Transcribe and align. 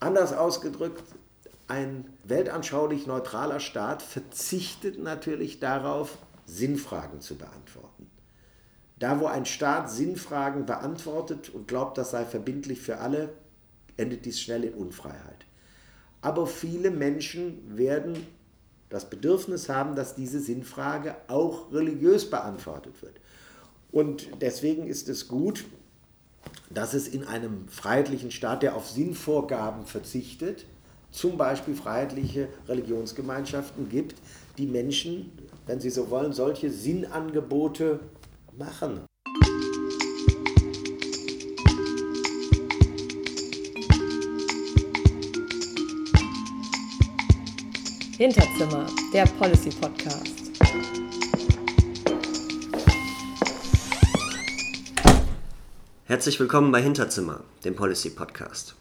Anders 0.00 0.32
ausgedrückt, 0.32 1.02
ein 1.66 2.06
weltanschaulich 2.24 3.06
neutraler 3.06 3.60
Staat 3.60 4.02
verzichtet 4.02 4.98
natürlich 4.98 5.60
darauf, 5.60 6.18
Sinnfragen 6.46 7.20
zu 7.20 7.36
beantworten. 7.36 8.08
Da, 8.98 9.20
wo 9.20 9.26
ein 9.26 9.44
Staat 9.44 9.90
Sinnfragen 9.90 10.66
beantwortet 10.66 11.50
und 11.50 11.68
glaubt, 11.68 11.98
das 11.98 12.10
sei 12.10 12.24
verbindlich 12.24 12.80
für 12.80 12.98
alle, 12.98 13.28
endet 13.96 14.24
dies 14.24 14.40
schnell 14.40 14.64
in 14.64 14.74
Unfreiheit. 14.74 15.46
Aber 16.20 16.46
viele 16.46 16.90
Menschen 16.90 17.76
werden 17.76 18.26
das 18.88 19.10
Bedürfnis 19.10 19.68
haben, 19.68 19.94
dass 19.94 20.14
diese 20.14 20.40
Sinnfrage 20.40 21.16
auch 21.28 21.72
religiös 21.72 22.28
beantwortet 22.30 23.02
wird. 23.02 23.20
Und 23.92 24.28
deswegen 24.40 24.86
ist 24.86 25.08
es 25.08 25.28
gut, 25.28 25.64
dass 26.70 26.94
es 26.94 27.08
in 27.08 27.24
einem 27.24 27.68
freiheitlichen 27.68 28.30
Staat, 28.30 28.62
der 28.62 28.76
auf 28.76 28.88
Sinnvorgaben 28.88 29.86
verzichtet, 29.86 30.66
zum 31.10 31.36
Beispiel 31.38 31.74
freiheitliche 31.74 32.48
Religionsgemeinschaften 32.68 33.88
gibt, 33.88 34.16
die 34.58 34.66
Menschen, 34.66 35.32
wenn 35.66 35.80
sie 35.80 35.90
so 35.90 36.10
wollen, 36.10 36.32
solche 36.32 36.70
Sinnangebote 36.70 38.00
machen. 38.56 39.00
Hinterzimmer, 48.18 48.84
der 49.14 49.26
Policy 49.38 49.70
Podcast. 49.70 50.47
Herzlich 56.08 56.40
willkommen 56.40 56.72
bei 56.72 56.80
Hinterzimmer, 56.80 57.40
dem 57.66 57.76
Policy 57.76 58.08
Podcast. 58.08 58.76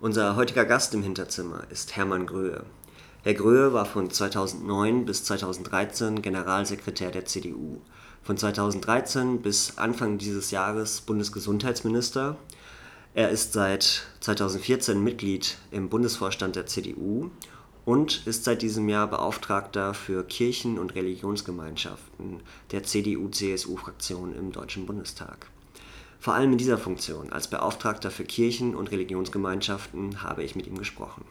Unser 0.00 0.34
heutiger 0.34 0.64
Gast 0.64 0.92
im 0.94 1.02
Hinterzimmer 1.04 1.62
ist 1.70 1.94
Hermann 1.94 2.26
Gröhe. 2.26 2.64
Herr 3.22 3.34
Gröhe 3.34 3.72
war 3.72 3.86
von 3.86 4.10
2009 4.10 5.04
bis 5.04 5.22
2013 5.22 6.22
Generalsekretär 6.22 7.12
der 7.12 7.24
CDU, 7.24 7.80
von 8.24 8.36
2013 8.36 9.42
bis 9.42 9.78
Anfang 9.78 10.18
dieses 10.18 10.50
Jahres 10.50 11.02
Bundesgesundheitsminister. 11.02 12.36
Er 13.14 13.30
ist 13.30 13.52
seit 13.52 14.08
2014 14.18 15.00
Mitglied 15.00 15.56
im 15.70 15.88
Bundesvorstand 15.88 16.56
der 16.56 16.66
CDU 16.66 17.30
und 17.84 18.26
ist 18.26 18.42
seit 18.42 18.62
diesem 18.62 18.88
Jahr 18.88 19.06
Beauftragter 19.06 19.94
für 19.94 20.24
Kirchen- 20.24 20.80
und 20.80 20.96
Religionsgemeinschaften 20.96 22.40
der 22.72 22.82
CDU-CSU-Fraktion 22.82 24.34
im 24.34 24.50
Deutschen 24.50 24.86
Bundestag. 24.86 25.46
Vor 26.20 26.34
allem 26.34 26.52
in 26.52 26.58
dieser 26.58 26.76
Funktion 26.76 27.32
als 27.32 27.48
Beauftragter 27.48 28.10
für 28.10 28.24
Kirchen- 28.24 28.76
und 28.76 28.90
Religionsgemeinschaften 28.90 30.22
habe 30.22 30.44
ich 30.44 30.54
mit 30.54 30.66
ihm 30.66 30.76
gesprochen. 30.76 31.24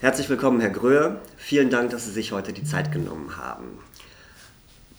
Herzlich 0.00 0.30
willkommen, 0.30 0.58
Herr 0.60 0.70
Gröhe. 0.70 1.20
Vielen 1.36 1.68
Dank, 1.68 1.90
dass 1.90 2.06
Sie 2.06 2.10
sich 2.10 2.32
heute 2.32 2.54
die 2.54 2.64
Zeit 2.64 2.92
genommen 2.92 3.36
haben. 3.36 3.66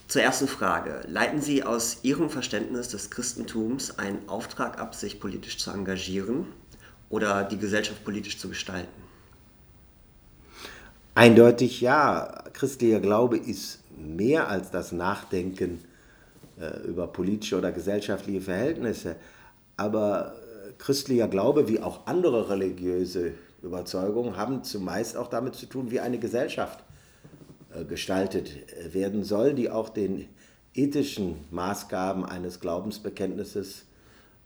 Zur 0.07 0.21
ersten 0.21 0.47
Frage. 0.47 1.01
Leiten 1.07 1.41
Sie 1.41 1.63
aus 1.63 2.03
Ihrem 2.03 2.29
Verständnis 2.29 2.89
des 2.89 3.09
Christentums 3.09 3.97
einen 3.97 4.29
Auftrag 4.29 4.79
ab, 4.79 4.93
sich 4.93 5.19
politisch 5.19 5.57
zu 5.57 5.71
engagieren 5.71 6.45
oder 7.09 7.43
die 7.43 7.57
Gesellschaft 7.57 8.03
politisch 8.05 8.37
zu 8.37 8.49
gestalten? 8.49 9.01
Eindeutig 11.15 11.81
ja. 11.81 12.43
Christlicher 12.53 12.99
Glaube 12.99 13.37
ist 13.37 13.79
mehr 13.97 14.47
als 14.47 14.69
das 14.69 14.91
Nachdenken 14.91 15.83
über 16.87 17.07
politische 17.07 17.57
oder 17.57 17.71
gesellschaftliche 17.71 18.41
Verhältnisse. 18.41 19.15
Aber 19.77 20.33
äh, 20.33 20.71
christlicher 20.77 21.27
Glaube, 21.27 21.67
wie 21.67 21.79
auch 21.79 22.05
andere 22.05 22.49
religiöse 22.49 23.33
Überzeugungen, 23.61 24.37
haben 24.37 24.63
zumeist 24.63 25.15
auch 25.17 25.27
damit 25.27 25.55
zu 25.55 25.65
tun, 25.65 25.91
wie 25.91 25.99
eine 25.99 26.19
Gesellschaft 26.19 26.83
äh, 27.73 27.85
gestaltet 27.85 28.51
werden 28.93 29.23
soll, 29.23 29.53
die 29.53 29.69
auch 29.69 29.89
den 29.89 30.27
ethischen 30.73 31.35
Maßgaben 31.51 32.25
eines 32.25 32.59
Glaubensbekenntnisses 32.59 33.85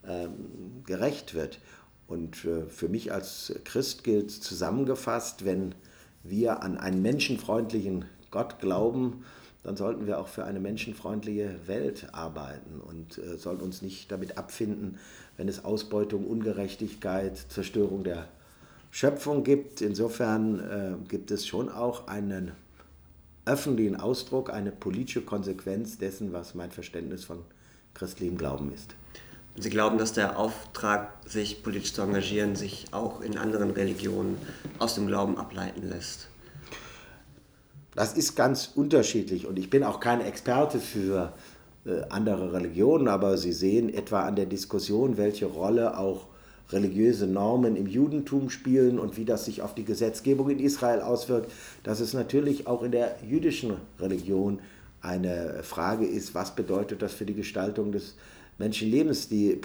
ähm, 0.08 0.84
gerecht 0.86 1.34
wird. 1.34 1.60
Und 2.06 2.36
für 2.36 2.90
mich 2.90 3.12
als 3.12 3.56
Christ 3.64 4.04
gilt 4.04 4.30
zusammengefasst, 4.30 5.46
wenn 5.46 5.74
wir 6.22 6.62
an 6.62 6.78
einen 6.78 7.02
menschenfreundlichen 7.02 8.06
Gott 8.30 8.60
glauben, 8.60 9.24
dann 9.64 9.78
sollten 9.78 10.08
wir 10.08 10.20
auch 10.20 10.28
für 10.28 10.44
eine 10.44 10.60
menschenfreundliche 10.60 11.56
Welt 11.68 12.08
arbeiten 12.12 12.82
und 12.82 13.18
äh, 13.18 13.38
sollten 13.38 13.64
uns 13.64 13.82
nicht 13.82 14.12
damit 14.12 14.38
abfinden, 14.38 15.00
wenn 15.38 15.48
es 15.48 15.64
Ausbeutung, 15.64 16.28
Ungerechtigkeit, 16.28 17.38
Zerstörung 17.38 18.04
der 18.04 18.28
Schöpfung 18.92 19.44
gibt. 19.44 19.82
Insofern 19.82 20.60
äh, 20.60 21.08
gibt 21.08 21.32
es 21.32 21.48
schon 21.48 21.70
auch 21.70 22.08
einen 22.08 22.52
öffentlichen 23.46 23.96
Ausdruck, 23.96 24.52
eine 24.52 24.72
politische 24.72 25.22
Konsequenz 25.22 25.98
dessen, 25.98 26.34
was 26.34 26.56
mein 26.56 26.72
Verständnis 26.72 27.24
von 27.24 27.40
christlichem 27.94 28.38
Glauben 28.38 28.74
ist. 28.74 28.96
Sie 29.56 29.70
glauben, 29.70 29.98
dass 29.98 30.14
der 30.14 30.40
Auftrag, 30.40 31.14
sich 31.28 31.62
politisch 31.62 31.94
zu 31.94 32.02
engagieren, 32.02 32.56
sich 32.56 32.88
auch 32.92 33.22
in 33.22 33.38
anderen 33.38 33.72
Religionen 33.72 34.38
aus 34.80 34.96
dem 34.96 35.08
Glauben 35.08 35.38
ableiten 35.38 35.88
lässt? 35.88 36.28
Das 37.96 38.14
ist 38.14 38.36
ganz 38.36 38.72
unterschiedlich 38.76 39.46
und 39.46 39.60
ich 39.60 39.70
bin 39.70 39.84
auch 39.84 40.00
kein 40.00 40.22
Experte 40.22 40.80
für 40.80 41.34
äh, 41.86 42.02
andere 42.10 42.54
Religionen, 42.54 43.08
aber 43.08 43.38
Sie 43.38 43.54
sehen 43.54 43.94
etwa 43.94 44.24
an 44.24 44.36
der 44.36 44.46
Diskussion, 44.46 45.18
welche 45.18 45.46
Rolle 45.46 45.98
auch 45.98 46.28
religiöse 46.72 47.28
Normen 47.28 47.76
im 47.76 47.88
Judentum 47.88 48.50
spielen 48.50 49.00
und 49.00 49.18
wie 49.18 49.26
das 49.26 49.46
sich 49.46 49.62
auf 49.62 49.76
die 49.76 49.84
Gesetzgebung 49.84 50.50
in 50.50 50.60
Israel 50.60 51.02
auswirkt, 51.02 51.52
dass 51.84 52.00
es 52.00 52.14
natürlich 52.14 52.68
auch 52.68 52.84
in 52.84 52.92
der 52.92 53.16
jüdischen 53.28 53.76
Religion 54.00 54.60
eine 55.02 55.62
Frage 55.62 56.06
ist, 56.06 56.34
was 56.34 56.56
bedeutet 56.56 57.02
das 57.02 57.14
für 57.14 57.26
die 57.26 57.36
Gestaltung 57.36 57.92
des 57.92 58.16
Menschenlebens. 58.58 59.28
Die 59.28 59.60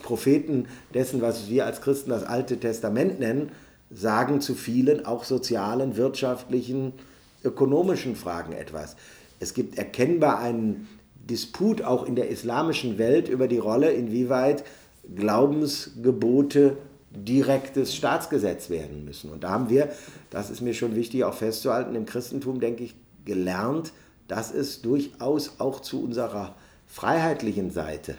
Propheten 0.00 0.66
dessen, 0.94 1.20
was 1.20 1.48
wir 1.48 1.66
als 1.66 1.80
Christen 1.80 2.10
das 2.10 2.24
Alte 2.24 2.58
Testament 2.58 3.20
nennen, 3.20 3.52
sagen 3.90 4.40
zu 4.40 4.54
vielen 4.54 5.04
auch 5.04 5.24
sozialen, 5.24 5.96
wirtschaftlichen, 5.96 6.94
ökonomischen 7.44 8.16
Fragen 8.16 8.52
etwas. 8.52 8.96
Es 9.40 9.54
gibt 9.54 9.78
erkennbar 9.78 10.38
einen 10.38 10.88
Disput 11.14 11.82
auch 11.82 12.06
in 12.06 12.16
der 12.16 12.28
islamischen 12.28 12.98
Welt 12.98 13.28
über 13.28 13.48
die 13.48 13.58
Rolle, 13.58 13.92
inwieweit 13.92 14.64
Glaubensgebote 15.14 16.76
direktes 17.10 17.94
Staatsgesetz 17.94 18.70
werden 18.70 19.04
müssen. 19.04 19.30
Und 19.30 19.44
da 19.44 19.50
haben 19.50 19.68
wir, 19.68 19.90
das 20.30 20.50
ist 20.50 20.62
mir 20.62 20.74
schon 20.74 20.94
wichtig 20.96 21.24
auch 21.24 21.34
festzuhalten, 21.34 21.94
im 21.94 22.06
Christentum, 22.06 22.60
denke 22.60 22.84
ich, 22.84 22.94
gelernt, 23.24 23.92
dass 24.28 24.52
es 24.52 24.82
durchaus 24.82 25.60
auch 25.60 25.80
zu 25.80 26.02
unserer 26.02 26.54
freiheitlichen 26.86 27.70
Seite 27.70 28.16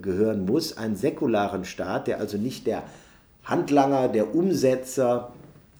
gehören 0.00 0.44
muss, 0.44 0.76
einen 0.76 0.96
säkularen 0.96 1.64
Staat, 1.64 2.06
der 2.06 2.18
also 2.18 2.38
nicht 2.38 2.66
der 2.66 2.82
Handlanger, 3.44 4.08
der 4.08 4.34
Umsetzer 4.34 5.32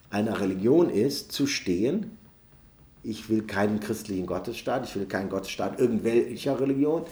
einer 0.09 0.39
Religion 0.39 0.89
ist, 0.89 1.31
zu 1.31 1.45
stehen, 1.45 2.17
ich 3.03 3.29
will 3.29 3.43
keinen 3.43 3.79
christlichen 3.79 4.25
Gottesstaat, 4.25 4.85
ich 4.85 4.95
will 4.95 5.05
keinen 5.05 5.29
Gottesstaat 5.29 5.79
irgendwelcher 5.79 6.59
Religion, 6.59 7.03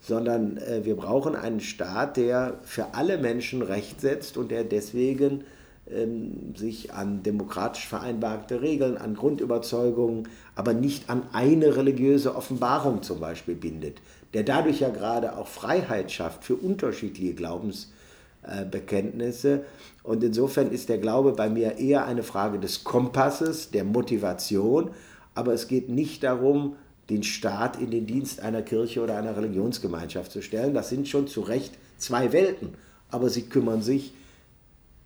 sondern 0.00 0.56
äh, 0.58 0.84
wir 0.84 0.96
brauchen 0.96 1.36
einen 1.36 1.60
Staat, 1.60 2.16
der 2.16 2.58
für 2.62 2.94
alle 2.94 3.18
Menschen 3.18 3.62
Recht 3.62 4.00
setzt 4.00 4.36
und 4.36 4.50
der 4.50 4.64
deswegen 4.64 5.44
ähm, 5.90 6.54
sich 6.56 6.94
an 6.94 7.22
demokratisch 7.22 7.86
vereinbarte 7.86 8.62
Regeln, 8.62 8.96
an 8.96 9.14
Grundüberzeugungen, 9.14 10.28
aber 10.54 10.72
nicht 10.72 11.10
an 11.10 11.24
eine 11.32 11.76
religiöse 11.76 12.34
Offenbarung 12.34 13.02
zum 13.02 13.20
Beispiel 13.20 13.54
bindet, 13.54 14.00
der 14.32 14.44
dadurch 14.44 14.80
ja 14.80 14.88
gerade 14.88 15.36
auch 15.36 15.46
Freiheit 15.46 16.10
schafft 16.10 16.44
für 16.44 16.56
unterschiedliche 16.56 17.34
Glaubensbekenntnisse. 17.34 19.66
Und 20.02 20.24
insofern 20.24 20.70
ist 20.70 20.88
der 20.88 20.96
Glaube 20.98 21.32
bei 21.32 21.50
mir 21.50 21.76
eher 21.78 22.06
eine 22.06 22.22
Frage 22.22 22.58
des 22.58 22.84
Kompasses, 22.84 23.70
der 23.70 23.84
Motivation 23.84 24.92
aber 25.34 25.52
es 25.52 25.68
geht 25.68 25.88
nicht 25.88 26.22
darum, 26.22 26.76
den 27.10 27.22
Staat 27.22 27.78
in 27.80 27.90
den 27.90 28.06
Dienst 28.06 28.40
einer 28.40 28.62
Kirche 28.62 29.02
oder 29.02 29.16
einer 29.16 29.36
Religionsgemeinschaft 29.36 30.32
zu 30.32 30.42
stellen. 30.42 30.74
Das 30.74 30.88
sind 30.88 31.08
schon 31.08 31.26
zu 31.26 31.42
Recht 31.42 31.74
zwei 31.98 32.32
Welten, 32.32 32.70
aber 33.10 33.28
sie 33.28 33.42
kümmern 33.42 33.82
sich, 33.82 34.12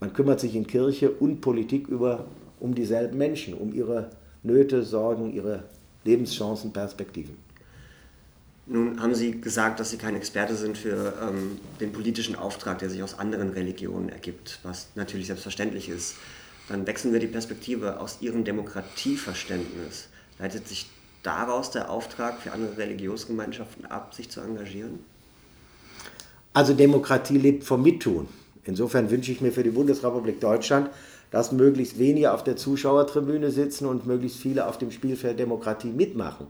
man 0.01 0.13
kümmert 0.13 0.39
sich 0.39 0.55
in 0.55 0.67
Kirche 0.67 1.11
und 1.11 1.41
Politik 1.41 1.89
über, 1.89 2.27
um 2.61 2.75
dieselben 2.75 3.19
Menschen, 3.19 3.55
um 3.55 3.75
ihre 3.75 4.11
Nöte, 4.43 4.85
Sorgen, 4.85 5.33
ihre 5.33 5.65
Lebenschancen, 6.05 6.73
Perspektiven. 6.73 7.37
Nun 8.67 9.01
haben 9.01 9.15
Sie 9.15 9.41
gesagt, 9.41 9.81
dass 9.81 9.91
Sie 9.91 9.97
kein 9.97 10.15
Experte 10.15 10.55
sind 10.55 10.77
für 10.77 11.15
ähm, 11.23 11.59
den 11.81 11.91
politischen 11.91 12.37
Auftrag, 12.37 12.79
der 12.79 12.91
sich 12.91 13.03
aus 13.03 13.19
anderen 13.19 13.49
Religionen 13.51 14.11
ergibt, 14.11 14.61
was 14.63 14.89
natürlich 14.95 15.29
selbstverständlich 15.29 15.89
ist. 15.89 16.17
Dann 16.69 16.87
wechseln 16.87 17.15
wir 17.15 17.21
die 17.21 17.29
Perspektive 17.29 17.99
aus 17.99 18.19
Ihrem 18.21 18.45
Demokratieverständnis. 18.45 20.09
Leitet 20.39 20.69
sich 20.69 20.89
daraus 21.23 21.71
der 21.71 21.91
Auftrag 21.91 22.41
für 22.41 22.53
andere 22.53 22.77
Religionsgemeinschaften 22.77 23.87
ab, 23.87 24.15
sich 24.15 24.31
zu 24.31 24.41
engagieren? 24.41 25.01
Also 26.53 26.75
Demokratie 26.75 27.39
lebt 27.39 27.65
vom 27.65 27.83
Mittun. 27.83 28.29
Insofern 28.65 29.11
wünsche 29.11 29.33
ich 29.33 29.41
mir 29.41 29.53
für 29.53 29.63
die 29.63 29.71
Bundesrepublik 29.71 30.41
Deutschland, 30.41 30.91
dass 31.31 31.53
möglichst 31.53 31.99
wenige 31.99 32.33
auf 32.33 32.45
der 32.45 32.57
Zuschauertribüne 32.57 33.51
sitzen 33.51 33.87
und 33.87 34.07
möglichst 34.07 34.39
viele 34.39 34.67
auf 34.67 34.79
dem 34.79 34.91
Spielfeld 34.91 35.39
Demokratie 35.39 35.91
mitmachen. 35.91 36.47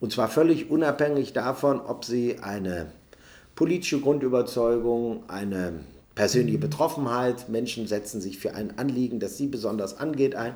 Und 0.00 0.12
zwar 0.12 0.28
völlig 0.28 0.70
unabhängig 0.70 1.32
davon, 1.32 1.80
ob 1.80 2.04
sie 2.04 2.38
eine 2.40 2.92
politische 3.54 4.00
Grundüberzeugung, 4.00 5.24
eine 5.28 5.74
persönliche 6.14 6.58
Betroffenheit, 6.58 7.48
Menschen 7.48 7.86
setzen 7.86 8.20
sich 8.20 8.38
für 8.38 8.54
ein 8.54 8.78
Anliegen, 8.78 9.20
das 9.20 9.36
sie 9.36 9.46
besonders 9.46 9.98
angeht, 9.98 10.34
ein, 10.34 10.54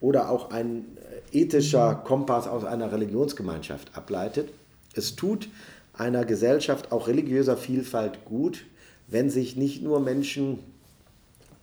oder 0.00 0.30
auch 0.30 0.50
ein 0.50 0.84
ethischer 1.32 1.94
Kompass 1.94 2.46
aus 2.46 2.64
einer 2.64 2.92
Religionsgemeinschaft 2.92 3.96
ableitet. 3.96 4.50
Es 4.94 5.16
tut 5.16 5.48
einer 5.94 6.24
Gesellschaft 6.24 6.92
auch 6.92 7.08
religiöser 7.08 7.56
Vielfalt 7.56 8.24
gut, 8.24 8.64
wenn 9.08 9.30
sich 9.30 9.56
nicht 9.56 9.82
nur 9.82 10.00
Menschen 10.00 10.58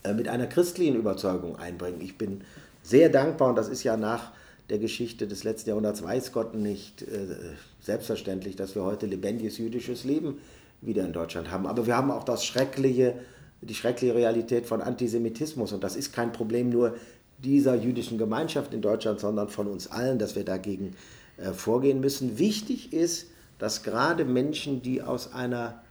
äh, 0.03 0.13
mit 0.13 0.27
einer 0.27 0.47
christlichen 0.47 0.95
Überzeugung 0.95 1.57
einbringen. 1.57 2.01
Ich 2.01 2.17
bin 2.17 2.41
sehr 2.83 3.09
dankbar, 3.09 3.49
und 3.49 3.55
das 3.55 3.67
ist 3.67 3.83
ja 3.83 3.97
nach 3.97 4.31
der 4.69 4.77
Geschichte 4.77 5.27
des 5.27 5.43
letzten 5.43 5.69
Jahrhunderts, 5.69 6.03
weiß 6.03 6.31
Gott 6.31 6.53
nicht, 6.53 7.01
äh, 7.01 7.35
selbstverständlich, 7.81 8.55
dass 8.55 8.75
wir 8.75 8.83
heute 8.83 9.07
lebendiges 9.07 9.57
jüdisches 9.57 10.03
Leben 10.03 10.39
wieder 10.81 11.05
in 11.05 11.13
Deutschland 11.13 11.51
haben. 11.51 11.65
Aber 11.65 11.87
wir 11.87 11.97
haben 11.97 12.11
auch 12.11 12.23
das 12.23 12.45
schreckliche, 12.45 13.15
die 13.61 13.75
schreckliche 13.75 14.15
Realität 14.15 14.65
von 14.65 14.81
Antisemitismus. 14.81 15.73
Und 15.73 15.83
das 15.83 15.95
ist 15.95 16.13
kein 16.13 16.31
Problem 16.31 16.69
nur 16.69 16.95
dieser 17.43 17.75
jüdischen 17.75 18.17
Gemeinschaft 18.17 18.73
in 18.73 18.81
Deutschland, 18.81 19.19
sondern 19.19 19.47
von 19.47 19.67
uns 19.67 19.87
allen, 19.87 20.19
dass 20.19 20.35
wir 20.35 20.43
dagegen 20.43 20.95
äh, 21.37 21.51
vorgehen 21.51 21.99
müssen. 21.99 22.37
Wichtig 22.37 22.93
ist, 22.93 23.27
dass 23.57 23.83
gerade 23.83 24.25
Menschen, 24.25 24.81
die 24.81 25.01
aus 25.01 25.33
einer 25.33 25.81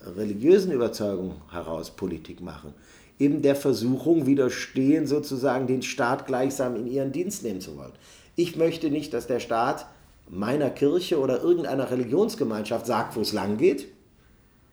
religiösen 0.00 0.72
Überzeugung 0.72 1.36
heraus 1.50 1.90
Politik 1.90 2.40
machen, 2.40 2.72
eben 3.18 3.42
der 3.42 3.56
Versuchung 3.56 4.26
widerstehen, 4.26 5.06
sozusagen 5.06 5.66
den 5.66 5.82
Staat 5.82 6.26
gleichsam 6.26 6.76
in 6.76 6.86
ihren 6.86 7.12
Dienst 7.12 7.42
nehmen 7.42 7.60
zu 7.60 7.76
wollen. 7.76 7.92
Ich 8.36 8.56
möchte 8.56 8.90
nicht, 8.90 9.12
dass 9.12 9.26
der 9.26 9.40
Staat 9.40 9.86
meiner 10.28 10.70
Kirche 10.70 11.18
oder 11.18 11.42
irgendeiner 11.42 11.90
Religionsgemeinschaft 11.90 12.86
sagt, 12.86 13.16
wo 13.16 13.20
es 13.20 13.32
lang 13.32 13.56
geht. 13.56 13.88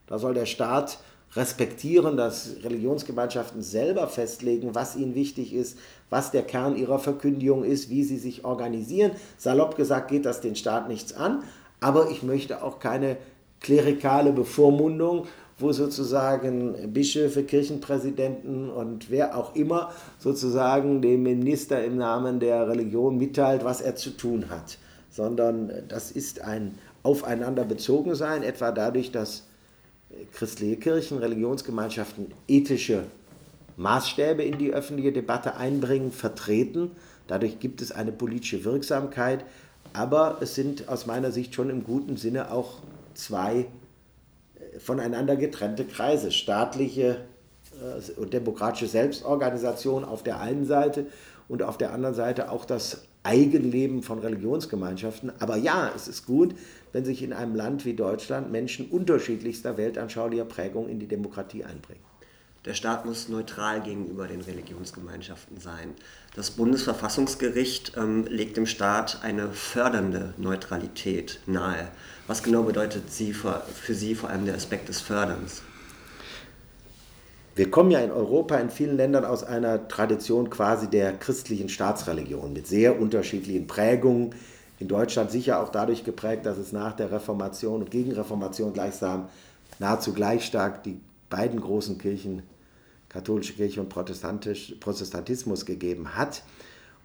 Da 0.07 0.19
soll 0.19 0.35
der 0.35 0.45
Staat 0.45 0.99
respektieren, 1.35 2.17
dass 2.17 2.57
Religionsgemeinschaften 2.63 3.61
selber 3.61 4.07
festlegen, 4.07 4.73
was 4.73 4.95
ihnen 4.95 5.15
wichtig 5.15 5.53
ist, 5.53 5.77
was 6.09 6.31
der 6.31 6.43
Kern 6.43 6.77
ihrer 6.77 6.99
Verkündigung 6.99 7.63
ist, 7.63 7.89
wie 7.89 8.03
sie 8.03 8.17
sich 8.17 8.45
organisieren. 8.45 9.11
Salopp 9.37 9.75
gesagt 9.75 10.09
geht 10.09 10.25
das 10.25 10.41
den 10.41 10.55
Staat 10.55 10.87
nichts 10.87 11.13
an, 11.13 11.43
aber 11.81 12.09
ich 12.09 12.23
möchte 12.23 12.63
auch 12.63 12.79
keine 12.79 13.17
klerikale 13.59 14.31
Bevormundung, 14.31 15.27
wo 15.57 15.71
sozusagen 15.71 16.91
Bischöfe, 16.93 17.43
Kirchenpräsidenten 17.43 18.69
und 18.69 19.09
wer 19.09 19.37
auch 19.37 19.55
immer 19.55 19.91
sozusagen 20.19 21.01
dem 21.01 21.23
Minister 21.23 21.83
im 21.83 21.97
Namen 21.97 22.39
der 22.39 22.67
Religion 22.67 23.17
mitteilt, 23.17 23.63
was 23.63 23.81
er 23.81 23.95
zu 23.95 24.11
tun 24.11 24.49
hat, 24.49 24.77
sondern 25.09 25.71
das 25.87 26.11
ist 26.11 26.41
ein 26.41 26.77
aufeinander 27.03 27.63
bezogen 27.63 28.15
sein, 28.15 28.43
etwa 28.43 28.71
dadurch, 28.71 29.11
dass 29.11 29.43
christliche 30.33 30.77
Kirchen, 30.77 31.17
Religionsgemeinschaften 31.17 32.33
ethische 32.47 33.03
Maßstäbe 33.77 34.43
in 34.43 34.57
die 34.57 34.73
öffentliche 34.73 35.11
Debatte 35.11 35.55
einbringen, 35.55 36.11
vertreten. 36.11 36.91
Dadurch 37.27 37.59
gibt 37.59 37.81
es 37.81 37.91
eine 37.91 38.11
politische 38.11 38.63
Wirksamkeit, 38.63 39.45
aber 39.93 40.37
es 40.41 40.55
sind 40.55 40.87
aus 40.87 41.05
meiner 41.05 41.31
Sicht 41.31 41.55
schon 41.55 41.69
im 41.69 41.83
guten 41.83 42.17
Sinne 42.17 42.51
auch 42.51 42.79
zwei 43.13 43.65
äh, 44.55 44.79
voneinander 44.79 45.35
getrennte 45.35 45.85
Kreise. 45.85 46.31
Staatliche 46.31 47.21
äh, 47.81 48.19
und 48.19 48.33
demokratische 48.33 48.87
Selbstorganisation 48.87 50.05
auf 50.05 50.23
der 50.23 50.39
einen 50.39 50.65
Seite 50.65 51.07
und 51.47 51.63
auf 51.63 51.77
der 51.77 51.93
anderen 51.93 52.15
Seite 52.15 52.51
auch 52.51 52.65
das 52.65 53.03
Eigenleben 53.23 54.03
von 54.03 54.19
Religionsgemeinschaften. 54.19 55.31
Aber 55.39 55.57
ja, 55.57 55.91
es 55.95 56.07
ist 56.07 56.25
gut, 56.25 56.55
wenn 56.95 57.03
sich 57.03 57.21
in 57.23 57.33
einem 57.33 57.55
Land 57.55 57.83
wie 57.83 57.93
Deutschland 57.93 58.53
Menschen 58.53 58.89
unterschiedlichster 58.89 59.75
weltanschaulicher 59.75 60.45
Prägung 60.45 60.87
in 60.87 60.97
die 60.97 61.09
Demokratie 61.09 61.65
einbringen. 61.65 61.99
Der 62.63 62.73
Staat 62.73 63.05
muss 63.05 63.27
neutral 63.27 63.81
gegenüber 63.81 64.27
den 64.27 64.39
Religionsgemeinschaften 64.39 65.59
sein. 65.59 65.89
Das 66.37 66.51
Bundesverfassungsgericht 66.51 67.97
ähm, 67.97 68.25
legt 68.29 68.55
dem 68.55 68.65
Staat 68.65 69.19
eine 69.23 69.49
fördernde 69.49 70.35
Neutralität 70.37 71.41
nahe. 71.47 71.89
Was 72.27 72.43
genau 72.43 72.63
bedeutet 72.63 73.11
sie 73.11 73.33
für, 73.33 73.61
für 73.73 73.93
Sie 73.93 74.15
vor 74.15 74.29
allem 74.29 74.45
der 74.45 74.55
Aspekt 74.55 74.87
des 74.87 75.01
Förderns? 75.01 75.63
Wir 77.57 77.69
kommen 77.69 77.91
ja 77.91 77.99
in 77.99 78.11
Europa, 78.11 78.55
in 78.55 78.69
vielen 78.69 78.95
Ländern 78.95 79.25
aus 79.25 79.43
einer 79.43 79.89
Tradition 79.89 80.49
quasi 80.49 80.89
der 80.89 81.11
christlichen 81.11 81.67
Staatsreligion 81.67 82.53
mit 82.53 82.67
sehr 82.67 82.97
unterschiedlichen 82.97 83.67
Prägungen. 83.67 84.33
In 84.79 84.87
Deutschland 84.87 85.31
sicher 85.31 85.61
auch 85.61 85.69
dadurch 85.69 86.03
geprägt, 86.03 86.45
dass 86.45 86.57
es 86.57 86.71
nach 86.71 86.93
der 86.93 87.11
Reformation 87.11 87.81
und 87.81 87.91
Gegenreformation 87.91 88.73
gleichsam 88.73 89.29
nahezu 89.79 90.13
gleich 90.13 90.45
stark 90.45 90.83
die 90.83 90.99
beiden 91.29 91.61
großen 91.61 91.97
Kirchen 91.97 92.43
katholische 93.15 93.53
Kirche 93.53 93.79
und 93.79 93.87
Protestantismus 93.87 95.65
gegeben 95.65 96.15
hat. 96.15 96.43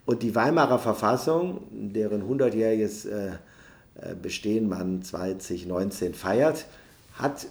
Und 0.07 0.25
die 0.25 0.35
Weimarer 0.35 0.81
Verfassung, 0.81 1.61
deren 1.71 2.23
100-jähriges 2.29 3.09
äh, 3.09 3.29
äh, 3.29 4.15
Bestehen 4.21 4.69
man 4.69 5.03
2019 5.03 6.15
feiert, 6.15 6.67
hat 7.15 7.47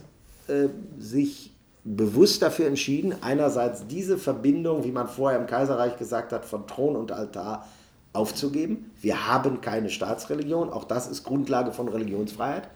äh, 0.50 0.68
sich 1.00 1.54
bewusst 1.86 2.42
dafür 2.42 2.68
entschieden, 2.68 3.16
einerseits 3.22 3.88
diese 3.88 4.18
Verbindung, 4.18 4.84
wie 4.84 4.92
man 4.92 5.08
vorher 5.08 5.40
im 5.40 5.48
Kaiserreich 5.48 5.98
gesagt 5.98 6.34
hat, 6.34 6.44
von 6.44 6.68
Thron 6.68 6.98
und 6.98 7.14
Altar 7.14 7.66
aufzugeben. 8.14 8.92
Wir 9.02 9.28
haben 9.28 9.62
keine 9.62 9.90
Staatsreligion, 9.90 10.70
auch 10.70 10.84
das 10.84 11.08
ist 11.08 11.24
Grundlage 11.24 11.72
von 11.72 11.88
Religionsfreiheit. 11.88 12.70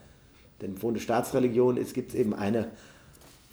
Denn 0.61 0.81
wo 0.81 0.89
eine 0.89 0.99
Staatsreligion 0.99 1.77
ist, 1.77 1.93
gibt 1.93 2.09
es 2.09 2.15
eben 2.15 2.33
eine 2.33 2.69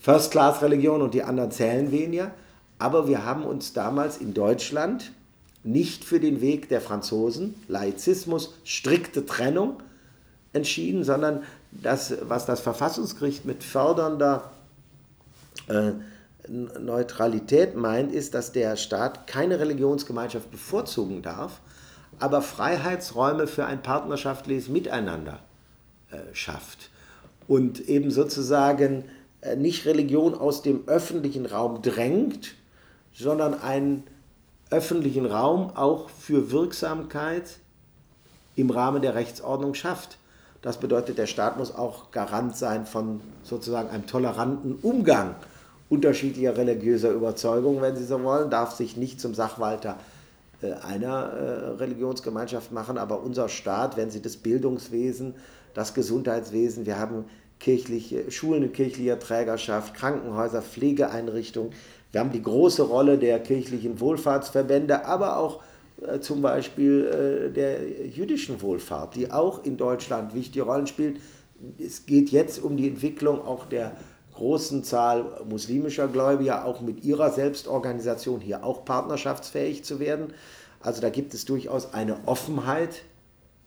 First-Class-Religion 0.00 1.03
und 1.03 1.15
die 1.15 1.23
anderen 1.23 1.50
zählen 1.50 1.91
weniger. 1.91 2.32
Aber 2.79 3.09
wir 3.09 3.25
haben 3.25 3.44
uns 3.44 3.73
damals 3.73 4.19
in 4.19 4.32
Deutschland 4.32 5.12
nicht 5.62 6.05
für 6.05 6.21
den 6.21 6.41
Weg 6.41 6.69
der 6.69 6.81
Franzosen, 6.81 7.55
Laizismus, 7.69 8.55
strikte 8.65 9.27
Trennung, 9.27 9.82
entschieden, 10.53 11.05
sondern 11.05 11.43
das, 11.71 12.15
was 12.23 12.47
das 12.47 12.61
Verfassungsgericht 12.61 13.44
mit 13.44 13.62
fördernder 13.62 14.50
äh, 15.69 15.93
Neutralität 16.49 17.77
meint, 17.77 18.12
ist, 18.12 18.35
dass 18.35 18.53
der 18.53 18.77
Staat 18.77 19.27
keine 19.27 19.61
Religionsgemeinschaft 19.61 20.51
bevorzugen 20.51 21.22
darf, 21.22 21.60
aber 22.20 22.43
Freiheitsräume 22.43 23.46
für 23.46 23.65
ein 23.67 23.82
partnerschaftliches 23.82 24.69
Miteinander 24.69 25.41
äh, 26.10 26.19
schafft 26.34 26.91
und 27.48 27.81
eben 27.81 28.10
sozusagen 28.10 29.05
äh, 29.41 29.56
nicht 29.56 29.86
Religion 29.86 30.34
aus 30.34 30.62
dem 30.62 30.86
öffentlichen 30.86 31.46
Raum 31.46 31.82
drängt, 31.82 32.55
sondern 33.12 33.60
einen 33.60 34.05
öffentlichen 34.70 35.27
Raum 35.27 35.72
auch 35.74 36.10
für 36.10 36.53
Wirksamkeit 36.53 37.58
im 38.55 38.70
Rahmen 38.70 39.03
der 39.03 39.15
Rechtsordnung 39.15 39.74
schafft. 39.74 40.19
Das 40.62 40.79
bedeutet, 40.79 41.17
der 41.17 41.27
Staat 41.27 41.56
muss 41.56 41.74
auch 41.74 42.10
Garant 42.10 42.55
sein 42.55 42.86
von 42.86 43.22
sozusagen 43.43 43.89
einem 43.89 44.06
toleranten 44.06 44.79
Umgang 44.82 45.34
unterschiedlicher 45.89 46.56
religiöser 46.56 47.10
Überzeugung, 47.10 47.81
wenn 47.81 47.96
Sie 47.96 48.05
so 48.05 48.22
wollen, 48.22 48.50
darf 48.50 48.72
sich 48.72 48.96
nicht 48.96 49.20
zum 49.20 49.34
Sachwalter 49.34 49.93
äh, 49.93 50.19
einer 50.62 51.32
äh, 51.32 51.69
Religionsgemeinschaft 51.76 52.72
machen, 52.72 52.98
aber 52.98 53.22
unser 53.22 53.48
Staat, 53.48 53.96
wenn 53.96 54.10
Sie 54.10 54.22
das 54.22 54.36
Bildungswesen, 54.36 55.34
das 55.74 55.94
Gesundheitswesen, 55.94 56.86
wir 56.86 56.98
haben 56.98 57.24
kirchliche, 57.58 58.31
Schulen 58.31 58.64
in 58.64 58.72
kirchlicher 58.72 59.19
Trägerschaft, 59.19 59.94
Krankenhäuser, 59.94 60.62
Pflegeeinrichtungen, 60.62 61.72
wir 62.12 62.20
haben 62.20 62.32
die 62.32 62.43
große 62.43 62.82
Rolle 62.82 63.19
der 63.19 63.38
kirchlichen 63.38 64.00
Wohlfahrtsverbände, 64.00 65.05
aber 65.05 65.36
auch 65.36 65.62
äh, 66.06 66.20
zum 66.20 66.43
Beispiel 66.43 67.50
äh, 67.50 67.52
der 67.52 67.86
jüdischen 68.08 68.60
Wohlfahrt, 68.62 69.14
die 69.14 69.31
auch 69.31 69.64
in 69.64 69.76
Deutschland 69.76 70.34
wichtige 70.34 70.64
Rollen 70.64 70.86
spielt. 70.86 71.20
Es 71.79 72.06
geht 72.06 72.31
jetzt 72.31 72.62
um 72.62 72.76
die 72.76 72.88
Entwicklung 72.88 73.44
auch 73.44 73.67
der 73.67 73.93
großen 74.41 74.85
Zahl 74.85 75.43
muslimischer 75.49 76.09
Gläubiger, 76.09 76.65
auch 76.65 76.81
mit 76.81 77.05
ihrer 77.05 77.31
Selbstorganisation 77.31 78.41
hier 78.41 78.65
auch 78.65 78.85
partnerschaftsfähig 78.85 79.85
zu 79.85 80.01
werden. 80.01 80.32
Also 80.81 81.01
da 81.01 81.11
gibt 81.11 81.35
es 81.35 81.44
durchaus 81.44 81.93
eine 81.93 82.17
Offenheit, 82.27 83.03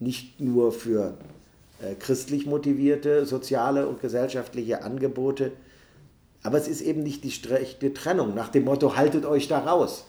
nicht 0.00 0.40
nur 0.40 0.72
für 0.72 1.14
äh, 1.80 1.94
christlich 1.94 2.46
motivierte 2.46 3.24
soziale 3.24 3.86
und 3.86 4.00
gesellschaftliche 4.00 4.82
Angebote, 4.82 5.52
aber 6.42 6.58
es 6.58 6.68
ist 6.68 6.82
eben 6.82 7.02
nicht 7.02 7.24
die 7.24 7.30
strikte 7.30 7.94
Trennung 7.94 8.34
nach 8.34 8.48
dem 8.48 8.64
Motto, 8.64 8.96
haltet 8.96 9.24
euch 9.24 9.48
da 9.48 9.60
raus 9.60 10.04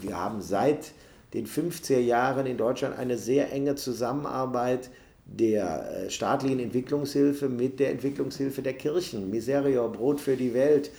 wir 0.00 0.18
haben 0.18 0.40
seit 0.40 0.92
den 1.34 1.46
50er 1.46 1.98
Jahren 1.98 2.46
in 2.46 2.56
Deutschland 2.56 2.96
eine 2.98 3.18
sehr 3.18 3.52
enge 3.52 3.74
Zusammenarbeit 3.74 4.90
der 5.26 6.06
äh, 6.06 6.10
staatlichen 6.10 6.60
Entwicklungshilfe 6.60 7.48
mit 7.48 7.80
der 7.80 7.90
Entwicklungshilfe 7.90 8.62
der 8.62 8.74
Kirchen. 8.74 9.30
Miserio, 9.30 9.88
Brot 9.88 10.20
für 10.20 10.36
die 10.36 10.54
Welt 10.54 10.90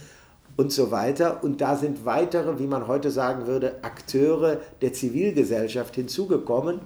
und 0.58 0.72
so 0.72 0.92
weiter. 0.92 1.44
Und 1.44 1.62
da 1.62 1.76
sind 1.76 2.06
weitere, 2.06 2.60
wie 2.60 2.68
man 2.68 2.88
heute 2.88 3.10
sagen 3.10 3.48
würde, 3.48 3.84
Akteure 3.84 4.60
der 4.82 4.94
Zivilgesellschaft 4.94 5.96
hinzugekommen, 5.96 6.82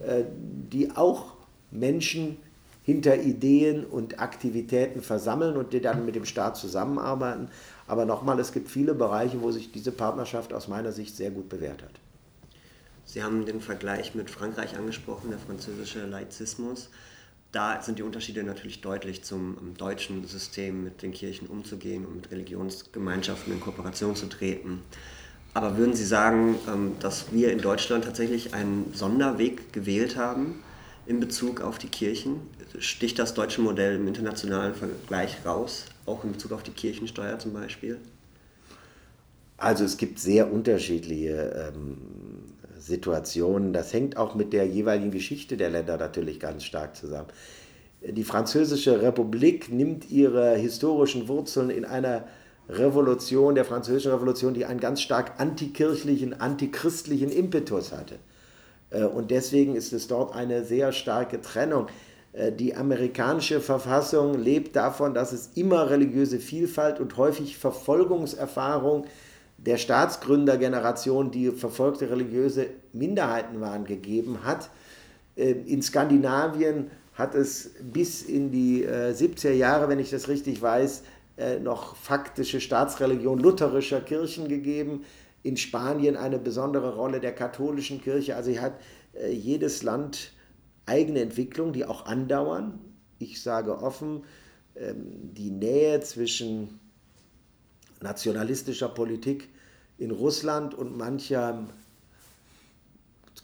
äh, 0.00 0.24
die 0.72 0.90
auch 0.90 1.36
Menschen 1.70 2.38
hinter 2.82 3.20
Ideen 3.20 3.84
und 3.84 4.20
Aktivitäten 4.20 5.02
versammeln 5.02 5.56
und 5.56 5.72
die 5.72 5.80
dann 5.80 6.04
mit 6.04 6.16
dem 6.16 6.24
Staat 6.24 6.56
zusammenarbeiten. 6.56 7.48
Aber 7.86 8.04
nochmal, 8.04 8.40
es 8.40 8.52
gibt 8.52 8.68
viele 8.68 8.94
Bereiche, 8.94 9.42
wo 9.42 9.52
sich 9.52 9.70
diese 9.70 9.92
Partnerschaft 9.92 10.52
aus 10.52 10.66
meiner 10.66 10.90
Sicht 10.90 11.14
sehr 11.16 11.30
gut 11.30 11.48
bewährt 11.48 11.82
hat. 11.82 11.99
Sie 13.12 13.24
haben 13.24 13.44
den 13.44 13.60
Vergleich 13.60 14.14
mit 14.14 14.30
Frankreich 14.30 14.76
angesprochen, 14.76 15.30
der 15.30 15.40
französische 15.40 16.06
Laizismus. 16.06 16.90
Da 17.50 17.82
sind 17.82 17.98
die 17.98 18.04
Unterschiede 18.04 18.44
natürlich 18.44 18.82
deutlich 18.82 19.24
zum 19.24 19.74
deutschen 19.76 20.24
System, 20.28 20.84
mit 20.84 21.02
den 21.02 21.10
Kirchen 21.10 21.48
umzugehen 21.48 22.06
und 22.06 22.14
mit 22.14 22.30
Religionsgemeinschaften 22.30 23.52
in 23.52 23.58
Kooperation 23.58 24.14
zu 24.14 24.26
treten. 24.26 24.82
Aber 25.54 25.76
würden 25.76 25.94
Sie 25.94 26.04
sagen, 26.04 26.54
ähm, 26.68 26.92
dass 27.00 27.32
wir 27.32 27.50
in 27.50 27.60
Deutschland 27.60 28.04
tatsächlich 28.04 28.54
einen 28.54 28.92
Sonderweg 28.94 29.72
gewählt 29.72 30.14
haben 30.14 30.62
in 31.06 31.18
Bezug 31.18 31.62
auf 31.62 31.78
die 31.78 31.88
Kirchen? 31.88 32.42
Sticht 32.78 33.18
das 33.18 33.34
deutsche 33.34 33.60
Modell 33.60 33.96
im 33.96 34.06
internationalen 34.06 34.76
Vergleich 34.76 35.44
raus, 35.44 35.86
auch 36.06 36.22
in 36.22 36.30
Bezug 36.30 36.52
auf 36.52 36.62
die 36.62 36.70
Kirchensteuer 36.70 37.40
zum 37.40 37.54
Beispiel? 37.54 37.98
Also 39.56 39.84
es 39.84 39.96
gibt 39.96 40.20
sehr 40.20 40.52
unterschiedliche 40.52 41.72
ähm, 41.74 41.98
Situationen. 42.80 43.72
Das 43.72 43.92
hängt 43.92 44.16
auch 44.16 44.34
mit 44.34 44.52
der 44.52 44.66
jeweiligen 44.66 45.10
Geschichte 45.10 45.56
der 45.56 45.70
Länder 45.70 45.96
natürlich 45.96 46.40
ganz 46.40 46.64
stark 46.64 46.96
zusammen. 46.96 47.28
Die 48.02 48.24
Französische 48.24 49.02
Republik 49.02 49.70
nimmt 49.70 50.10
ihre 50.10 50.56
historischen 50.56 51.28
Wurzeln 51.28 51.70
in 51.70 51.84
einer 51.84 52.24
Revolution, 52.68 53.54
der 53.54 53.64
Französischen 53.64 54.12
Revolution, 54.12 54.54
die 54.54 54.64
einen 54.64 54.80
ganz 54.80 55.02
stark 55.02 55.38
antikirchlichen, 55.38 56.40
antichristlichen 56.40 57.30
Impetus 57.30 57.92
hatte. 57.92 58.16
Äh, 58.90 59.04
und 59.04 59.30
deswegen 59.30 59.76
ist 59.76 59.92
es 59.92 60.06
dort 60.06 60.34
eine 60.34 60.64
sehr 60.64 60.92
starke 60.92 61.40
Trennung. 61.40 61.88
Äh, 62.32 62.52
die 62.52 62.74
amerikanische 62.74 63.60
Verfassung 63.60 64.38
lebt 64.38 64.76
davon, 64.76 65.14
dass 65.14 65.32
es 65.32 65.50
immer 65.54 65.90
religiöse 65.90 66.38
Vielfalt 66.38 67.00
und 67.00 67.16
häufig 67.16 67.58
Verfolgungserfahrung 67.58 69.04
der 69.66 69.76
Staatsgründergeneration, 69.76 71.30
die 71.30 71.50
verfolgte 71.50 72.10
religiöse 72.10 72.66
Minderheiten 72.92 73.60
waren, 73.60 73.84
gegeben 73.84 74.44
hat. 74.44 74.70
Äh, 75.36 75.50
in 75.50 75.82
Skandinavien 75.82 76.90
hat 77.14 77.34
es 77.34 77.72
bis 77.82 78.22
in 78.22 78.50
die 78.50 78.86
70er 78.86 79.52
Jahre, 79.52 79.90
wenn 79.90 79.98
ich 79.98 80.08
das 80.08 80.28
richtig 80.28 80.62
weiß, 80.62 81.02
noch 81.62 81.94
faktische 81.96 82.62
Staatsreligion 82.62 83.38
lutherischer 83.38 84.00
Kirchen 84.00 84.48
gegeben 84.48 85.04
in 85.42 85.56
Spanien 85.56 86.16
eine 86.16 86.38
besondere 86.38 86.94
Rolle 86.94 87.20
der 87.20 87.34
katholischen 87.34 88.00
Kirche. 88.00 88.36
Also 88.36 88.56
hat 88.58 88.74
äh, 89.14 89.32
jedes 89.32 89.82
Land 89.82 90.32
eigene 90.86 91.20
Entwicklungen, 91.20 91.72
die 91.72 91.84
auch 91.84 92.06
andauern. 92.06 92.78
Ich 93.18 93.42
sage 93.42 93.78
offen, 93.78 94.24
ähm, 94.76 95.32
die 95.34 95.50
Nähe 95.50 96.00
zwischen 96.00 96.79
nationalistischer 98.00 98.88
Politik 98.88 99.48
in 99.98 100.10
Russland 100.10 100.74
und 100.74 100.96
mancher 100.96 101.66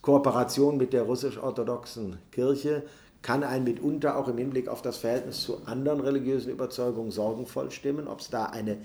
Kooperation 0.03 0.77
mit 0.77 0.93
der 0.93 1.03
russisch-orthodoxen 1.03 2.19
Kirche 2.33 2.83
kann 3.23 3.43
einen 3.43 3.65
mitunter 3.65 4.17
auch 4.17 4.29
im 4.29 4.39
Hinblick 4.39 4.69
auf 4.69 4.83
das 4.83 4.99
Verhältnis 4.99 5.43
zu 5.43 5.67
anderen 5.67 6.01
religiösen 6.01 6.53
Überzeugungen 6.53 7.11
sorgenvoll 7.11 7.71
stimmen, 7.71 8.07
ob 8.07 8.21
es 8.21 8.31
da 8.31 8.47
eine 8.47 8.79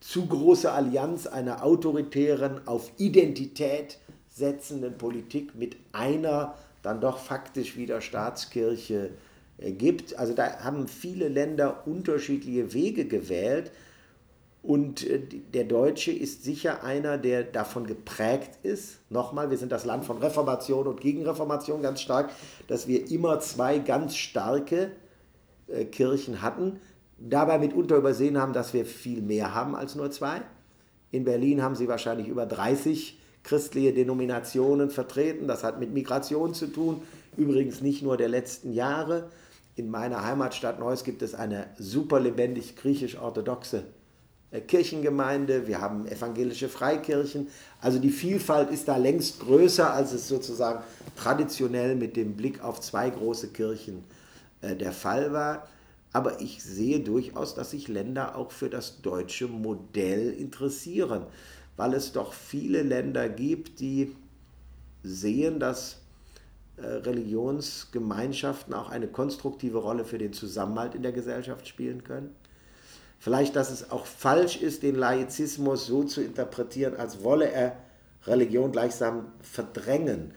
zu 0.00 0.26
große 0.26 0.70
Allianz 0.70 1.26
einer 1.26 1.64
autoritären, 1.64 2.60
auf 2.66 2.92
Identität 2.98 3.98
setzenden 4.30 4.96
Politik 4.96 5.54
mit 5.56 5.76
einer 5.92 6.54
dann 6.82 7.00
doch 7.00 7.18
faktisch 7.18 7.76
wieder 7.76 8.00
Staatskirche 8.00 9.10
äh, 9.58 9.72
gibt. 9.72 10.16
Also 10.18 10.34
da 10.34 10.60
haben 10.60 10.86
viele 10.86 11.28
Länder 11.28 11.86
unterschiedliche 11.86 12.72
Wege 12.72 13.06
gewählt. 13.06 13.72
Und 14.66 15.06
äh, 15.06 15.20
der 15.54 15.64
Deutsche 15.64 16.12
ist 16.12 16.44
sicher 16.44 16.82
einer, 16.82 17.18
der 17.18 17.44
davon 17.44 17.86
geprägt 17.86 18.58
ist. 18.62 18.98
Nochmal, 19.10 19.50
wir 19.50 19.58
sind 19.58 19.72
das 19.72 19.84
Land 19.84 20.04
von 20.04 20.18
Reformation 20.18 20.86
und 20.86 21.00
Gegenreformation 21.00 21.82
ganz 21.82 22.00
stark, 22.00 22.30
dass 22.66 22.88
wir 22.88 23.10
immer 23.10 23.40
zwei 23.40 23.78
ganz 23.78 24.16
starke 24.16 24.90
äh, 25.68 25.84
Kirchen 25.84 26.42
hatten 26.42 26.80
dabei 27.18 27.58
mitunter 27.58 27.96
übersehen 27.96 28.38
haben, 28.38 28.52
dass 28.52 28.74
wir 28.74 28.84
viel 28.84 29.22
mehr 29.22 29.54
haben 29.54 29.74
als 29.74 29.94
nur 29.94 30.10
zwei. 30.10 30.42
In 31.10 31.24
Berlin 31.24 31.62
haben 31.62 31.76
sie 31.76 31.88
wahrscheinlich 31.88 32.28
über 32.28 32.46
30 32.46 33.18
christliche 33.42 33.92
Denominationen 33.92 34.90
vertreten. 34.90 35.46
Das 35.46 35.64
hat 35.64 35.80
mit 35.80 35.92
Migration 35.92 36.52
zu 36.52 36.66
tun, 36.66 37.02
übrigens 37.36 37.80
nicht 37.80 38.02
nur 38.02 38.16
der 38.16 38.28
letzten 38.28 38.72
Jahre. 38.72 39.30
In 39.76 39.90
meiner 39.90 40.24
Heimatstadt 40.24 40.80
Neuss 40.80 41.04
gibt 41.04 41.22
es 41.22 41.34
eine 41.34 41.68
super 41.78 42.18
lebendig 42.18 42.76
griechisch-orthodoxe 42.76 43.84
Kirchengemeinde, 44.68 45.66
wir 45.66 45.80
haben 45.80 46.06
evangelische 46.06 46.68
Freikirchen. 46.68 47.48
Also 47.80 47.98
die 47.98 48.10
Vielfalt 48.10 48.70
ist 48.70 48.88
da 48.88 48.96
längst 48.96 49.40
größer, 49.40 49.92
als 49.92 50.12
es 50.12 50.28
sozusagen 50.28 50.84
traditionell 51.16 51.96
mit 51.96 52.16
dem 52.16 52.34
Blick 52.34 52.62
auf 52.62 52.80
zwei 52.80 53.10
große 53.10 53.48
Kirchen 53.48 54.04
äh, 54.62 54.76
der 54.76 54.92
Fall 54.92 55.32
war. 55.32 55.66
Aber 56.12 56.40
ich 56.40 56.62
sehe 56.62 57.00
durchaus, 57.00 57.54
dass 57.54 57.72
sich 57.72 57.88
Länder 57.88 58.36
auch 58.36 58.52
für 58.52 58.70
das 58.70 59.02
deutsche 59.02 59.48
Modell 59.48 60.32
interessieren, 60.32 61.22
weil 61.76 61.92
es 61.92 62.12
doch 62.12 62.32
viele 62.32 62.82
Länder 62.82 63.28
gibt, 63.28 63.80
die 63.80 64.14
sehen, 65.02 65.60
dass 65.60 65.98
äh, 66.76 66.86
Religionsgemeinschaften 66.86 68.74
auch 68.74 68.90
eine 68.90 69.08
konstruktive 69.08 69.78
Rolle 69.78 70.04
für 70.04 70.18
den 70.18 70.32
Zusammenhalt 70.32 70.94
in 70.94 71.02
der 71.02 71.12
Gesellschaft 71.12 71.66
spielen 71.66 72.04
können. 72.04 72.34
Vielleicht, 73.18 73.56
dass 73.56 73.70
es 73.70 73.90
auch 73.90 74.06
falsch 74.06 74.60
ist, 74.60 74.82
den 74.82 74.94
Laizismus 74.94 75.86
so 75.86 76.04
zu 76.04 76.22
interpretieren, 76.22 76.96
als 76.96 77.22
wolle 77.22 77.50
er 77.50 77.76
Religion 78.26 78.72
gleichsam 78.72 79.32
verdrängen 79.40 80.32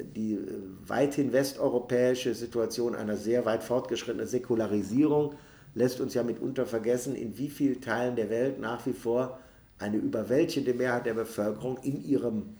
die 0.00 0.34
äh, 0.34 0.38
weithin 0.86 1.32
westeuropäische 1.32 2.34
Situation 2.34 2.94
einer 2.94 3.16
sehr 3.16 3.44
weit 3.44 3.62
fortgeschrittenen 3.62 4.26
Säkularisierung 4.26 5.34
lässt 5.74 6.00
uns 6.00 6.14
ja 6.14 6.22
mitunter 6.22 6.66
vergessen, 6.66 7.14
in 7.14 7.36
wie 7.38 7.50
vielen 7.50 7.80
Teilen 7.80 8.16
der 8.16 8.30
Welt 8.30 8.58
nach 8.58 8.84
wie 8.86 8.92
vor 8.92 9.38
eine 9.78 9.96
überwältigende 9.96 10.74
Mehrheit 10.74 11.06
der 11.06 11.14
Bevölkerung 11.14 11.78
in 11.82 12.02
ihrem 12.04 12.56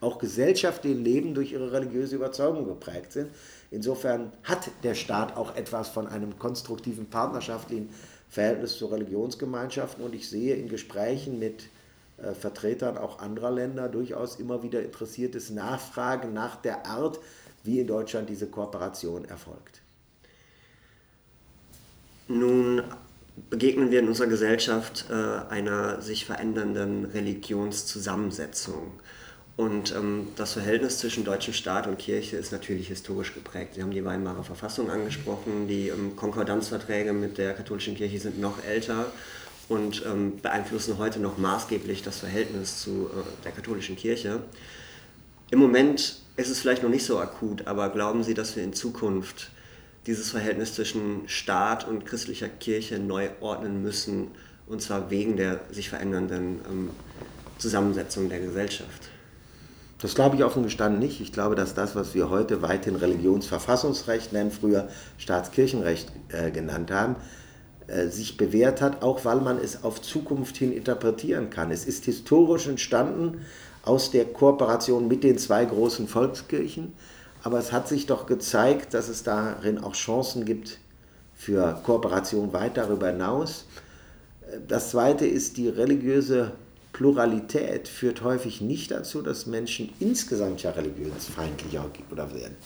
auch 0.00 0.18
gesellschaftlichen 0.18 1.02
Leben 1.02 1.34
durch 1.34 1.52
ihre 1.52 1.72
religiöse 1.72 2.14
Überzeugung 2.16 2.66
geprägt 2.66 3.12
sind. 3.12 3.30
Insofern 3.70 4.32
hat 4.44 4.70
der 4.84 4.94
Staat 4.94 5.36
auch 5.36 5.56
etwas 5.56 5.88
von 5.88 6.06
einem 6.06 6.38
konstruktiven 6.38 7.06
partnerschaftlichen 7.06 7.90
Verhältnis 8.28 8.76
zu 8.78 8.86
Religionsgemeinschaften 8.86 10.04
und 10.04 10.14
ich 10.14 10.28
sehe 10.28 10.54
in 10.54 10.68
Gesprächen 10.68 11.38
mit 11.38 11.68
äh, 12.18 12.34
Vertretern 12.34 12.98
auch 12.98 13.20
anderer 13.20 13.50
Länder 13.50 13.88
durchaus 13.88 14.36
immer 14.36 14.62
wieder 14.62 14.82
interessiertes 14.82 15.50
Nachfragen 15.50 16.32
nach 16.32 16.56
der 16.56 16.86
Art, 16.86 17.18
wie 17.64 17.80
in 17.80 17.86
Deutschland 17.86 18.28
diese 18.28 18.46
Kooperation 18.46 19.24
erfolgt. 19.24 19.80
Nun 22.28 22.82
begegnen 23.50 23.90
wir 23.90 24.00
in 24.00 24.08
unserer 24.08 24.26
Gesellschaft 24.26 25.06
äh, 25.10 25.14
einer 25.14 26.02
sich 26.02 26.26
verändernden 26.26 27.06
Religionszusammensetzung. 27.06 28.92
Und 29.58 29.92
ähm, 29.92 30.28
das 30.36 30.52
Verhältnis 30.52 30.98
zwischen 30.98 31.24
deutschem 31.24 31.52
Staat 31.52 31.88
und 31.88 31.98
Kirche 31.98 32.36
ist 32.36 32.52
natürlich 32.52 32.86
historisch 32.86 33.34
geprägt. 33.34 33.74
Sie 33.74 33.82
haben 33.82 33.90
die 33.90 34.04
Weimarer 34.04 34.44
Verfassung 34.44 34.88
angesprochen, 34.88 35.66
die 35.66 35.88
ähm, 35.88 36.14
Konkordanzverträge 36.14 37.12
mit 37.12 37.38
der 37.38 37.54
katholischen 37.54 37.96
Kirche 37.96 38.20
sind 38.20 38.38
noch 38.38 38.64
älter 38.64 39.06
und 39.68 40.04
ähm, 40.06 40.38
beeinflussen 40.40 40.96
heute 40.98 41.18
noch 41.18 41.38
maßgeblich 41.38 42.04
das 42.04 42.18
Verhältnis 42.18 42.80
zu 42.80 43.10
äh, 43.12 43.42
der 43.42 43.50
katholischen 43.50 43.96
Kirche. 43.96 44.42
Im 45.50 45.58
Moment 45.58 46.20
ist 46.36 46.50
es 46.50 46.60
vielleicht 46.60 46.84
noch 46.84 46.90
nicht 46.90 47.04
so 47.04 47.18
akut, 47.18 47.66
aber 47.66 47.88
glauben 47.88 48.22
Sie, 48.22 48.34
dass 48.34 48.54
wir 48.54 48.62
in 48.62 48.74
Zukunft 48.74 49.50
dieses 50.06 50.30
Verhältnis 50.30 50.74
zwischen 50.74 51.28
Staat 51.28 51.84
und 51.84 52.06
christlicher 52.06 52.48
Kirche 52.48 53.00
neu 53.00 53.30
ordnen 53.40 53.82
müssen, 53.82 54.28
und 54.68 54.80
zwar 54.82 55.10
wegen 55.10 55.36
der 55.36 55.58
sich 55.72 55.88
verändernden 55.88 56.60
ähm, 56.70 56.90
Zusammensetzung 57.58 58.28
der 58.28 58.38
Gesellschaft? 58.38 59.07
Das 60.00 60.14
glaube 60.14 60.36
ich 60.36 60.44
offen 60.44 60.62
gestanden 60.62 61.00
nicht. 61.00 61.20
Ich 61.20 61.32
glaube, 61.32 61.56
dass 61.56 61.74
das, 61.74 61.96
was 61.96 62.14
wir 62.14 62.30
heute 62.30 62.62
weithin 62.62 62.94
Religionsverfassungsrecht 62.94 64.32
nennen, 64.32 64.52
früher 64.52 64.88
Staatskirchenrecht 65.18 66.12
äh, 66.28 66.52
genannt 66.52 66.92
haben, 66.92 67.16
äh, 67.88 68.06
sich 68.06 68.36
bewährt 68.36 68.80
hat, 68.80 69.02
auch 69.02 69.24
weil 69.24 69.40
man 69.40 69.58
es 69.58 69.82
auf 69.82 70.00
Zukunft 70.00 70.56
hin 70.56 70.72
interpretieren 70.72 71.50
kann. 71.50 71.72
Es 71.72 71.84
ist 71.84 72.04
historisch 72.04 72.68
entstanden 72.68 73.44
aus 73.82 74.12
der 74.12 74.26
Kooperation 74.26 75.08
mit 75.08 75.24
den 75.24 75.36
zwei 75.36 75.64
großen 75.64 76.06
Volkskirchen, 76.06 76.92
aber 77.42 77.58
es 77.58 77.72
hat 77.72 77.88
sich 77.88 78.06
doch 78.06 78.26
gezeigt, 78.26 78.94
dass 78.94 79.08
es 79.08 79.24
darin 79.24 79.78
auch 79.78 79.94
Chancen 79.94 80.44
gibt 80.44 80.78
für 81.34 81.80
Kooperation 81.84 82.52
weit 82.52 82.76
darüber 82.76 83.08
hinaus. 83.08 83.64
Das 84.66 84.90
Zweite 84.90 85.26
ist, 85.26 85.56
die 85.56 85.68
religiöse 85.68 86.52
Pluralität 86.98 87.86
führt 87.86 88.24
häufig 88.24 88.60
nicht 88.60 88.90
dazu, 88.90 89.22
dass 89.22 89.46
Menschen 89.46 89.90
insgesamt 90.00 90.64
ja 90.64 90.72
religionsfeindlicher 90.72 91.88
oder 92.10 92.34
werden. 92.34 92.56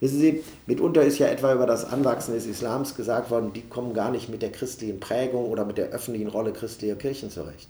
Wissen 0.00 0.20
Sie, 0.20 0.42
mitunter 0.66 1.02
ist 1.02 1.18
ja 1.18 1.26
etwa 1.26 1.52
über 1.52 1.66
das 1.66 1.84
Anwachsen 1.84 2.32
des 2.32 2.46
Islams 2.46 2.94
gesagt 2.94 3.30
worden, 3.30 3.52
die 3.52 3.60
kommen 3.60 3.92
gar 3.92 4.10
nicht 4.10 4.30
mit 4.30 4.40
der 4.40 4.52
christlichen 4.52 5.00
Prägung 5.00 5.50
oder 5.50 5.66
mit 5.66 5.76
der 5.76 5.90
öffentlichen 5.90 6.28
Rolle 6.28 6.54
christlicher 6.54 6.94
Kirchen 6.96 7.28
zurecht. 7.28 7.68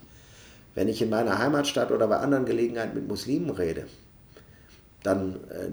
Wenn 0.77 0.87
ich 0.87 1.03
in 1.03 1.11
meiner 1.11 1.41
Heimatstadt 1.41 1.91
oder 1.91 2.07
bei 2.07 2.19
anderen 2.19 2.45
Gelegenheiten 2.45 2.95
mit 2.95 3.09
Muslimen 3.09 3.51
rede, 3.51 3.89
dann 5.03 5.41
äh, 5.51 5.67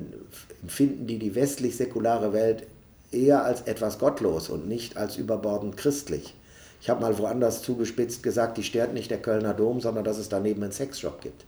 empfinden 0.63 1.05
die 1.05 1.19
die 1.19 1.35
westlich-säkulare 1.35 2.33
Welt 2.33 2.65
eher 3.11 3.45
als 3.45 3.61
etwas 3.61 3.99
gottlos 3.99 4.49
und 4.49 4.67
nicht 4.67 4.97
als 4.97 5.17
überbordend 5.17 5.77
christlich. 5.77 6.33
Ich 6.81 6.89
habe 6.89 7.01
mal 7.01 7.17
woanders 7.19 7.61
zugespitzt 7.61 8.23
gesagt, 8.23 8.57
die 8.57 8.63
stört 8.63 8.93
nicht 8.93 9.11
der 9.11 9.21
Kölner 9.21 9.53
Dom, 9.53 9.79
sondern 9.81 10.03
dass 10.03 10.17
es 10.17 10.29
daneben 10.29 10.63
einen 10.63 10.71
Sexshop 10.71 11.21
gibt. 11.21 11.45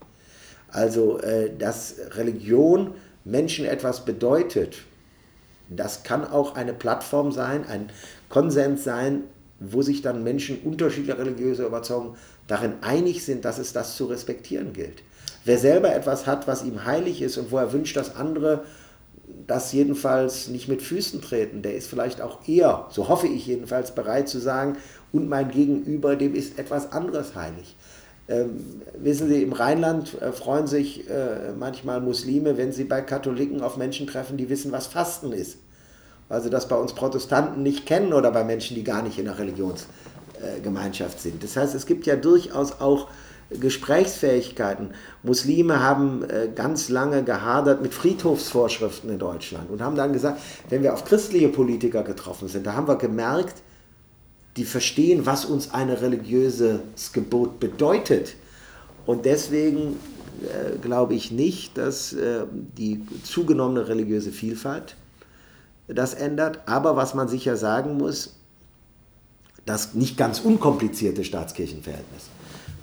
Also, 0.70 1.20
äh, 1.20 1.50
dass 1.58 1.96
Religion 2.12 2.94
Menschen 3.26 3.66
etwas 3.66 4.06
bedeutet, 4.06 4.78
das 5.70 6.04
kann 6.04 6.26
auch 6.26 6.56
eine 6.56 6.74
Plattform 6.74 7.32
sein, 7.32 7.66
ein 7.68 7.90
Konsens 8.30 8.84
sein, 8.84 9.24
wo 9.60 9.82
sich 9.82 10.02
dann 10.02 10.24
Menschen 10.24 10.60
unterschiedlicher 10.60 11.18
religiöser 11.18 11.66
Überzeugungen 11.66 12.16
darin 12.48 12.74
einig 12.82 13.24
sind, 13.26 13.46
dass 13.46 13.58
es 13.58 13.74
das 13.74 13.96
zu 13.96 14.06
respektieren 14.06 14.74
gilt. 14.74 15.02
Wer 15.46 15.58
selber 15.58 15.96
etwas 15.96 16.28
hat, 16.28 16.48
was 16.48 16.64
ihm 16.64 16.86
heilig 16.86 17.22
ist 17.22 17.38
und 17.38 17.52
wo 17.52 17.58
er 17.58 17.74
wünscht, 17.74 17.96
dass 17.96 18.16
andere 18.16 18.66
das 19.48 19.72
jedenfalls 19.72 20.48
nicht 20.50 20.68
mit 20.68 20.82
Füßen 20.82 21.22
treten, 21.22 21.62
der 21.62 21.76
ist 21.76 21.88
vielleicht 21.88 22.22
auch 22.22 22.48
eher, 22.48 22.88
so 22.90 23.08
hoffe 23.08 23.28
ich 23.28 23.48
jedenfalls, 23.48 23.96
bereit 23.96 24.28
zu 24.28 24.40
sagen, 24.40 24.78
und 25.14 25.30
mein 25.30 25.50
Gegenüber, 25.50 26.18
dem 26.18 26.36
ist 26.36 26.60
etwas 26.60 26.92
anderes 26.92 27.36
heilig. 27.36 27.78
Ähm, 28.28 28.82
wissen 28.98 29.30
Sie, 29.30 29.44
im 29.44 29.54
Rheinland 29.54 30.22
äh, 30.22 30.32
freuen 30.32 30.68
sich 30.68 31.10
äh, 31.10 31.54
manchmal 31.58 32.02
Muslime, 32.02 32.58
wenn 32.58 32.72
sie 32.72 32.86
bei 32.86 33.02
Katholiken 33.02 33.62
auf 33.62 33.78
Menschen 33.78 34.08
treffen, 34.08 34.38
die 34.38 34.50
wissen, 34.50 34.72
was 34.72 34.88
Fasten 34.88 35.32
ist. 35.32 35.58
Also 36.30 36.50
das 36.50 36.68
bei 36.68 36.76
uns 36.76 36.94
Protestanten 36.94 37.62
nicht 37.64 37.86
kennen 37.86 38.14
oder 38.14 38.32
bei 38.32 38.44
Menschen, 38.44 38.76
die 38.76 38.84
gar 38.84 39.04
nicht 39.04 39.20
in 39.20 39.26
der 39.26 39.38
Religionsgemeinschaft 39.38 41.20
sind. 41.20 41.44
Das 41.44 41.58
heißt, 41.58 41.76
es 41.76 41.86
gibt 41.86 42.06
ja 42.06 42.16
durchaus 42.16 42.80
auch 42.80 43.10
Gesprächsfähigkeiten. 43.50 44.92
Muslime 45.22 45.84
haben 45.84 46.24
äh, 46.24 46.48
ganz 46.56 46.90
lange 46.90 47.24
gehadert 47.24 47.82
mit 47.82 47.94
Friedhofsvorschriften 47.94 49.10
in 49.10 49.20
Deutschland 49.20 49.70
und 49.70 49.82
haben 49.82 49.98
dann 49.98 50.14
gesagt, 50.14 50.40
wenn 50.70 50.82
wir 50.82 50.94
auf 50.94 51.04
christliche 51.04 51.50
Politiker 51.50 52.04
getroffen 52.04 52.48
sind, 52.48 52.66
da 52.66 52.74
haben 52.74 52.88
wir 52.88 52.96
gemerkt, 52.96 53.62
die 54.58 54.66
verstehen, 54.66 55.26
was 55.26 55.46
uns 55.46 55.74
ein 55.74 55.90
religiöses 55.90 57.12
Gebot 57.12 57.60
bedeutet. 57.60 58.36
Und 59.06 59.26
deswegen 59.26 59.98
äh, 60.42 60.78
glaube 60.82 61.16
ich 61.16 61.32
nicht, 61.32 61.78
dass 61.78 62.14
äh, 62.14 62.46
die 62.78 63.02
zugenommene 63.24 63.88
religiöse 63.88 64.32
Vielfalt 64.32 64.96
das 65.88 66.14
ändert. 66.14 66.62
Aber 66.68 66.96
was 66.96 67.14
man 67.14 67.28
sicher 67.28 67.58
sagen 67.58 67.98
muss, 67.98 68.36
das 69.66 69.94
nicht 69.94 70.18
ganz 70.18 70.40
unkomplizierte 70.40 71.24
Staatskirchenverhältnis 71.24 72.30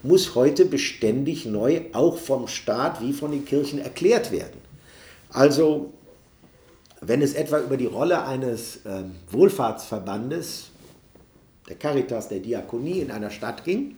muss 0.03 0.35
heute 0.35 0.65
beständig 0.65 1.47
neu 1.47 1.83
auch 1.93 2.17
vom 2.17 2.49
Staat 2.49 3.00
wie 3.00 3.12
von 3.12 3.33
den 3.33 3.45
Kirchen 3.45 3.79
erklärt 3.79 4.33
werden. 4.33 4.59
Also 5.31 5.93
wenn 7.00 7.23
es 7.23 7.35
etwa 7.35 7.59
über 7.61 7.77
die 7.77 7.87
Rolle 7.87 8.25
eines 8.25 8.77
äh, 8.85 9.05
Wohlfahrtsverbandes 9.31 10.71
der 11.71 11.79
Caritas, 11.79 12.29
der 12.29 12.41
Diakonie 12.41 13.00
in 13.00 13.11
einer 13.11 13.31
Stadt 13.31 13.65
ging, 13.65 13.97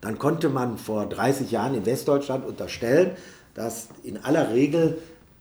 dann 0.00 0.18
konnte 0.18 0.48
man 0.50 0.78
vor 0.78 1.06
30 1.06 1.50
Jahren 1.50 1.74
in 1.74 1.86
Westdeutschland 1.86 2.46
unterstellen, 2.46 3.12
dass 3.54 3.88
in 4.04 4.18
aller 4.18 4.52
Regel 4.52 4.98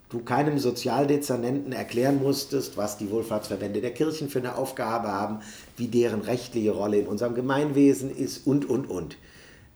du 0.09 0.19
keinem 0.19 0.57
Sozialdezernenten 0.57 1.73
erklären 1.73 2.23
musstest, 2.23 2.77
was 2.77 2.97
die 2.97 3.11
Wohlfahrtsverbände 3.11 3.81
der 3.81 3.93
Kirchen 3.93 4.29
für 4.29 4.39
eine 4.39 4.55
Aufgabe 4.55 5.09
haben, 5.09 5.41
wie 5.75 5.87
deren 5.87 6.21
rechtliche 6.21 6.71
Rolle 6.71 6.99
in 6.99 7.07
unserem 7.07 7.35
Gemeinwesen 7.35 8.09
ist 8.15 8.47
und, 8.47 8.67
und, 8.67 8.89
und. 8.89 9.17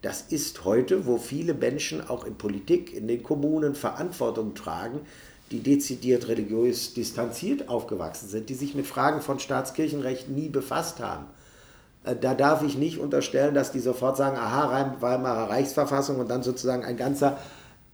Das 0.00 0.22
ist 0.22 0.64
heute, 0.64 1.06
wo 1.06 1.18
viele 1.18 1.54
Menschen 1.54 2.08
auch 2.08 2.24
in 2.24 2.34
Politik, 2.34 2.92
in 2.92 3.06
den 3.06 3.22
Kommunen 3.22 3.74
Verantwortung 3.74 4.54
tragen, 4.54 5.00
die 5.52 5.60
dezidiert 5.60 6.28
religiös 6.28 6.94
distanziert 6.94 7.68
aufgewachsen 7.68 8.28
sind, 8.28 8.48
die 8.48 8.54
sich 8.54 8.74
mit 8.74 8.86
Fragen 8.86 9.20
von 9.20 9.38
Staatskirchenrecht 9.38 10.30
nie 10.30 10.48
befasst 10.48 11.00
haben. 11.00 11.26
Äh, 12.04 12.16
da 12.16 12.34
darf 12.34 12.62
ich 12.62 12.76
nicht 12.76 12.98
unterstellen, 12.98 13.54
dass 13.54 13.70
die 13.70 13.80
sofort 13.80 14.16
sagen, 14.16 14.36
aha, 14.36 14.96
Weimarer 15.00 15.50
Reichsverfassung 15.50 16.18
und 16.18 16.30
dann 16.30 16.42
sozusagen 16.42 16.84
ein 16.84 16.96
ganzer 16.96 17.38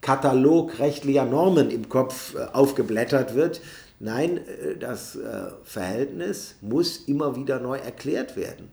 Katalog 0.00 0.78
rechtlicher 0.78 1.24
Normen 1.24 1.70
im 1.70 1.88
Kopf 1.88 2.34
äh, 2.34 2.46
aufgeblättert 2.52 3.34
wird. 3.34 3.60
Nein, 3.98 4.38
äh, 4.38 4.76
das 4.78 5.18
Verhältnis 5.64 6.54
muss 6.60 7.08
immer 7.08 7.34
wieder 7.34 7.58
neu 7.58 7.78
erklärt 7.78 8.36
werden. 8.36 8.70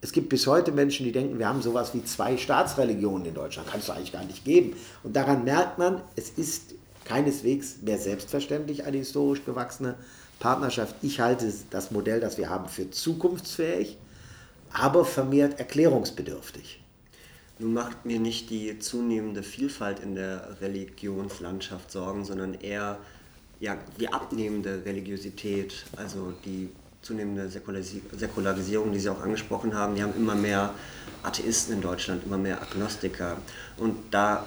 Es 0.00 0.10
gibt 0.10 0.30
bis 0.30 0.48
heute 0.48 0.72
Menschen, 0.72 1.04
die 1.04 1.12
denken, 1.12 1.38
wir 1.38 1.48
haben 1.48 1.62
sowas 1.62 1.94
wie 1.94 2.02
zwei 2.02 2.36
Staatsreligionen 2.36 3.26
in 3.26 3.34
Deutschland. 3.34 3.68
Kann 3.68 3.78
es 3.78 3.88
eigentlich 3.88 4.12
gar 4.12 4.24
nicht 4.24 4.44
geben. 4.44 4.74
Und 5.04 5.14
daran 5.14 5.44
merkt 5.44 5.78
man, 5.78 6.00
es 6.16 6.30
ist 6.30 6.74
keineswegs 7.04 7.76
mehr 7.82 7.98
selbstverständlich 7.98 8.84
eine 8.84 8.98
historisch 8.98 9.44
gewachsene 9.44 9.96
Partnerschaft. 10.38 10.94
Ich 11.02 11.20
halte 11.20 11.52
das 11.70 11.90
Modell, 11.90 12.20
das 12.20 12.38
wir 12.38 12.48
haben, 12.48 12.68
für 12.68 12.90
zukunftsfähig, 12.90 13.96
aber 14.72 15.04
vermehrt 15.04 15.58
erklärungsbedürftig. 15.58 16.80
Nun 17.58 17.74
macht 17.74 18.04
mir 18.04 18.18
nicht 18.18 18.50
die 18.50 18.78
zunehmende 18.78 19.42
Vielfalt 19.42 20.00
in 20.00 20.14
der 20.14 20.56
Religionslandschaft 20.60 21.92
Sorgen, 21.92 22.24
sondern 22.24 22.54
eher 22.54 22.98
ja, 23.60 23.76
die 24.00 24.12
abnehmende 24.12 24.84
Religiosität, 24.84 25.84
also 25.96 26.32
die 26.44 26.70
zunehmende 27.02 27.48
Säkularisierung, 27.48 28.92
die 28.92 28.98
Sie 28.98 29.08
auch 29.08 29.20
angesprochen 29.20 29.74
haben. 29.74 29.94
Wir 29.94 30.04
haben 30.04 30.16
immer 30.16 30.34
mehr 30.34 30.74
Atheisten 31.22 31.74
in 31.74 31.80
Deutschland, 31.80 32.24
immer 32.24 32.38
mehr 32.38 32.60
Agnostiker. 32.60 33.36
Und 33.76 33.96
da 34.10 34.46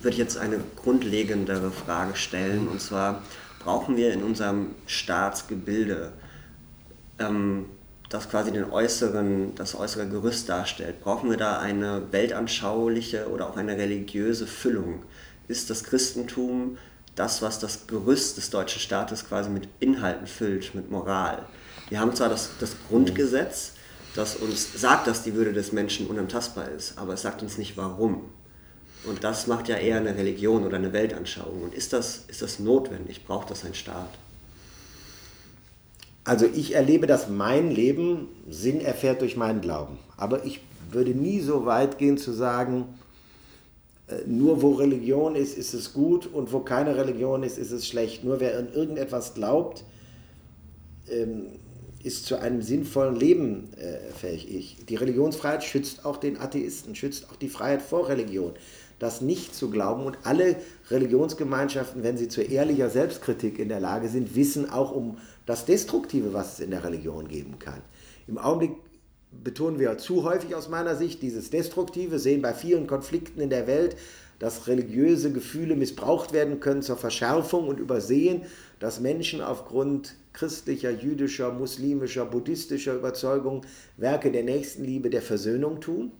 würde 0.00 0.10
ich 0.10 0.18
jetzt 0.18 0.38
eine 0.38 0.60
grundlegendere 0.76 1.70
Frage 1.70 2.16
stellen, 2.16 2.68
und 2.68 2.80
zwar 2.80 3.22
brauchen 3.58 3.96
wir 3.96 4.12
in 4.12 4.22
unserem 4.22 4.74
Staatsgebilde, 4.86 6.12
ähm, 7.18 7.66
das 8.08 8.28
quasi 8.30 8.52
den 8.52 8.70
äußeren, 8.70 9.54
das 9.56 9.74
äußere 9.74 10.08
Gerüst 10.08 10.48
darstellt, 10.48 11.00
brauchen 11.00 11.28
wir 11.28 11.36
da 11.36 11.58
eine 11.58 12.02
weltanschauliche 12.12 13.28
oder 13.28 13.50
auch 13.50 13.56
eine 13.56 13.76
religiöse 13.76 14.46
Füllung? 14.46 15.02
Ist 15.48 15.70
das 15.70 15.82
Christentum 15.82 16.78
das, 17.16 17.42
was 17.42 17.58
das 17.58 17.86
Gerüst 17.86 18.36
des 18.36 18.50
deutschen 18.50 18.80
Staates 18.80 19.26
quasi 19.26 19.50
mit 19.50 19.68
Inhalten 19.80 20.26
füllt, 20.26 20.74
mit 20.74 20.90
Moral? 20.90 21.44
Wir 21.88 22.00
haben 22.00 22.14
zwar 22.14 22.28
das, 22.28 22.50
das 22.60 22.76
Grundgesetz, 22.88 23.72
das 24.14 24.36
uns 24.36 24.80
sagt, 24.80 25.06
dass 25.06 25.22
die 25.22 25.34
Würde 25.34 25.52
des 25.52 25.72
Menschen 25.72 26.06
unantastbar 26.06 26.68
ist, 26.68 26.96
aber 26.98 27.14
es 27.14 27.22
sagt 27.22 27.42
uns 27.42 27.58
nicht 27.58 27.76
warum. 27.76 28.30
Und 29.06 29.22
das 29.22 29.46
macht 29.46 29.68
ja 29.68 29.76
eher 29.76 29.98
eine 29.98 30.16
Religion 30.16 30.64
oder 30.64 30.76
eine 30.76 30.92
Weltanschauung. 30.92 31.62
Und 31.62 31.74
ist 31.74 31.92
das, 31.92 32.24
ist 32.28 32.42
das 32.42 32.58
notwendig? 32.58 33.24
Braucht 33.24 33.50
das 33.50 33.64
ein 33.64 33.74
Staat? 33.74 34.10
Also 36.24 36.46
ich 36.46 36.74
erlebe, 36.74 37.06
dass 37.06 37.28
mein 37.28 37.70
Leben 37.70 38.28
Sinn 38.50 38.80
erfährt 38.80 39.20
durch 39.20 39.36
meinen 39.36 39.60
Glauben. 39.60 39.98
Aber 40.16 40.44
ich 40.44 40.60
würde 40.90 41.12
nie 41.12 41.40
so 41.40 41.66
weit 41.66 41.98
gehen 41.98 42.18
zu 42.18 42.32
sagen, 42.32 42.86
äh, 44.08 44.26
nur 44.26 44.60
wo 44.60 44.72
Religion 44.72 45.36
ist, 45.36 45.56
ist 45.56 45.72
es 45.72 45.92
gut 45.92 46.26
und 46.26 46.52
wo 46.52 46.60
keine 46.60 46.96
Religion 46.96 47.44
ist, 47.44 47.58
ist 47.58 47.70
es 47.70 47.86
schlecht. 47.86 48.24
Nur 48.24 48.40
wer 48.40 48.58
an 48.58 48.72
irgendetwas 48.72 49.34
glaubt, 49.34 49.84
ähm, 51.08 51.46
ist 52.02 52.26
zu 52.26 52.40
einem 52.40 52.60
sinnvollen 52.60 53.14
Leben 53.14 53.72
äh, 53.74 53.98
fähig. 54.12 54.78
Die 54.88 54.96
Religionsfreiheit 54.96 55.62
schützt 55.62 56.04
auch 56.04 56.16
den 56.16 56.38
Atheisten, 56.38 56.96
schützt 56.96 57.30
auch 57.30 57.36
die 57.36 57.48
Freiheit 57.48 57.82
vor 57.82 58.08
Religion 58.08 58.52
das 58.98 59.20
nicht 59.20 59.54
zu 59.54 59.70
glauben. 59.70 60.04
Und 60.04 60.18
alle 60.24 60.56
Religionsgemeinschaften, 60.90 62.02
wenn 62.02 62.16
sie 62.16 62.28
zu 62.28 62.42
ehrlicher 62.42 62.90
Selbstkritik 62.90 63.58
in 63.58 63.68
der 63.68 63.80
Lage 63.80 64.08
sind, 64.08 64.34
wissen 64.34 64.70
auch 64.70 64.92
um 64.92 65.18
das 65.44 65.64
Destruktive, 65.64 66.32
was 66.32 66.54
es 66.54 66.60
in 66.60 66.70
der 66.70 66.84
Religion 66.84 67.28
geben 67.28 67.58
kann. 67.58 67.82
Im 68.26 68.38
Augenblick 68.38 68.72
betonen 69.30 69.78
wir 69.78 69.98
zu 69.98 70.24
häufig 70.24 70.54
aus 70.54 70.68
meiner 70.68 70.96
Sicht 70.96 71.22
dieses 71.22 71.50
Destruktive, 71.50 72.18
sehen 72.18 72.42
bei 72.42 72.54
vielen 72.54 72.86
Konflikten 72.86 73.40
in 73.40 73.50
der 73.50 73.66
Welt, 73.66 73.96
dass 74.38 74.66
religiöse 74.66 75.32
Gefühle 75.32 75.76
missbraucht 75.76 76.32
werden 76.32 76.60
können 76.60 76.82
zur 76.82 76.96
Verschärfung 76.96 77.68
und 77.68 77.80
übersehen, 77.80 78.42
dass 78.78 79.00
Menschen 79.00 79.40
aufgrund 79.40 80.14
christlicher, 80.32 80.90
jüdischer, 80.90 81.52
muslimischer, 81.52 82.26
buddhistischer 82.26 82.94
Überzeugung 82.94 83.62
Werke 83.96 84.30
der 84.30 84.44
Nächstenliebe, 84.44 85.08
der 85.08 85.22
Versöhnung 85.22 85.80
tun. 85.80 86.12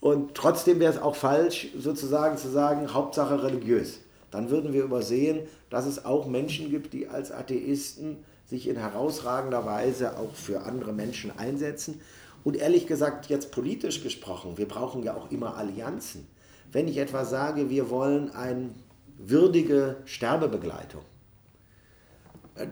Und 0.00 0.34
trotzdem 0.34 0.78
wäre 0.80 0.92
es 0.92 1.00
auch 1.00 1.16
falsch, 1.16 1.68
sozusagen 1.76 2.36
zu 2.36 2.48
sagen, 2.48 2.94
Hauptsache 2.94 3.42
religiös. 3.42 4.00
Dann 4.30 4.50
würden 4.50 4.72
wir 4.72 4.84
übersehen, 4.84 5.40
dass 5.70 5.86
es 5.86 6.04
auch 6.04 6.26
Menschen 6.26 6.70
gibt, 6.70 6.92
die 6.92 7.08
als 7.08 7.32
Atheisten 7.32 8.18
sich 8.46 8.68
in 8.68 8.76
herausragender 8.76 9.66
Weise 9.66 10.16
auch 10.18 10.34
für 10.34 10.62
andere 10.62 10.92
Menschen 10.92 11.36
einsetzen. 11.36 12.00
Und 12.44 12.56
ehrlich 12.56 12.86
gesagt, 12.86 13.26
jetzt 13.26 13.50
politisch 13.50 14.02
gesprochen, 14.02 14.56
wir 14.56 14.68
brauchen 14.68 15.02
ja 15.02 15.14
auch 15.16 15.30
immer 15.30 15.56
Allianzen. 15.56 16.26
Wenn 16.70 16.88
ich 16.88 16.98
etwa 16.98 17.24
sage, 17.24 17.70
wir 17.70 17.90
wollen 17.90 18.30
eine 18.30 18.70
würdige 19.18 19.96
Sterbebegleitung, 20.04 21.02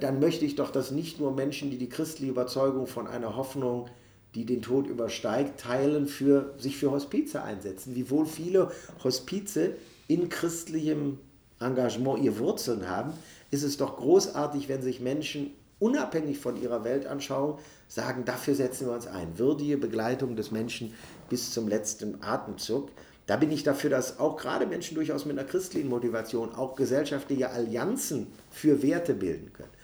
dann 0.00 0.20
möchte 0.20 0.44
ich 0.44 0.54
doch, 0.54 0.70
dass 0.70 0.90
nicht 0.90 1.20
nur 1.20 1.32
Menschen, 1.32 1.70
die 1.70 1.78
die 1.78 1.88
christliche 1.88 2.30
Überzeugung 2.30 2.86
von 2.86 3.06
einer 3.06 3.36
Hoffnung, 3.36 3.88
die 4.36 4.44
den 4.44 4.60
Tod 4.60 4.86
übersteigt, 4.86 5.58
teilen, 5.58 6.06
für, 6.06 6.54
sich 6.58 6.76
für 6.76 6.90
Hospize 6.90 7.42
einsetzen. 7.42 7.94
Wiewohl 7.94 8.26
viele 8.26 8.70
Hospize 9.02 9.72
in 10.08 10.28
christlichem 10.28 11.18
Engagement 11.58 12.22
ihr 12.22 12.38
Wurzeln 12.38 12.86
haben, 12.86 13.12
ist 13.50 13.62
es 13.62 13.78
doch 13.78 13.96
großartig, 13.96 14.68
wenn 14.68 14.82
sich 14.82 15.00
Menschen 15.00 15.52
unabhängig 15.78 16.38
von 16.38 16.60
ihrer 16.60 16.84
Weltanschauung 16.84 17.58
sagen, 17.88 18.26
dafür 18.26 18.54
setzen 18.54 18.88
wir 18.88 18.94
uns 18.94 19.06
ein. 19.06 19.38
Würdige 19.38 19.78
Begleitung 19.78 20.36
des 20.36 20.50
Menschen 20.50 20.92
bis 21.30 21.52
zum 21.52 21.66
letzten 21.66 22.22
Atemzug. 22.22 22.90
Da 23.26 23.36
bin 23.36 23.50
ich 23.50 23.62
dafür, 23.62 23.88
dass 23.88 24.20
auch 24.20 24.36
gerade 24.36 24.66
Menschen 24.66 24.96
durchaus 24.96 25.24
mit 25.24 25.38
einer 25.38 25.48
christlichen 25.48 25.88
Motivation 25.88 26.54
auch 26.54 26.76
gesellschaftliche 26.76 27.50
Allianzen 27.50 28.26
für 28.50 28.82
Werte 28.82 29.14
bilden 29.14 29.52
können. 29.54 29.75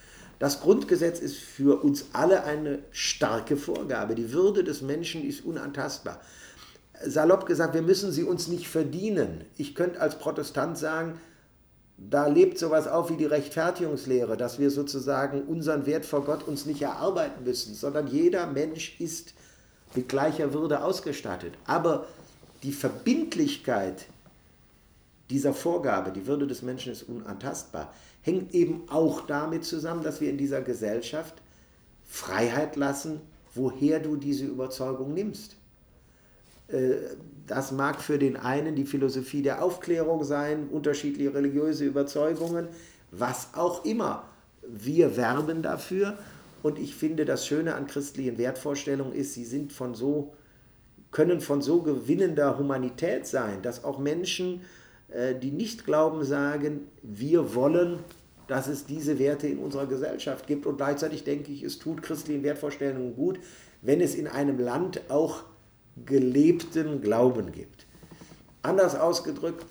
Das 0.43 0.59
Grundgesetz 0.59 1.21
ist 1.21 1.37
für 1.37 1.81
uns 1.85 2.07
alle 2.11 2.43
eine 2.43 2.79
starke 2.91 3.55
Vorgabe. 3.55 4.13
Die 4.13 4.33
Würde 4.33 4.65
des 4.65 4.81
Menschen 4.81 5.25
ist 5.25 5.45
unantastbar. 5.45 6.19
Salopp 7.01 7.45
gesagt, 7.45 7.73
wir 7.73 7.81
müssen 7.81 8.11
sie 8.11 8.25
uns 8.25 8.49
nicht 8.49 8.67
verdienen. 8.67 9.45
Ich 9.55 9.73
könnte 9.73 10.01
als 10.01 10.19
Protestant 10.19 10.77
sagen, 10.77 11.17
da 11.97 12.27
lebt 12.27 12.59
sowas 12.59 12.89
auf 12.89 13.09
wie 13.09 13.15
die 13.15 13.23
Rechtfertigungslehre, 13.23 14.35
dass 14.35 14.59
wir 14.59 14.69
sozusagen 14.69 15.43
unseren 15.43 15.85
Wert 15.85 16.03
vor 16.05 16.25
Gott 16.25 16.45
uns 16.45 16.65
nicht 16.65 16.81
erarbeiten 16.81 17.45
müssen, 17.45 17.73
sondern 17.73 18.07
jeder 18.07 18.45
Mensch 18.45 18.99
ist 18.99 19.35
mit 19.95 20.09
gleicher 20.09 20.53
Würde 20.53 20.83
ausgestattet. 20.83 21.53
Aber 21.65 22.05
die 22.63 22.73
Verbindlichkeit 22.73 24.07
dieser 25.29 25.53
Vorgabe, 25.53 26.11
die 26.11 26.27
Würde 26.27 26.47
des 26.47 26.63
Menschen 26.63 26.91
ist 26.91 27.03
unantastbar, 27.03 27.93
hängt 28.23 28.53
eben 28.53 28.83
auch 28.89 29.21
damit 29.27 29.63
zusammen, 29.65 30.03
dass 30.03 30.19
wir 30.19 30.29
in 30.29 30.37
dieser 30.37 30.61
Gesellschaft 30.61 31.35
Freiheit 32.05 32.75
lassen, 32.75 33.21
woher 33.53 33.99
du 33.99 34.15
diese 34.15 34.45
Überzeugung 34.45 35.13
nimmst. 35.13 35.55
Äh, 36.69 36.95
das 37.45 37.71
mag 37.71 38.01
für 38.01 38.17
den 38.17 38.37
einen 38.37 38.75
die 38.75 38.85
Philosophie 38.85 39.41
der 39.41 39.63
Aufklärung 39.63 40.23
sein, 40.23 40.69
unterschiedliche 40.69 41.33
religiöse 41.33 41.85
Überzeugungen, 41.85 42.69
was 43.11 43.49
auch 43.53 43.83
immer. 43.83 44.23
Wir 44.65 45.17
werben 45.17 45.61
dafür 45.61 46.17
und 46.63 46.79
ich 46.79 46.95
finde, 46.95 47.25
das 47.25 47.45
Schöne 47.45 47.75
an 47.75 47.87
christlichen 47.87 48.37
Wertvorstellungen 48.37 49.13
ist, 49.13 49.33
sie 49.33 49.43
sind 49.43 49.73
von 49.73 49.93
so, 49.93 50.33
können 51.11 51.41
von 51.41 51.61
so 51.61 51.81
gewinnender 51.81 52.57
Humanität 52.57 53.27
sein, 53.27 53.61
dass 53.61 53.83
auch 53.83 53.99
Menschen, 53.99 54.61
die 55.41 55.51
nicht 55.51 55.85
glauben, 55.85 56.23
sagen, 56.23 56.87
wir 57.03 57.53
wollen, 57.53 57.99
dass 58.47 58.67
es 58.67 58.85
diese 58.85 59.19
Werte 59.19 59.47
in 59.47 59.59
unserer 59.59 59.85
Gesellschaft 59.85 60.47
gibt. 60.47 60.65
Und 60.65 60.77
gleichzeitig 60.77 61.23
denke 61.23 61.51
ich, 61.51 61.63
es 61.63 61.79
tut 61.79 62.01
christlichen 62.01 62.43
Wertvorstellungen 62.43 63.15
gut, 63.15 63.39
wenn 63.81 64.01
es 64.01 64.15
in 64.15 64.27
einem 64.27 64.59
Land 64.59 65.01
auch 65.09 65.43
gelebten 66.05 67.01
Glauben 67.01 67.51
gibt. 67.51 67.85
Anders 68.61 68.95
ausgedrückt, 68.95 69.65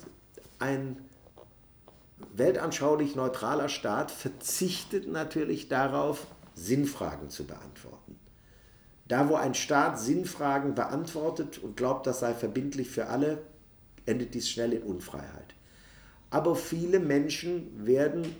ein 0.59 0.97
weltanschaulich 2.35 3.17
neutraler 3.17 3.69
Staat 3.69 4.11
verzichtet 4.11 5.11
natürlich 5.11 5.69
darauf, 5.69 6.27
Sinnfragen 6.55 7.31
zu 7.31 7.45
beantworten. 7.45 8.19
Da, 9.09 9.29
wo 9.29 9.35
ein 9.35 9.55
Staat 9.55 9.99
Sinnfragen 9.99 10.75
beantwortet 10.75 11.59
und 11.59 11.77
glaubt, 11.77 12.07
das 12.07 12.21
sei 12.21 12.35
verbindlich 12.35 12.91
für 12.91 13.09
alle, 13.09 13.39
endet 14.07 14.35
dies 14.35 14.49
schnell 14.49 14.73
in 14.73 14.83
Unfreiheit. 14.83 15.55
Aber 16.31 16.57
viele 16.57 16.99
Menschen 16.99 17.87
werden 17.87 18.35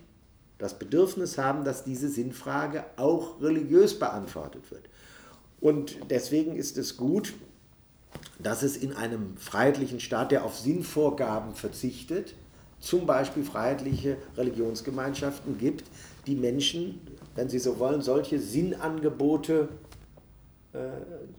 das 0.59 0.79
Bedürfnis 0.79 1.39
haben, 1.39 1.65
dass 1.65 1.85
diese 1.85 2.09
Sinnfrage 2.09 2.85
auch 2.97 3.41
religiös 3.41 3.99
beantwortet 3.99 4.71
wird. 4.71 4.89
Und 5.61 5.97
deswegen 6.11 6.57
ist 6.57 6.79
es 6.79 6.97
gut, 6.97 7.35
dass 8.39 8.63
es 8.63 8.77
in 8.77 8.93
einem 8.93 9.37
freiheitlichen 9.37 10.01
Staat, 10.01 10.33
der 10.33 10.45
auf 10.45 10.59
Sinnvorgaben 10.59 11.55
verzichtet, 11.55 12.35
zum 12.81 13.07
Beispiel 13.07 13.45
freiheitliche 13.45 14.17
Religionsgemeinschaften 14.37 15.59
gibt, 15.59 15.85
die 16.27 16.35
Menschen, 16.35 17.01
wenn 17.35 17.49
sie 17.49 17.59
so 17.59 17.79
wollen, 17.79 18.03
solche 18.03 18.41
Sinnangebote 18.41 19.69
äh, 20.73 20.79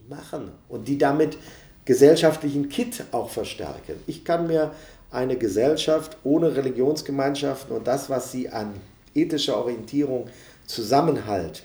machen 0.08 0.52
und 0.68 0.88
die 0.88 0.98
damit 0.98 1.36
gesellschaftlichen 1.84 2.68
Kit 2.68 3.04
auch 3.12 3.30
verstärken. 3.30 3.96
Ich 4.06 4.24
kann 4.24 4.46
mir 4.46 4.72
eine 5.10 5.36
Gesellschaft 5.36 6.16
ohne 6.24 6.56
Religionsgemeinschaften 6.56 7.76
und 7.76 7.86
das, 7.86 8.10
was 8.10 8.32
sie 8.32 8.48
an 8.48 8.74
ethischer 9.14 9.58
Orientierung, 9.58 10.28
Zusammenhalt, 10.66 11.62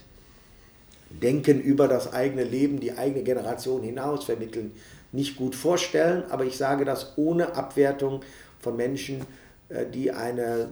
Denken 1.09 1.59
über 1.59 1.87
das 1.87 2.13
eigene 2.13 2.43
Leben, 2.43 2.79
die 2.79 2.95
eigene 2.95 3.23
Generation 3.23 3.81
hinaus 3.81 4.25
vermitteln, 4.25 4.73
nicht 5.11 5.37
gut 5.37 5.55
vorstellen, 5.55 6.23
aber 6.29 6.45
ich 6.45 6.55
sage 6.55 6.85
das 6.85 7.13
ohne 7.17 7.55
Abwertung 7.55 8.21
von 8.59 8.77
Menschen, 8.77 9.21
äh, 9.69 9.85
die 9.87 10.11
eine 10.11 10.69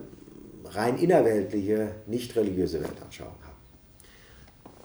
rein 0.66 0.98
innerweltliche, 0.98 1.90
nicht 2.06 2.36
religiöse 2.36 2.82
Weltanschauung 2.82 3.34
haben. 3.42 3.47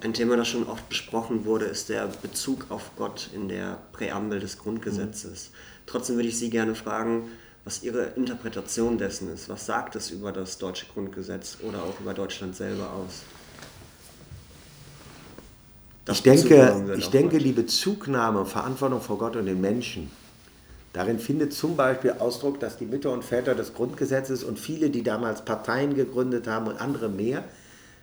Ein 0.02 0.14
Thema, 0.14 0.36
das 0.36 0.48
schon 0.48 0.66
oft 0.66 0.88
besprochen 0.88 1.44
wurde, 1.44 1.66
ist 1.66 1.88
der 1.88 2.08
Bezug 2.22 2.66
auf 2.70 2.90
Gott 2.96 3.30
in 3.34 3.48
der 3.48 3.78
Präambel 3.92 4.40
des 4.40 4.58
Grundgesetzes. 4.58 5.50
Mhm. 5.50 5.56
Trotzdem 5.86 6.16
würde 6.16 6.28
ich 6.28 6.36
Sie 6.36 6.50
gerne 6.50 6.74
fragen, 6.74 7.28
was 7.64 7.84
Ihre 7.84 8.06
Interpretation 8.16 8.98
dessen 8.98 9.32
ist. 9.32 9.48
Was 9.48 9.64
sagt 9.64 9.94
es 9.94 10.10
über 10.10 10.32
das 10.32 10.58
deutsche 10.58 10.86
Grundgesetz 10.92 11.58
oder 11.62 11.84
auch 11.84 12.00
über 12.00 12.14
Deutschland 12.14 12.56
selber 12.56 12.90
aus? 12.92 13.22
Das 16.04 16.16
ich 16.16 16.22
denke, 16.24 16.96
ich 16.98 17.10
denke, 17.10 17.38
die 17.38 17.52
Bezugnahme, 17.52 18.44
Verantwortung 18.44 19.00
vor 19.00 19.18
Gott 19.18 19.36
und 19.36 19.46
den 19.46 19.60
Menschen, 19.60 20.10
darin 20.92 21.20
findet 21.20 21.52
zum 21.52 21.76
Beispiel 21.76 22.16
Ausdruck, 22.18 22.58
dass 22.58 22.76
die 22.76 22.86
Mütter 22.86 23.12
und 23.12 23.22
Väter 23.22 23.54
des 23.54 23.72
Grundgesetzes 23.72 24.42
und 24.42 24.58
viele, 24.58 24.90
die 24.90 25.04
damals 25.04 25.44
Parteien 25.44 25.94
gegründet 25.94 26.48
haben 26.48 26.66
und 26.66 26.80
andere 26.80 27.08
mehr, 27.08 27.44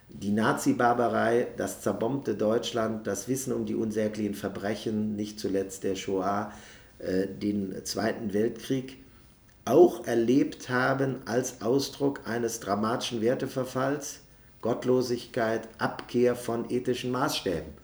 die 0.09 0.31
Nazi-Barbarei, 0.31 1.47
das 1.57 1.81
zerbombte 1.81 2.35
Deutschland, 2.35 3.07
das 3.07 3.27
Wissen 3.27 3.53
um 3.53 3.65
die 3.65 3.75
unsäglichen 3.75 4.33
Verbrechen, 4.33 5.15
nicht 5.15 5.39
zuletzt 5.39 5.83
der 5.83 5.95
Shoah, 5.95 6.51
äh, 6.99 7.27
den 7.27 7.85
Zweiten 7.85 8.33
Weltkrieg, 8.33 8.97
auch 9.65 10.05
erlebt 10.07 10.69
haben 10.69 11.17
als 11.25 11.61
Ausdruck 11.61 12.21
eines 12.25 12.59
dramatischen 12.59 13.21
Werteverfalls, 13.21 14.21
Gottlosigkeit, 14.61 15.67
Abkehr 15.77 16.35
von 16.35 16.69
ethischen 16.69 17.11
Maßstäben. 17.11 17.79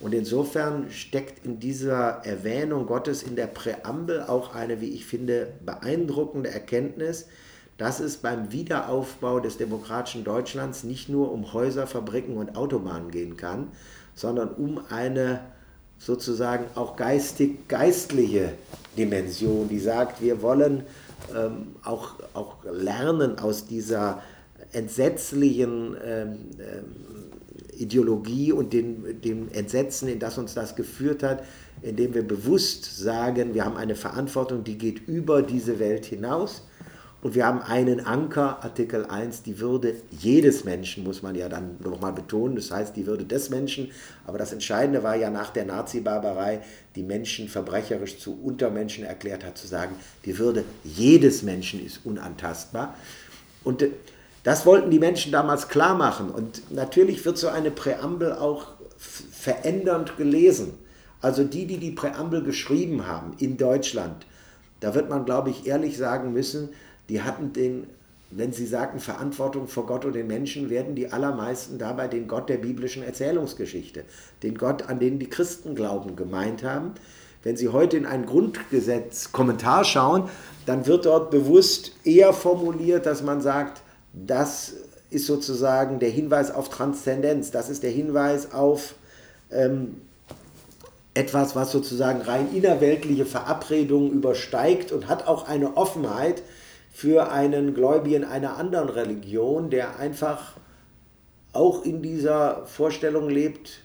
Und 0.00 0.14
insofern 0.14 0.90
steckt 0.90 1.44
in 1.44 1.60
dieser 1.60 2.24
Erwähnung 2.24 2.86
Gottes 2.86 3.22
in 3.22 3.36
der 3.36 3.46
Präambel 3.46 4.22
auch 4.22 4.54
eine, 4.54 4.80
wie 4.80 4.90
ich 4.90 5.06
finde, 5.06 5.52
beeindruckende 5.64 6.50
Erkenntnis, 6.50 7.26
dass 7.76 8.00
es 8.00 8.18
beim 8.18 8.52
Wiederaufbau 8.52 9.40
des 9.40 9.56
demokratischen 9.56 10.24
Deutschlands 10.24 10.84
nicht 10.84 11.08
nur 11.08 11.32
um 11.32 11.52
Häuser, 11.52 11.86
Fabriken 11.86 12.36
und 12.36 12.56
Autobahnen 12.56 13.10
gehen 13.10 13.36
kann, 13.36 13.68
sondern 14.14 14.50
um 14.50 14.80
eine 14.90 15.40
sozusagen 15.98 16.66
auch 16.74 16.96
geistig-geistliche 16.96 18.52
Dimension, 18.96 19.68
die 19.68 19.78
sagt, 19.78 20.22
wir 20.22 20.42
wollen 20.42 20.84
ähm, 21.34 21.74
auch, 21.82 22.14
auch 22.34 22.56
lernen 22.64 23.38
aus 23.38 23.66
dieser 23.66 24.22
entsetzlichen 24.72 25.96
ähm, 26.04 26.38
ähm, 26.58 26.84
Ideologie 27.76 28.52
und 28.52 28.72
den, 28.72 29.20
dem 29.20 29.50
Entsetzen, 29.52 30.08
in 30.08 30.18
das 30.18 30.38
uns 30.38 30.54
das 30.54 30.76
geführt 30.76 31.22
hat, 31.22 31.44
indem 31.82 32.14
wir 32.14 32.26
bewusst 32.26 32.96
sagen, 32.96 33.54
wir 33.54 33.64
haben 33.64 33.76
eine 33.76 33.94
Verantwortung, 33.94 34.62
die 34.62 34.78
geht 34.78 35.08
über 35.08 35.42
diese 35.42 35.78
Welt 35.78 36.04
hinaus. 36.04 36.62
Und 37.24 37.34
wir 37.34 37.46
haben 37.46 37.62
einen 37.62 38.04
Anker, 38.04 38.62
Artikel 38.62 39.06
1, 39.06 39.44
die 39.44 39.58
Würde 39.58 39.94
jedes 40.10 40.64
Menschen, 40.64 41.04
muss 41.04 41.22
man 41.22 41.34
ja 41.34 41.48
dann 41.48 41.78
nochmal 41.82 42.12
betonen. 42.12 42.54
Das 42.54 42.70
heißt, 42.70 42.94
die 42.96 43.06
Würde 43.06 43.24
des 43.24 43.48
Menschen. 43.48 43.90
Aber 44.26 44.36
das 44.36 44.52
Entscheidende 44.52 45.02
war 45.02 45.16
ja 45.16 45.30
nach 45.30 45.48
der 45.48 45.64
Nazi-Barbarei, 45.64 46.60
die 46.94 47.02
Menschen 47.02 47.48
verbrecherisch 47.48 48.18
zu 48.18 48.38
Untermenschen 48.42 49.06
erklärt 49.06 49.42
hat, 49.42 49.56
zu 49.56 49.66
sagen, 49.66 49.94
die 50.26 50.38
Würde 50.38 50.64
jedes 50.84 51.42
Menschen 51.42 51.82
ist 51.82 52.04
unantastbar. 52.04 52.94
Und 53.64 53.80
äh, 53.80 53.92
das 54.42 54.66
wollten 54.66 54.90
die 54.90 54.98
Menschen 54.98 55.32
damals 55.32 55.68
klar 55.70 55.96
machen. 55.96 56.28
Und 56.28 56.70
natürlich 56.70 57.24
wird 57.24 57.38
so 57.38 57.48
eine 57.48 57.70
Präambel 57.70 58.34
auch 58.34 58.66
verändernd 58.98 60.18
gelesen. 60.18 60.74
Also 61.22 61.42
die, 61.42 61.64
die 61.64 61.78
die 61.78 61.92
Präambel 61.92 62.42
geschrieben 62.42 63.06
haben 63.06 63.32
in 63.38 63.56
Deutschland, 63.56 64.26
da 64.80 64.94
wird 64.94 65.08
man, 65.08 65.24
glaube 65.24 65.48
ich, 65.48 65.66
ehrlich 65.66 65.96
sagen 65.96 66.34
müssen, 66.34 66.68
die 67.08 67.22
hatten 67.22 67.52
den 67.52 67.86
wenn 68.36 68.52
Sie 68.52 68.66
sagen 68.66 68.98
Verantwortung 68.98 69.68
vor 69.68 69.86
Gott 69.86 70.04
und 70.04 70.14
den 70.14 70.26
Menschen, 70.26 70.68
werden 70.68 70.94
die 70.96 71.12
allermeisten 71.12 71.78
dabei 71.78 72.08
den 72.08 72.26
Gott 72.26 72.48
der 72.48 72.56
biblischen 72.56 73.04
Erzählungsgeschichte, 73.04 74.04
den 74.42 74.58
Gott, 74.58 74.88
an 74.88 74.98
den 74.98 75.18
die 75.18 75.28
Christen 75.28 75.74
glauben, 75.74 76.16
gemeint 76.16 76.64
haben. 76.64 76.94
Wenn 77.44 77.56
Sie 77.56 77.68
heute 77.68 77.96
in 77.96 78.06
einen 78.06 78.26
Grundgesetz-Kommentar 78.26 79.84
schauen, 79.84 80.28
dann 80.66 80.86
wird 80.86 81.06
dort 81.06 81.30
bewusst 81.30 81.92
eher 82.04 82.32
formuliert, 82.32 83.06
dass 83.06 83.22
man 83.22 83.40
sagt, 83.40 83.82
das 84.12 84.74
ist 85.10 85.26
sozusagen 85.26 86.00
der 86.00 86.10
Hinweis 86.10 86.50
auf 86.50 86.70
Transzendenz, 86.70 87.50
das 87.50 87.68
ist 87.68 87.82
der 87.82 87.90
Hinweis 87.90 88.52
auf 88.52 88.94
ähm, 89.52 90.00
etwas, 91.12 91.54
was 91.54 91.70
sozusagen 91.70 92.22
rein 92.22 92.52
innerweltliche 92.52 93.26
Verabredungen 93.26 94.10
übersteigt 94.10 94.90
und 94.90 95.08
hat 95.08 95.28
auch 95.28 95.46
eine 95.46 95.76
Offenheit 95.76 96.42
für 96.94 97.32
einen 97.32 97.74
Gläubigen 97.74 98.22
einer 98.22 98.56
anderen 98.56 98.88
Religion, 98.88 99.68
der 99.68 99.98
einfach 99.98 100.52
auch 101.52 101.84
in 101.84 102.02
dieser 102.02 102.64
Vorstellung 102.66 103.28
lebt, 103.28 103.80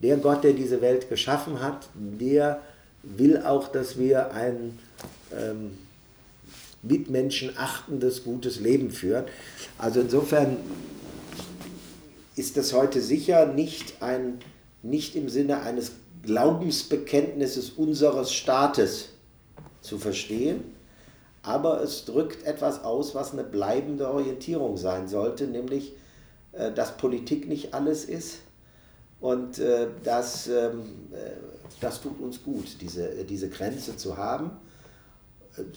der 0.00 0.16
Gott, 0.18 0.44
der 0.44 0.52
diese 0.52 0.80
Welt 0.80 1.08
geschaffen 1.08 1.60
hat, 1.60 1.88
der 1.94 2.62
will 3.02 3.42
auch, 3.42 3.66
dass 3.66 3.98
wir 3.98 4.32
ein 4.32 4.78
ähm, 5.36 5.76
mitmenschenachtendes, 6.84 8.22
gutes 8.22 8.60
Leben 8.60 8.92
führen. 8.92 9.24
Also 9.76 10.00
insofern 10.00 10.56
ist 12.36 12.56
das 12.56 12.72
heute 12.72 13.00
sicher 13.00 13.44
nicht, 13.46 14.00
ein, 14.00 14.38
nicht 14.84 15.16
im 15.16 15.28
Sinne 15.28 15.62
eines 15.62 15.92
Glaubensbekenntnisses 16.22 17.70
unseres 17.70 18.32
Staates 18.32 19.08
zu 19.80 19.98
verstehen, 19.98 20.62
aber 21.42 21.82
es 21.82 22.04
drückt 22.04 22.44
etwas 22.46 22.84
aus, 22.84 23.14
was 23.14 23.32
eine 23.32 23.44
bleibende 23.44 24.08
Orientierung 24.08 24.76
sein 24.76 25.08
sollte, 25.08 25.46
nämlich, 25.46 25.92
äh, 26.52 26.72
dass 26.72 26.96
Politik 26.96 27.48
nicht 27.48 27.74
alles 27.74 28.04
ist 28.04 28.38
und 29.20 29.58
äh, 29.58 29.88
dass, 30.04 30.46
ähm, 30.46 30.82
äh, 31.12 31.30
das 31.80 32.00
tut 32.00 32.20
uns 32.20 32.42
gut, 32.42 32.80
diese, 32.80 33.24
diese 33.24 33.48
Grenze 33.48 33.96
zu 33.96 34.16
haben. 34.16 34.50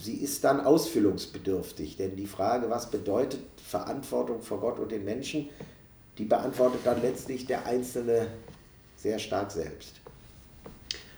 Sie 0.01 0.13
ist 0.13 0.43
dann 0.43 0.61
ausfüllungsbedürftig, 0.61 1.97
denn 1.97 2.15
die 2.15 2.27
Frage, 2.27 2.69
was 2.69 2.91
bedeutet 2.91 3.41
Verantwortung 3.57 4.41
vor 4.41 4.61
Gott 4.61 4.79
und 4.79 4.91
den 4.91 5.03
Menschen, 5.03 5.49
die 6.17 6.23
beantwortet 6.23 6.81
dann 6.85 7.01
letztlich 7.01 7.45
der 7.45 7.65
Einzelne 7.65 8.27
sehr 8.95 9.19
stark 9.19 9.51
selbst 9.51 10.04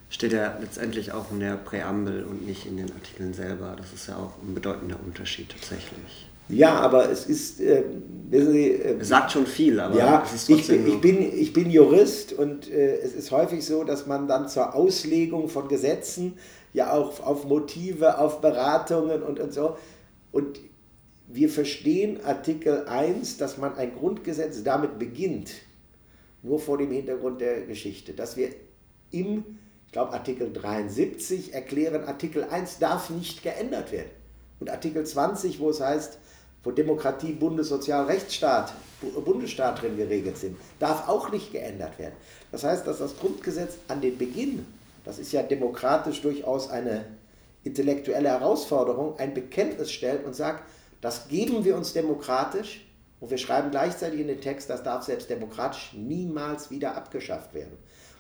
steht 0.10 0.34
ja 0.34 0.58
letztendlich 0.60 1.12
auch 1.12 1.32
in 1.32 1.39
der 1.39 1.56
Präambel 1.56 2.24
und 2.24 2.46
nicht 2.46 2.65
in 2.65 2.78
den 2.78 2.91
Artikeln 2.91 3.34
selber. 3.34 3.76
Das 3.78 3.93
ist 3.93 4.08
ja 4.08 4.17
auch 4.17 4.32
ein 4.41 4.54
bedeutender 4.54 4.98
Unterschied 5.06 5.50
tatsächlich. 5.50 6.28
Ja, 6.50 6.76
aber 6.80 7.12
es 7.12 7.26
ist, 7.26 7.60
äh, 7.60 7.84
wissen 8.30 8.54
Sie... 8.54 8.72
Äh, 8.72 8.98
es 9.00 9.10
sagt 9.10 9.34
schon 9.34 9.46
viel, 9.46 9.80
aber 9.80 9.98
ja, 9.98 10.24
es 10.26 10.34
ist 10.34 10.50
ich, 10.50 10.67
bin, 10.67 10.88
ich, 10.88 11.02
bin, 11.02 11.39
ich 11.39 11.52
bin 11.52 11.70
Jurist 11.70 12.32
und 12.32 12.70
äh, 12.72 12.98
es 13.00 13.13
ist 13.13 13.32
häufig 13.32 13.65
so, 13.65 13.84
dass 13.84 14.08
man 14.08 14.30
dann 14.30 14.48
zur 14.48 14.74
Auslegung 14.74 15.50
von 15.50 15.67
Gesetzen 15.67 16.38
ja 16.72 16.93
auch 16.93 17.20
auf 17.20 17.46
Motive, 17.46 18.17
auf 18.20 18.39
Beratungen 18.39 19.24
und, 19.24 19.39
und 19.39 19.54
so. 19.54 19.78
Und 20.32 20.60
wir 21.28 21.50
verstehen 21.50 22.24
Artikel 22.24 22.86
1, 22.88 23.38
dass 23.38 23.58
man 23.58 23.76
ein 23.76 23.93
Grundgesetz 23.93 24.63
damit 24.63 24.98
beginnt, 24.98 25.52
nur 26.43 26.60
vor 26.60 26.78
dem 26.78 26.91
Hintergrund 26.91 27.41
der 27.41 27.62
Geschichte, 27.62 28.13
dass 28.13 28.38
wir 28.38 28.52
im 29.12 29.43
ich 29.88 29.93
glaube 29.93 30.12
Artikel 30.12 30.52
73 30.52 31.54
erklären, 31.54 32.04
Artikel 32.04 32.43
1 32.43 32.80
darf 32.80 33.10
nicht 33.10 33.41
geändert 33.41 33.93
werden. 33.93 34.12
Und 34.60 34.69
Artikel 34.69 35.06
20, 35.06 35.60
wo 35.62 35.69
es 35.69 35.80
heißt, 35.80 36.17
wo 36.63 36.71
Demokratie, 36.71 37.32
Bundessozialrechtsstaat, 37.32 38.73
Bundesstaat 39.23 39.82
drin 39.82 39.95
geregelt 39.95 40.38
sind, 40.38 40.58
darf 40.80 41.08
auch 41.08 41.32
nicht 41.32 41.54
geändert 41.54 41.97
werden. 42.00 42.15
Das 42.52 42.65
heißt, 42.65 42.86
dass 42.86 43.00
das 43.00 43.17
Grundgesetz 43.17 43.76
an 43.88 44.02
den 44.02 44.17
Beginn, 44.17 44.65
das 45.06 45.19
ist 45.19 45.32
ja 45.32 45.41
demokratisch 45.41 46.21
durchaus 46.21 46.69
eine 46.69 47.06
intellektuelle 47.63 48.28
Herausforderung, 48.28 49.17
ein 49.19 49.34
Bekenntnis 49.34 49.91
stellt 49.91 50.26
und 50.26 50.36
sagt, 50.36 50.63
das 51.00 51.30
geben 51.30 51.63
wir 51.63 51.78
uns 51.78 51.93
demokratisch 51.93 52.86
und 53.21 53.32
wir 53.32 53.38
schreiben 53.38 53.71
gleichzeitig 53.71 54.19
in 54.19 54.28
den 54.28 54.41
Text, 54.41 54.69
das 54.69 54.84
darf 54.84 55.04
selbst 55.04 55.30
demokratisch 55.30 55.93
niemals 55.93 56.71
wieder 56.71 56.97
abgeschafft 56.97 57.54
werden 57.54 57.78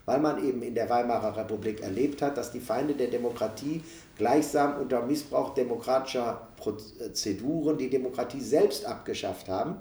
weil 0.07 0.21
man 0.21 0.41
eben 0.43 0.61
in 0.61 0.73
der 0.73 0.89
Weimarer 0.89 1.35
Republik 1.35 1.81
erlebt 1.81 2.21
hat, 2.21 2.37
dass 2.37 2.53
die 2.53 2.61
Feinde 2.61 2.95
der 2.95 3.09
Demokratie 3.09 3.83
gleichsam 4.17 4.79
unter 4.79 5.05
Missbrauch 5.05 5.53
demokratischer 5.53 6.47
Prozeduren 6.55 7.77
die 7.77 7.89
Demokratie 7.89 8.39
selbst 8.39 8.85
abgeschafft 8.85 9.49
haben, 9.49 9.75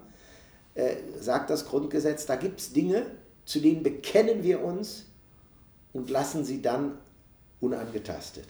äh, 0.75 0.97
sagt 1.21 1.49
das 1.49 1.65
Grundgesetz, 1.65 2.27
da 2.27 2.35
gibt 2.35 2.59
es 2.59 2.73
Dinge, 2.73 3.07
zu 3.45 3.61
denen 3.61 3.85
bekennen 3.85 4.43
wir 4.43 4.65
uns 4.65 5.05
und 5.93 6.11
lassen 6.11 6.45
sie 6.45 6.61
dann 6.61 6.99
unangetastet. 7.61 8.47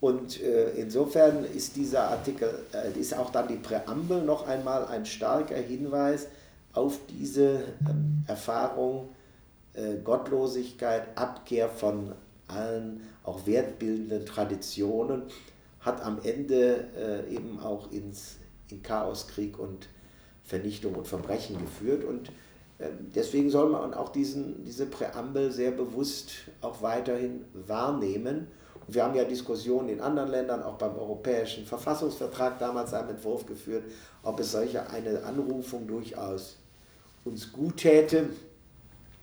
Und 0.00 0.42
äh, 0.42 0.72
insofern 0.72 1.46
ist 1.46 1.74
dieser 1.76 2.10
Artikel, 2.10 2.66
äh, 2.74 3.00
ist 3.00 3.16
auch 3.16 3.30
dann 3.30 3.48
die 3.48 3.56
Präambel 3.56 4.20
noch 4.20 4.46
einmal 4.46 4.84
ein 4.88 5.06
starker 5.06 5.56
Hinweis 5.56 6.26
auf 6.74 6.98
diese 7.08 7.62
ähm, 7.88 8.24
Erfahrung 8.26 9.08
äh, 9.74 9.96
Gottlosigkeit, 10.02 11.16
Abkehr 11.16 11.68
von 11.68 12.12
allen 12.48 13.02
auch 13.24 13.46
wertbildenden 13.46 14.26
Traditionen, 14.26 15.22
hat 15.80 16.02
am 16.02 16.18
Ende 16.22 16.88
äh, 16.96 17.34
eben 17.34 17.60
auch 17.60 17.90
ins, 17.92 18.36
in 18.70 18.82
Chaos, 18.82 19.26
Krieg 19.28 19.58
und 19.58 19.88
Vernichtung 20.44 20.94
und 20.94 21.06
Verbrechen 21.06 21.58
geführt. 21.58 22.04
Und 22.04 22.28
äh, 22.78 22.88
deswegen 23.14 23.50
soll 23.50 23.70
man 23.70 23.94
auch 23.94 24.10
diesen, 24.10 24.64
diese 24.64 24.86
Präambel 24.86 25.50
sehr 25.50 25.72
bewusst 25.72 26.32
auch 26.60 26.80
weiterhin 26.82 27.44
wahrnehmen. 27.52 28.46
Und 28.86 28.94
wir 28.94 29.04
haben 29.04 29.14
ja 29.14 29.24
Diskussionen 29.24 29.88
in 29.88 30.00
anderen 30.00 30.30
Ländern, 30.30 30.62
auch 30.62 30.76
beim 30.76 30.96
Europäischen 30.96 31.66
Verfassungsvertrag 31.66 32.58
damals 32.58 32.94
einen 32.94 33.10
Entwurf 33.10 33.46
geführt, 33.46 33.84
ob 34.22 34.40
es 34.40 34.52
solche 34.52 34.88
eine 34.90 35.22
Anrufung 35.24 35.86
durchaus 35.86 36.58
uns 37.24 37.52
gut 37.52 37.78
täte, 37.78 38.28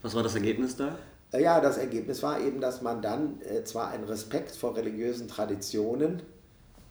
was 0.02 0.16
war 0.16 0.24
das 0.24 0.36
Ergebnis 0.36 0.76
da? 0.76 0.98
Äh, 1.32 1.44
ja, 1.44 1.62
das 1.62 1.78
Ergebnis 1.78 2.24
war 2.24 2.40
eben, 2.40 2.62
dass 2.62 2.82
man 2.82 3.02
dann 3.02 3.42
äh, 3.42 3.64
zwar 3.64 3.90
einen 3.90 4.04
Respekt 4.04 4.52
vor 4.52 4.76
religiösen 4.76 5.28
Traditionen 5.28 6.22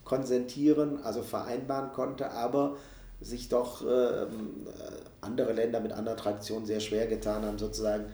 konsentieren, 0.04 0.98
also 1.04 1.22
vereinbaren 1.22 1.92
konnte, 1.92 2.30
aber 2.30 2.76
sich 3.20 3.48
doch 3.48 3.86
äh, 3.86 4.26
andere 5.20 5.52
Länder 5.52 5.80
mit 5.80 5.92
anderen 5.92 6.18
Traditionen 6.18 6.66
sehr 6.66 6.80
schwer 6.80 7.06
getan 7.06 7.44
haben, 7.44 7.58
sozusagen 7.58 8.06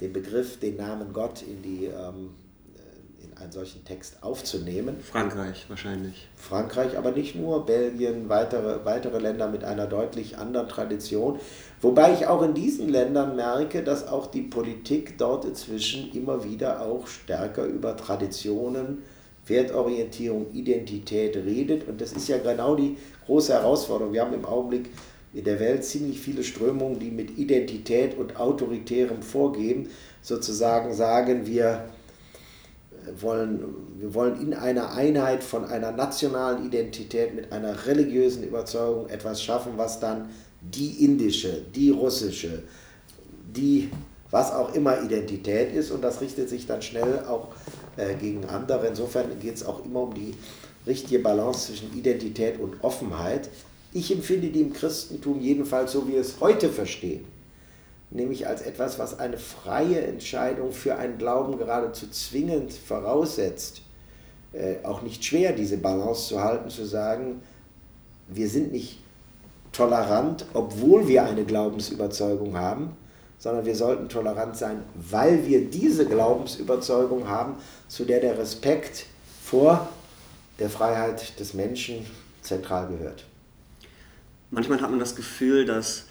den 0.00 0.12
Begriff, 0.12 0.58
den 0.60 0.76
Namen 0.76 1.12
Gott 1.12 1.42
in 1.42 1.62
die 1.62 1.86
ähm, 1.86 2.30
einen 3.40 3.52
solchen 3.52 3.84
Text 3.84 4.22
aufzunehmen. 4.22 4.96
Frankreich 5.00 5.66
wahrscheinlich. 5.68 6.28
Frankreich, 6.36 6.96
aber 6.98 7.12
nicht 7.12 7.34
nur, 7.34 7.64
Belgien, 7.66 8.28
weitere, 8.28 8.84
weitere 8.84 9.18
Länder 9.18 9.48
mit 9.48 9.64
einer 9.64 9.86
deutlich 9.86 10.38
anderen 10.38 10.68
Tradition. 10.68 11.38
Wobei 11.80 12.12
ich 12.14 12.26
auch 12.26 12.42
in 12.42 12.54
diesen 12.54 12.88
Ländern 12.88 13.36
merke, 13.36 13.82
dass 13.82 14.06
auch 14.08 14.26
die 14.26 14.42
Politik 14.42 15.18
dort 15.18 15.44
inzwischen 15.44 16.12
immer 16.12 16.44
wieder 16.44 16.82
auch 16.82 17.06
stärker 17.06 17.64
über 17.64 17.96
Traditionen, 17.96 19.02
Wertorientierung, 19.46 20.52
Identität 20.52 21.36
redet. 21.36 21.88
Und 21.88 22.00
das 22.00 22.12
ist 22.12 22.28
ja 22.28 22.38
genau 22.38 22.76
die 22.76 22.96
große 23.26 23.52
Herausforderung. 23.52 24.12
Wir 24.12 24.22
haben 24.22 24.34
im 24.34 24.44
Augenblick 24.44 24.90
in 25.34 25.44
der 25.44 25.58
Welt 25.58 25.84
ziemlich 25.84 26.20
viele 26.20 26.44
Strömungen, 26.44 26.98
die 26.98 27.10
mit 27.10 27.38
Identität 27.38 28.16
und 28.18 28.36
autoritärem 28.36 29.22
Vorgeben 29.22 29.88
sozusagen 30.20 30.92
sagen, 30.92 31.46
wir 31.46 31.88
wollen, 33.20 33.64
wir 33.98 34.14
wollen 34.14 34.40
in 34.40 34.54
einer 34.54 34.92
Einheit 34.92 35.42
von 35.42 35.64
einer 35.64 35.92
nationalen 35.92 36.66
Identität 36.66 37.34
mit 37.34 37.52
einer 37.52 37.86
religiösen 37.86 38.44
Überzeugung 38.44 39.08
etwas 39.08 39.42
schaffen, 39.42 39.72
was 39.76 40.00
dann 40.00 40.30
die 40.60 41.04
indische, 41.04 41.62
die 41.74 41.90
russische, 41.90 42.62
die 43.54 43.90
was 44.30 44.50
auch 44.52 44.74
immer 44.74 45.02
Identität 45.02 45.74
ist 45.74 45.90
und 45.90 46.02
das 46.02 46.20
richtet 46.22 46.48
sich 46.48 46.66
dann 46.66 46.80
schnell 46.80 47.20
auch 47.28 47.48
äh, 47.96 48.14
gegen 48.14 48.46
andere. 48.46 48.86
Insofern 48.86 49.38
geht 49.38 49.56
es 49.56 49.64
auch 49.64 49.84
immer 49.84 50.04
um 50.04 50.14
die 50.14 50.34
richtige 50.86 51.18
Balance 51.18 51.66
zwischen 51.66 51.96
Identität 51.96 52.58
und 52.58 52.82
Offenheit. 52.82 53.50
Ich 53.92 54.10
empfinde 54.10 54.48
die 54.48 54.62
im 54.62 54.72
Christentum 54.72 55.38
jedenfalls 55.40 55.92
so, 55.92 56.08
wie 56.08 56.12
wir 56.12 56.20
es 56.20 56.40
heute 56.40 56.70
verstehen 56.70 57.24
nämlich 58.14 58.46
als 58.46 58.62
etwas, 58.62 58.98
was 58.98 59.18
eine 59.18 59.38
freie 59.38 60.00
Entscheidung 60.00 60.72
für 60.72 60.96
einen 60.96 61.18
Glauben 61.18 61.58
geradezu 61.58 62.08
zwingend 62.10 62.72
voraussetzt, 62.72 63.82
äh, 64.52 64.76
auch 64.84 65.02
nicht 65.02 65.24
schwer, 65.24 65.52
diese 65.52 65.78
Balance 65.78 66.28
zu 66.28 66.42
halten, 66.42 66.68
zu 66.68 66.84
sagen, 66.84 67.42
wir 68.28 68.48
sind 68.48 68.72
nicht 68.72 68.98
tolerant, 69.72 70.44
obwohl 70.52 71.08
wir 71.08 71.24
eine 71.24 71.44
Glaubensüberzeugung 71.44 72.58
haben, 72.58 72.96
sondern 73.38 73.64
wir 73.64 73.74
sollten 73.74 74.08
tolerant 74.08 74.56
sein, 74.56 74.82
weil 74.94 75.46
wir 75.46 75.68
diese 75.68 76.06
Glaubensüberzeugung 76.06 77.28
haben, 77.28 77.56
zu 77.88 78.04
der 78.04 78.20
der 78.20 78.38
Respekt 78.38 79.06
vor 79.42 79.88
der 80.58 80.70
Freiheit 80.70 81.40
des 81.40 81.54
Menschen 81.54 82.06
zentral 82.42 82.88
gehört. 82.88 83.24
manchmal 84.50 84.80
hat 84.80 84.90
man 84.90 85.00
das 85.00 85.16
Gefühl, 85.16 85.64
dass 85.64 86.04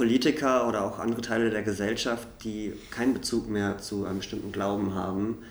Politiker 0.00 0.66
oder 0.66 0.82
auch 0.82 0.98
andere 0.98 1.20
Teile 1.20 1.50
der 1.50 1.62
Gesellschaft, 1.62 2.26
die 2.42 2.72
keinen 2.90 3.12
Bezug 3.12 3.50
mehr 3.50 3.76
zu 3.76 4.06
einem 4.06 4.20
bestimmten 4.20 4.50
Glauben 4.50 4.94
haben, 4.94 5.42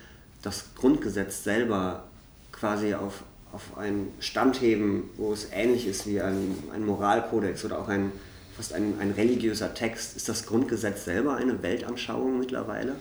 das 0.41 0.73
Grundgesetz 0.73 1.43
selber 1.43 2.05
quasi 2.51 2.95
auf, 2.95 3.21
auf 3.53 3.77
einen 3.77 4.11
Stand 4.19 4.59
heben, 4.59 5.11
wo 5.17 5.31
es 5.33 5.49
ähnlich 5.53 5.85
ist 5.85 6.07
wie 6.07 6.19
ein, 6.19 6.57
ein 6.73 6.83
Moralkodex 6.83 7.63
oder 7.63 7.77
auch 7.77 7.89
ein, 7.89 8.11
fast 8.57 8.73
ein, 8.73 8.95
ein 8.99 9.11
religiöser 9.11 9.75
Text. 9.75 10.17
Ist 10.17 10.27
das 10.27 10.47
Grundgesetz 10.47 11.05
selber 11.05 11.35
eine 11.35 11.61
Weltanschauung 11.61 12.39
mittlerweile? 12.39 12.95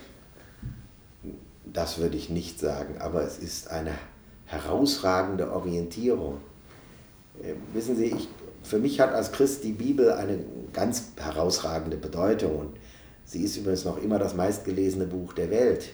Das 1.65 1.97
würde 1.97 2.19
ich 2.19 2.29
nicht 2.29 2.61
sagen, 2.61 2.99
aber 2.99 3.23
es 3.23 3.39
ist 3.39 3.71
eine 3.71 3.95
herausragende 4.45 5.51
Orientierung. 5.51 6.43
Äh, 7.43 7.55
wissen 7.73 7.97
Sie, 7.97 8.09
ich, 8.09 8.29
für 8.69 8.79
mich 8.79 9.01
hat 9.01 9.13
als 9.13 9.33
Christ 9.33 9.65
die 9.65 9.73
Bibel 9.73 10.13
eine 10.13 10.39
ganz 10.73 11.13
herausragende 11.17 11.97
Bedeutung 11.97 12.75
sie 13.29 13.45
ist 13.45 13.57
übrigens 13.59 13.85
noch 13.85 14.03
immer 14.03 14.19
das 14.19 14.35
meistgelesene 14.35 15.05
Buch 15.05 15.35
der 15.35 15.51
Welt. 15.51 15.91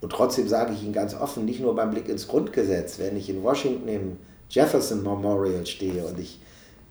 Und 0.00 0.12
trotzdem 0.12 0.46
sage 0.46 0.74
ich 0.74 0.82
Ihnen 0.82 0.92
ganz 0.92 1.14
offen, 1.14 1.46
nicht 1.46 1.60
nur 1.60 1.74
beim 1.74 1.90
Blick 1.90 2.08
ins 2.08 2.28
Grundgesetz, 2.28 2.98
wenn 2.98 3.16
ich 3.16 3.30
in 3.30 3.42
Washington 3.42 3.88
im 3.88 4.16
Jefferson 4.50 5.02
Memorial 5.02 5.64
stehe 5.64 6.04
und 6.04 6.18
ich 6.18 6.38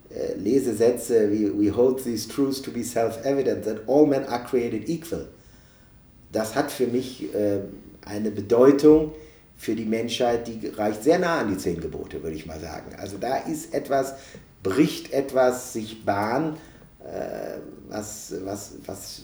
äh, 0.10 0.34
lese 0.36 0.74
Sätze 0.74 1.32
wie 1.32 1.52
We 1.52 1.76
hold 1.76 2.04
these 2.04 2.28
truths 2.28 2.62
to 2.62 2.72
be 2.72 2.84
self-evident 2.84 3.64
that 3.66 3.82
all 3.88 4.08
men 4.08 4.26
are 4.26 4.44
created 4.44 4.90
equal. 4.90 5.28
Das 6.32 6.56
hat 6.56 6.72
für 6.72 6.88
mich 6.88 7.32
äh, 7.36 7.60
eine 8.06 8.32
Bedeutung 8.32 9.12
für 9.56 9.76
die 9.76 9.86
Menschheit, 9.86 10.48
die 10.48 10.68
reicht 10.68 11.04
sehr 11.04 11.20
nah 11.20 11.42
an 11.42 11.50
die 11.50 11.58
zehn 11.58 11.80
Gebote, 11.80 12.24
würde 12.24 12.36
ich 12.36 12.48
mal 12.48 12.60
sagen. 12.60 12.96
Also 12.98 13.18
da 13.20 13.38
ist 13.38 13.72
etwas, 13.76 14.16
bricht 14.64 15.14
etwas 15.14 15.74
sich 15.74 16.04
Bahn, 16.06 16.58
äh, 17.00 17.60
was, 17.90 18.34
was, 18.44 18.74
was 18.86 19.24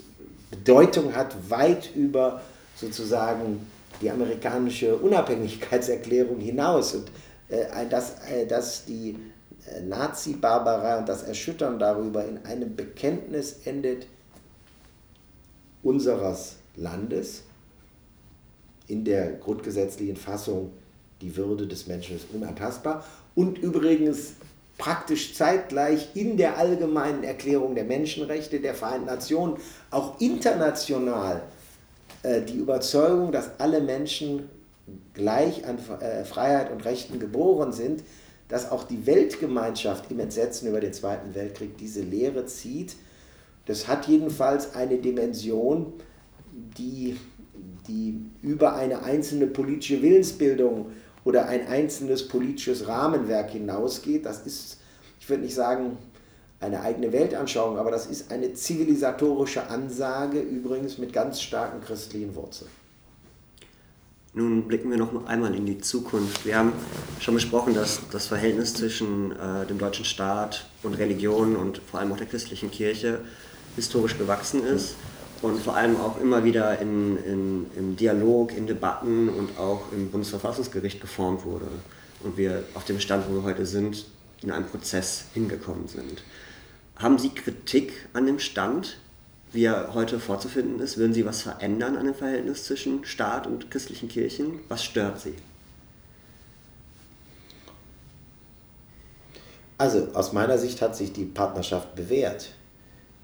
Bedeutung 0.52 1.16
hat 1.16 1.36
weit 1.50 1.96
über 1.96 2.42
sozusagen 2.76 3.66
die 4.02 4.12
amerikanische 4.12 4.96
Unabhängigkeitserklärung 4.98 6.40
hinaus. 6.40 6.94
Und 6.96 7.12
äh, 7.50 7.88
dass, 7.90 8.16
äh, 8.30 8.46
dass 8.46 8.86
die 8.86 9.18
Nazi-Barbarei 9.88 10.98
und 10.98 11.10
das 11.10 11.24
Erschüttern 11.24 11.80
darüber 11.80 12.26
in 12.26 12.44
einem 12.46 12.76
Bekenntnis 12.76 13.58
endet 13.66 14.08
unseres 15.84 16.56
Landes 16.76 17.44
in 18.88 19.06
der 19.06 19.34
grundgesetzlichen 19.34 20.16
Fassung, 20.16 20.72
die 21.22 21.36
Würde 21.36 21.68
des 21.68 21.88
Menschen 21.88 22.16
ist 22.16 22.26
unantastbar. 22.34 23.06
Und 23.36 23.58
übrigens 23.58 24.34
praktisch 24.80 25.36
zeitgleich 25.36 26.16
in 26.16 26.38
der 26.38 26.58
allgemeinen 26.58 27.24
Erklärung 27.24 27.76
der 27.76 27.84
Menschenrechte 27.84 28.60
der 28.60 28.74
Vereinten 28.74 29.06
Nationen 29.06 29.58
auch 29.92 30.20
international 30.20 31.44
äh, 32.24 32.42
die 32.42 32.58
Überzeugung, 32.58 33.32
dass 33.32 33.60
alle 33.60 33.82
Menschen 33.82 34.50
gleich 35.14 35.68
an 35.68 35.78
äh, 36.00 36.24
Freiheit 36.24 36.72
und 36.72 36.84
Rechten 36.86 37.20
geboren 37.20 37.74
sind, 37.74 38.04
dass 38.48 38.72
auch 38.72 38.84
die 38.86 39.06
Weltgemeinschaft 39.06 40.10
im 40.12 40.20
Entsetzen 40.20 40.68
über 40.68 40.80
den 40.80 40.94
Zweiten 40.94 41.36
Weltkrieg 41.36 41.78
diese 41.78 42.02
Lehre 42.02 42.46
zieht. 42.46 42.96
Das 43.66 43.88
hat 43.88 44.08
jedenfalls 44.08 44.74
eine 44.74 44.98
Dimension, 44.98 45.94
die, 46.78 47.18
die 47.88 48.20
über 48.42 48.76
eine 48.76 49.04
einzelne 49.04 49.46
politische 49.46 50.02
Willensbildung 50.02 50.88
oder 51.30 51.46
ein 51.46 51.68
einzelnes 51.68 52.28
politisches 52.28 52.88
Rahmenwerk 52.88 53.52
hinausgeht. 53.52 54.26
Das 54.26 54.48
ist, 54.48 54.78
ich 55.20 55.30
würde 55.30 55.44
nicht 55.44 55.54
sagen, 55.54 56.00
eine 56.60 56.82
eigene 56.82 57.14
Weltanschauung, 57.14 57.78
aber 57.78 57.92
das 57.92 58.08
ist 58.08 58.32
eine 58.32 58.54
zivilisatorische 58.56 59.68
Ansage, 59.68 60.40
übrigens 60.40 60.98
mit 60.98 61.14
ganz 61.14 61.40
starken 61.40 61.82
christlichen 61.82 62.34
Wurzeln. 62.34 62.72
Nun 64.34 64.68
blicken 64.68 64.90
wir 64.90 64.98
noch 64.98 65.28
einmal 65.28 65.54
in 65.54 65.68
die 65.68 65.78
Zukunft. 65.78 66.48
Wir 66.48 66.58
haben 66.58 66.74
schon 67.20 67.36
besprochen, 67.36 67.76
dass 67.76 68.02
das 68.12 68.26
Verhältnis 68.26 68.74
zwischen 68.74 69.32
äh, 69.34 69.68
dem 69.68 69.78
deutschen 69.78 70.06
Staat 70.06 70.66
und 70.82 70.96
Religion 70.96 71.56
und 71.56 71.78
vor 71.78 72.00
allem 72.00 72.12
auch 72.12 72.18
der 72.18 72.28
christlichen 72.28 72.72
Kirche 72.72 73.22
historisch 73.76 74.18
gewachsen 74.18 74.66
ist 74.66 74.96
und 75.42 75.60
vor 75.60 75.76
allem 75.76 75.98
auch 75.98 76.20
immer 76.20 76.44
wieder 76.44 76.80
in, 76.80 77.18
in, 77.24 77.66
im 77.78 77.96
Dialog, 77.96 78.56
in 78.56 78.68
Debatten 78.68 79.30
und 79.30 79.58
auch 79.58 79.92
im 79.92 80.12
Bundesverfassungsgericht 80.12 81.00
geformt 81.00 81.46
wurde. 81.46 81.68
Und 82.24 82.38
wir 82.38 82.64
auf 82.74 82.84
dem 82.84 83.00
Stand, 83.00 83.30
wo 83.30 83.36
wir 83.36 83.44
heute 83.44 83.66
sind, 83.66 84.06
in 84.42 84.52
einem 84.52 84.66
Prozess 84.66 85.26
hingekommen 85.34 85.88
sind. 85.88 86.24
Haben 86.98 87.18
Sie 87.18 87.30
Kritik 87.30 87.94
an 88.14 88.26
dem 88.26 88.40
Stand, 88.40 88.98
wie 89.54 89.64
er 89.64 89.94
heute 89.94 90.20
vorzufinden 90.20 90.80
ist? 90.80 90.98
Würden 90.98 91.14
Sie 91.14 91.26
was 91.26 91.42
verändern 91.42 91.96
an 91.96 92.06
dem 92.06 92.16
Verhältnis 92.16 92.66
zwischen 92.66 93.06
Staat 93.06 93.48
und 93.48 93.72
christlichen 93.72 94.10
Kirchen? 94.10 94.60
Was 94.68 94.84
stört 94.84 95.22
Sie? 95.22 95.36
Also 99.78 100.10
aus 100.14 100.34
meiner 100.34 100.58
Sicht 100.58 100.82
hat 100.82 100.98
sich 100.98 101.14
die 101.14 101.24
Partnerschaft 101.24 101.96
bewährt. 101.96 102.52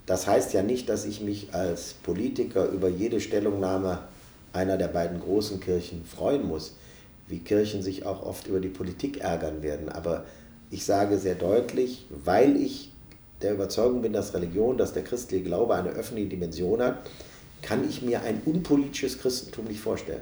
Das 0.06 0.28
heißt 0.28 0.54
ja 0.54 0.62
nicht, 0.62 0.90
dass 0.90 1.06
ich 1.06 1.22
mich 1.22 1.54
als 1.54 1.94
Politiker 1.94 2.68
über 2.68 2.90
jede 2.90 3.20
Stellungnahme 3.20 4.00
einer 4.54 4.78
der 4.78 4.88
beiden 4.88 5.20
großen 5.20 5.60
Kirchen 5.60 6.06
freuen 6.06 6.48
muss, 6.48 6.76
wie 7.28 7.40
Kirchen 7.40 7.82
sich 7.82 8.06
auch 8.06 8.24
oft 8.24 8.48
über 8.48 8.60
die 8.60 8.70
Politik 8.70 9.22
ärgern 9.22 9.64
werden. 9.64 9.90
Aber 9.90 10.26
ich 10.70 10.86
sage 10.86 11.18
sehr 11.18 11.36
deutlich, 11.36 12.06
weil 12.10 12.56
ich 12.56 12.92
der 13.42 13.54
Überzeugung 13.54 14.02
bin, 14.02 14.14
dass 14.14 14.34
Religion, 14.34 14.78
dass 14.78 14.94
der 14.94 15.04
christliche 15.04 15.44
Glaube 15.44 15.76
eine 15.76 15.90
öffentliche 15.90 16.30
Dimension 16.30 16.82
hat, 16.82 17.00
kann 17.62 17.88
ich 17.88 18.02
mir 18.02 18.22
ein 18.22 18.42
unpolitisches 18.46 19.20
Christentum 19.20 19.66
nicht 19.66 19.80
vorstellen. 19.80 20.22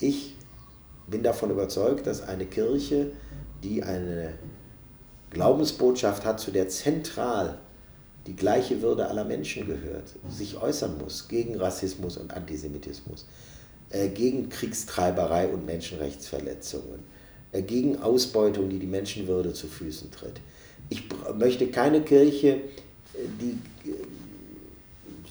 Ich 0.00 0.36
bin 1.06 1.22
davon 1.22 1.50
überzeugt, 1.50 2.06
dass 2.06 2.26
eine 2.26 2.46
Kirche, 2.46 3.10
die 3.62 3.82
eine 3.82 4.34
Glaubensbotschaft 5.30 6.24
hat, 6.24 6.38
zu 6.38 6.52
der 6.52 6.68
zentral 6.68 7.58
die 8.26 8.36
gleiche 8.36 8.80
Würde 8.82 9.08
aller 9.08 9.24
Menschen 9.24 9.66
gehört, 9.66 10.08
sich 10.28 10.56
äußern 10.60 10.98
muss 10.98 11.28
gegen 11.28 11.56
Rassismus 11.56 12.16
und 12.16 12.32
Antisemitismus, 12.32 13.26
äh, 13.90 14.08
gegen 14.08 14.48
Kriegstreiberei 14.48 15.48
und 15.48 15.66
Menschenrechtsverletzungen, 15.66 17.00
äh, 17.52 17.62
gegen 17.62 18.00
Ausbeutung, 18.00 18.70
die 18.70 18.78
die 18.78 18.86
Menschenwürde 18.86 19.52
zu 19.52 19.66
Füßen 19.66 20.10
tritt. 20.10 20.40
Ich 20.88 21.04
möchte 21.36 21.68
keine 21.68 22.02
Kirche, 22.02 22.60
die 23.40 23.58
äh, 23.88 23.94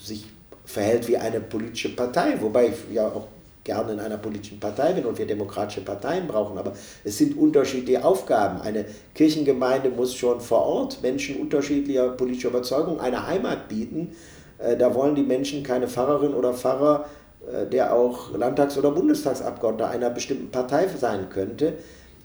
sich 0.02 0.26
verhält 0.66 1.08
wie 1.08 1.18
eine 1.18 1.40
politische 1.40 1.96
Partei, 1.96 2.40
wobei 2.42 2.68
ich 2.68 2.76
ja 2.94 3.08
auch 3.08 3.28
gerne 3.64 3.94
in 3.94 4.00
einer 4.00 4.18
politischen 4.18 4.60
Partei 4.60 4.94
bin 4.94 5.06
und 5.06 5.18
wir 5.18 5.26
demokratische 5.26 5.82
Parteien 5.82 6.28
brauchen, 6.28 6.58
aber 6.58 6.74
es 7.04 7.18
sind 7.18 7.38
unterschiedliche 7.38 8.04
Aufgaben. 8.04 8.62
Eine 8.62 8.86
Kirchengemeinde 9.16 9.90
muss 9.90 10.16
schon 10.16 10.42
vor 10.42 10.66
Ort 10.66 11.02
Menschen 11.02 11.38
unterschiedlicher 11.38 12.10
politischer 12.10 12.50
Überzeugung 12.50 13.00
eine 13.00 13.26
Heimat 13.26 13.70
bieten. 13.70 14.16
Äh, 14.58 14.76
da 14.78 14.94
wollen 14.94 15.16
die 15.16 15.24
Menschen 15.24 15.64
keine 15.64 15.88
Pfarrerin 15.88 16.34
oder 16.34 16.54
Pfarrer, 16.54 17.06
äh, 17.52 17.66
der 17.66 17.94
auch 17.94 18.36
Landtags- 18.36 18.78
oder 18.78 18.92
Bundestagsabgeordneter 18.92 19.90
einer 19.90 20.10
bestimmten 20.10 20.52
Partei 20.52 20.88
sein 20.88 21.30
könnte. 21.30 21.74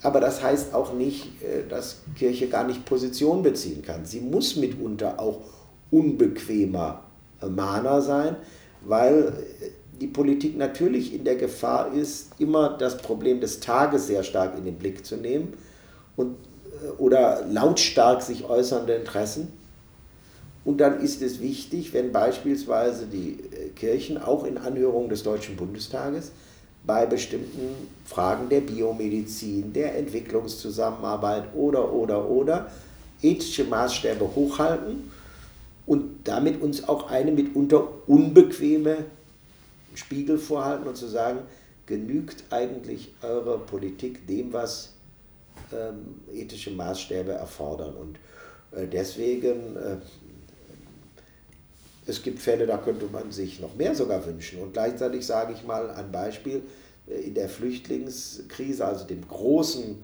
Aber 0.03 0.21
das 0.21 0.43
heißt 0.43 0.75
auch 0.75 0.93
nicht, 0.93 1.43
äh, 1.43 1.69
dass 1.69 2.03
Kirche 2.17 2.49
gar 2.49 2.65
nicht 2.65 2.85
Position 2.85 3.43
beziehen 3.43 3.83
kann. 3.83 4.05
Sie 4.05 4.21
muss 4.21 4.57
mitunter 4.57 5.21
auch 5.21 5.41
unbequemer 5.91 7.03
Mahner 7.41 8.03
sein, 8.03 8.37
weil 8.83 9.33
die 10.01 10.07
Politik 10.07 10.57
natürlich 10.57 11.15
in 11.15 11.25
der 11.25 11.37
Gefahr 11.37 11.93
ist, 11.93 12.31
immer 12.39 12.77
das 12.79 12.99
Problem 12.99 13.41
des 13.41 13.61
Tages 13.61 14.07
sehr 14.07 14.23
stark 14.23 14.57
in 14.57 14.65
den 14.65 14.77
Blick 14.77 15.05
zu 15.05 15.17
nehmen 15.17 15.55
und, 16.17 16.37
äh, 16.83 16.91
oder 16.99 17.45
lautstark 17.47 18.23
sich 18.23 18.45
äußernde 18.45 18.95
Interessen. 18.95 19.49
Und 20.65 20.79
dann 20.81 21.01
ist 21.01 21.23
es 21.23 21.41
wichtig, 21.41 21.95
wenn 21.95 22.13
beispielsweise 22.13 23.07
die 23.07 23.39
Kirchen 23.75 24.19
auch 24.19 24.45
in 24.45 24.59
Anhörungen 24.59 25.09
des 25.09 25.23
Deutschen 25.23 25.57
Bundestages 25.57 26.33
bei 26.85 27.07
bestimmten 27.07 27.75
Fragen 28.05 28.49
der 28.49 28.61
Biomedizin, 28.61 29.73
der 29.73 29.97
Entwicklungszusammenarbeit 29.97 31.45
oder, 31.55 31.93
oder, 31.93 32.29
oder 32.29 32.71
ethische 33.23 33.65
Maßstäbe 33.65 34.31
hochhalten 34.35 35.11
und 35.87 36.03
damit 36.25 36.61
uns 36.61 36.87
auch 36.87 37.11
eine 37.11 37.33
mitunter 37.33 37.89
unbequeme 38.07 39.07
Spiegel 39.99 40.39
vorhalten 40.39 40.87
und 40.87 40.97
zu 40.97 41.09
sagen, 41.09 41.41
genügt 41.87 42.45
eigentlich 42.51 43.13
eure 43.23 43.59
Politik 43.59 44.27
dem, 44.27 44.53
was 44.53 44.95
ähm, 45.73 46.21
ethische 46.33 46.71
Maßstäbe 46.71 47.33
erfordern. 47.33 47.95
Und 47.95 48.19
äh, 48.73 48.87
deswegen, 48.87 49.77
äh, 49.77 49.97
es 52.07 52.23
gibt 52.23 52.41
Fälle, 52.41 52.67
da 52.67 52.79
könnte 52.79 53.07
man 53.07 53.33
sich 53.33 53.61
noch 53.61 53.75
mehr 53.75 53.95
sogar 53.95 54.25
wünschen. 54.25 54.61
Und 54.61 54.73
gleichzeitig 54.73 55.27
sage 55.27 55.53
ich 55.53 55.65
mal 55.65 55.91
ein 55.91 56.13
Beispiel, 56.13 56.63
äh, 57.09 57.21
in 57.21 57.35
der 57.35 57.49
Flüchtlingskrise, 57.49 58.85
also 58.85 59.05
dem 59.05 59.27
großen 59.27 59.97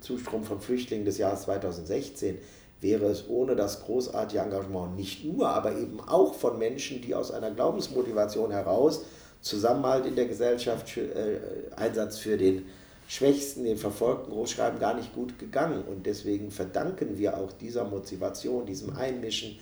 Zustrom 0.00 0.42
von 0.44 0.60
Flüchtlingen 0.60 1.04
des 1.04 1.18
Jahres 1.18 1.42
2016, 1.42 2.38
wäre 2.80 3.06
es 3.06 3.28
ohne 3.28 3.56
das 3.56 3.82
großartige 3.82 4.42
Engagement 4.42 4.96
nicht 4.96 5.24
nur, 5.24 5.48
aber 5.48 5.76
eben 5.76 6.00
auch 6.00 6.34
von 6.34 6.58
Menschen, 6.58 7.00
die 7.02 7.14
aus 7.14 7.30
einer 7.30 7.50
Glaubensmotivation 7.50 8.50
heraus 8.50 9.02
Zusammenhalt 9.40 10.06
in 10.06 10.16
der 10.16 10.26
Gesellschaft, 10.26 10.96
äh, 10.96 11.38
Einsatz 11.76 12.18
für 12.18 12.36
den 12.36 12.66
Schwächsten, 13.08 13.64
den 13.64 13.78
Verfolgten 13.78 14.32
großschreiben, 14.32 14.78
gar 14.78 14.94
nicht 14.94 15.14
gut 15.14 15.38
gegangen. 15.38 15.82
Und 15.84 16.06
deswegen 16.06 16.50
verdanken 16.50 17.18
wir 17.18 17.36
auch 17.38 17.52
dieser 17.52 17.84
Motivation, 17.84 18.66
diesem 18.66 18.96
Einmischen, 18.96 19.58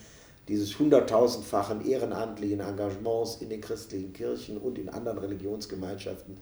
dieses 0.49 0.79
hunderttausendfachen 0.79 1.87
ehrenamtlichen 1.87 2.61
Engagements 2.61 3.37
in 3.41 3.51
den 3.51 3.61
christlichen 3.61 4.13
Kirchen 4.13 4.59
und 4.59 4.79
in 4.79 4.89
anderen 4.89 5.19
Religionsgemeinschaften 5.19 6.39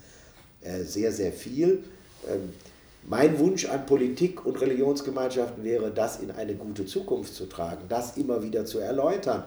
äh, 0.62 0.82
sehr, 0.82 1.12
sehr 1.12 1.32
viel. 1.32 1.84
Ähm, 2.28 2.52
mein 3.06 3.38
Wunsch 3.38 3.66
an 3.66 3.86
Politik 3.86 4.46
und 4.46 4.60
Religionsgemeinschaften 4.60 5.62
wäre, 5.62 5.90
das 5.90 6.20
in 6.20 6.30
eine 6.30 6.54
gute 6.54 6.86
Zukunft 6.86 7.34
zu 7.34 7.46
tragen, 7.46 7.84
das 7.88 8.16
immer 8.16 8.42
wieder 8.42 8.64
zu 8.64 8.78
erläutern, 8.78 9.44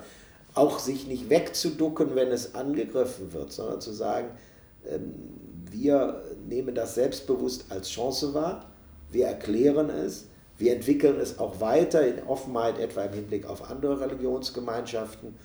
auch 0.53 0.79
sich 0.79 1.07
nicht 1.07 1.29
wegzuducken, 1.29 2.15
wenn 2.15 2.29
es 2.29 2.55
angegriffen 2.55 3.33
wird, 3.33 3.51
sondern 3.51 3.81
zu 3.81 3.91
sagen, 3.91 4.29
ähm, 4.89 5.13
wir 5.71 6.23
nehmen 6.47 6.75
das 6.75 6.95
selbstbewusst 6.95 7.65
als 7.69 7.89
Chance 7.89 8.33
wahr, 8.33 8.65
wir 9.11 9.27
erklären 9.27 9.89
es, 9.89 10.25
wir 10.57 10.73
entwickeln 10.73 11.19
es 11.19 11.39
auch 11.39 11.59
weiter 11.59 12.05
in 12.07 12.23
Offenheit, 12.25 12.79
etwa 12.79 13.03
im 13.03 13.13
Hinblick 13.13 13.45
auf 13.45 13.69
andere 13.69 13.99
Religionsgemeinschaften, 13.99 15.35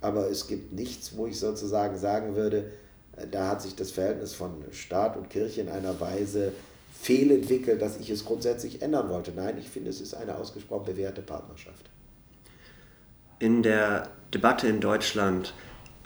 aber 0.00 0.30
es 0.30 0.46
gibt 0.46 0.72
nichts, 0.72 1.16
wo 1.16 1.26
ich 1.26 1.38
sozusagen 1.38 1.98
sagen 1.98 2.34
würde, 2.34 2.70
äh, 3.16 3.26
da 3.30 3.48
hat 3.48 3.62
sich 3.62 3.74
das 3.74 3.90
Verhältnis 3.90 4.32
von 4.32 4.52
Staat 4.72 5.16
und 5.16 5.28
Kirche 5.28 5.60
in 5.60 5.68
einer 5.68 6.00
Weise 6.00 6.52
fehlentwickelt, 7.00 7.80
dass 7.80 7.98
ich 7.98 8.10
es 8.10 8.24
grundsätzlich 8.24 8.82
ändern 8.82 9.08
wollte. 9.08 9.32
Nein, 9.34 9.56
ich 9.58 9.68
finde, 9.68 9.90
es 9.90 10.00
ist 10.00 10.14
eine 10.14 10.36
ausgesprochen 10.36 10.86
bewährte 10.86 11.22
Partnerschaft. 11.22 11.88
In 13.38 13.62
der 13.62 14.08
Debatte 14.34 14.66
in 14.66 14.80
Deutschland 14.80 15.54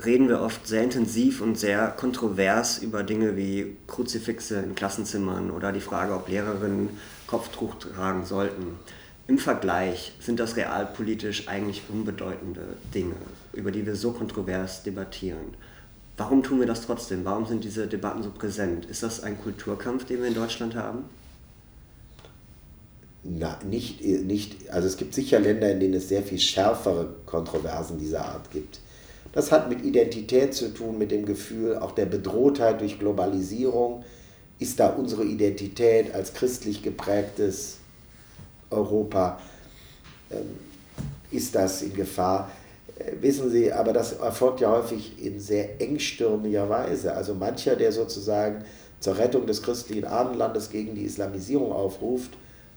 reden 0.04 0.28
wir 0.28 0.40
oft 0.40 0.66
sehr 0.66 0.82
intensiv 0.82 1.40
und 1.40 1.58
sehr 1.58 1.88
kontrovers 1.88 2.78
über 2.78 3.02
Dinge 3.02 3.36
wie 3.36 3.76
Kruzifixe 3.86 4.58
in 4.58 4.74
Klassenzimmern 4.74 5.50
oder 5.50 5.72
die 5.72 5.80
Frage, 5.80 6.14
ob 6.14 6.28
Lehrerinnen 6.28 6.90
Kopftuch 7.26 7.76
tragen 7.76 8.26
sollten. 8.26 8.78
Im 9.28 9.38
Vergleich 9.38 10.12
sind 10.20 10.40
das 10.40 10.56
realpolitisch 10.56 11.48
eigentlich 11.48 11.84
unbedeutende 11.88 12.76
Dinge, 12.94 13.14
über 13.54 13.70
die 13.70 13.86
wir 13.86 13.96
so 13.96 14.12
kontrovers 14.12 14.82
debattieren. 14.82 15.54
Warum 16.16 16.42
tun 16.42 16.60
wir 16.60 16.66
das 16.66 16.82
trotzdem? 16.82 17.24
Warum 17.24 17.46
sind 17.46 17.64
diese 17.64 17.86
Debatten 17.86 18.22
so 18.22 18.30
präsent? 18.30 18.84
Ist 18.84 19.02
das 19.02 19.22
ein 19.22 19.40
Kulturkampf, 19.40 20.04
den 20.04 20.20
wir 20.20 20.28
in 20.28 20.34
Deutschland 20.34 20.74
haben? 20.74 21.04
Na, 23.24 23.58
nicht, 23.64 24.04
nicht, 24.04 24.70
also 24.70 24.88
es 24.88 24.96
gibt 24.96 25.14
sicher 25.14 25.38
Länder, 25.38 25.70
in 25.70 25.80
denen 25.80 25.94
es 25.94 26.08
sehr 26.08 26.22
viel 26.22 26.40
schärfere 26.40 27.14
Kontroversen 27.24 27.98
dieser 27.98 28.24
Art 28.24 28.50
gibt. 28.50 28.80
Das 29.32 29.52
hat 29.52 29.68
mit 29.68 29.84
Identität 29.84 30.54
zu 30.54 30.74
tun, 30.74 30.98
mit 30.98 31.10
dem 31.10 31.24
Gefühl 31.24 31.76
auch 31.78 31.92
der 31.92 32.06
Bedrohtheit 32.06 32.80
durch 32.80 32.98
Globalisierung. 32.98 34.04
Ist 34.58 34.80
da 34.80 34.88
unsere 34.88 35.24
Identität 35.24 36.14
als 36.14 36.34
christlich 36.34 36.82
geprägtes 36.82 37.78
Europa, 38.70 39.40
ähm, 40.30 40.58
ist 41.30 41.54
das 41.54 41.82
in 41.82 41.94
Gefahr? 41.94 42.50
Äh, 42.98 43.12
wissen 43.20 43.50
Sie, 43.50 43.72
aber 43.72 43.92
das 43.92 44.14
erfolgt 44.14 44.60
ja 44.60 44.70
häufig 44.70 45.22
in 45.24 45.40
sehr 45.40 45.80
engstirniger 45.80 46.68
Weise. 46.68 47.14
Also 47.14 47.34
mancher, 47.34 47.76
der 47.76 47.92
sozusagen 47.92 48.64
zur 49.00 49.18
Rettung 49.18 49.46
des 49.46 49.62
christlichen 49.62 50.04
Abendlandes 50.04 50.70
gegen 50.70 50.94
die 50.94 51.04
Islamisierung 51.04 51.72
aufruft, 51.72 52.30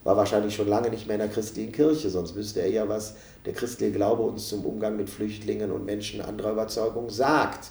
war 0.04 0.16
wahrscheinlich 0.16 0.54
schon 0.54 0.68
lange 0.68 0.90
nicht 0.90 1.06
mehr 1.06 1.16
in 1.16 1.20
der 1.20 1.28
christlichen 1.28 1.72
Kirche, 1.72 2.10
sonst 2.10 2.36
wüsste 2.36 2.60
er 2.60 2.70
ja, 2.70 2.88
was 2.88 3.14
der 3.44 3.52
christliche 3.52 3.92
Glaube 3.92 4.22
uns 4.22 4.48
zum 4.48 4.64
Umgang 4.64 4.96
mit 4.96 5.10
Flüchtlingen 5.10 5.72
und 5.72 5.84
Menschen 5.84 6.20
anderer 6.20 6.52
Überzeugung 6.52 7.10
sagt. 7.10 7.70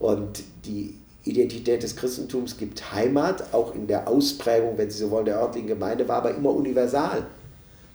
Und 0.00 0.42
die 0.64 0.98
Identität 1.24 1.82
des 1.82 1.94
Christentums 1.96 2.56
gibt 2.56 2.92
Heimat, 2.92 3.54
auch 3.54 3.74
in 3.74 3.86
der 3.86 4.08
Ausprägung, 4.08 4.76
wenn 4.76 4.90
Sie 4.90 4.98
so 4.98 5.10
wollen, 5.10 5.24
der 5.24 5.40
örtlichen 5.40 5.68
Gemeinde, 5.68 6.06
war 6.08 6.16
aber 6.16 6.34
immer 6.34 6.50
universal. 6.50 7.24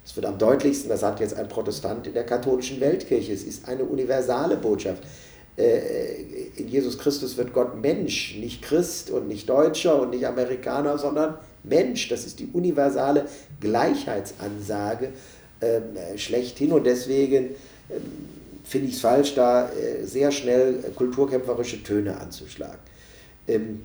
Es 0.09 0.15
wird 0.15 0.25
am 0.25 0.39
deutlichsten, 0.39 0.89
das 0.89 1.01
sagt 1.01 1.19
jetzt 1.19 1.35
ein 1.35 1.47
Protestant 1.47 2.07
in 2.07 2.15
der 2.15 2.25
katholischen 2.25 2.79
Weltkirche, 2.79 3.31
es 3.31 3.43
ist 3.43 3.67
eine 3.67 3.83
universale 3.83 4.57
Botschaft. 4.57 5.03
Äh, 5.55 6.23
in 6.55 6.67
Jesus 6.67 6.97
Christus 6.97 7.37
wird 7.37 7.53
Gott 7.53 7.79
Mensch, 7.79 8.35
nicht 8.39 8.63
Christ 8.63 9.11
und 9.11 9.27
nicht 9.27 9.47
Deutscher 9.47 10.01
und 10.01 10.09
nicht 10.09 10.25
Amerikaner, 10.25 10.97
sondern 10.97 11.37
Mensch. 11.61 12.09
Das 12.09 12.25
ist 12.25 12.39
die 12.39 12.47
universale 12.51 13.27
Gleichheitsansage 13.61 15.09
äh, 15.59 16.17
schlechthin 16.17 16.71
und 16.71 16.87
deswegen 16.87 17.51
äh, 17.89 17.99
finde 18.63 18.87
ich 18.87 18.95
es 18.95 19.01
falsch, 19.01 19.35
da 19.35 19.69
äh, 19.69 20.05
sehr 20.05 20.31
schnell 20.31 20.85
kulturkämpferische 20.95 21.83
Töne 21.83 22.19
anzuschlagen. 22.19 22.79
Ähm, 23.47 23.81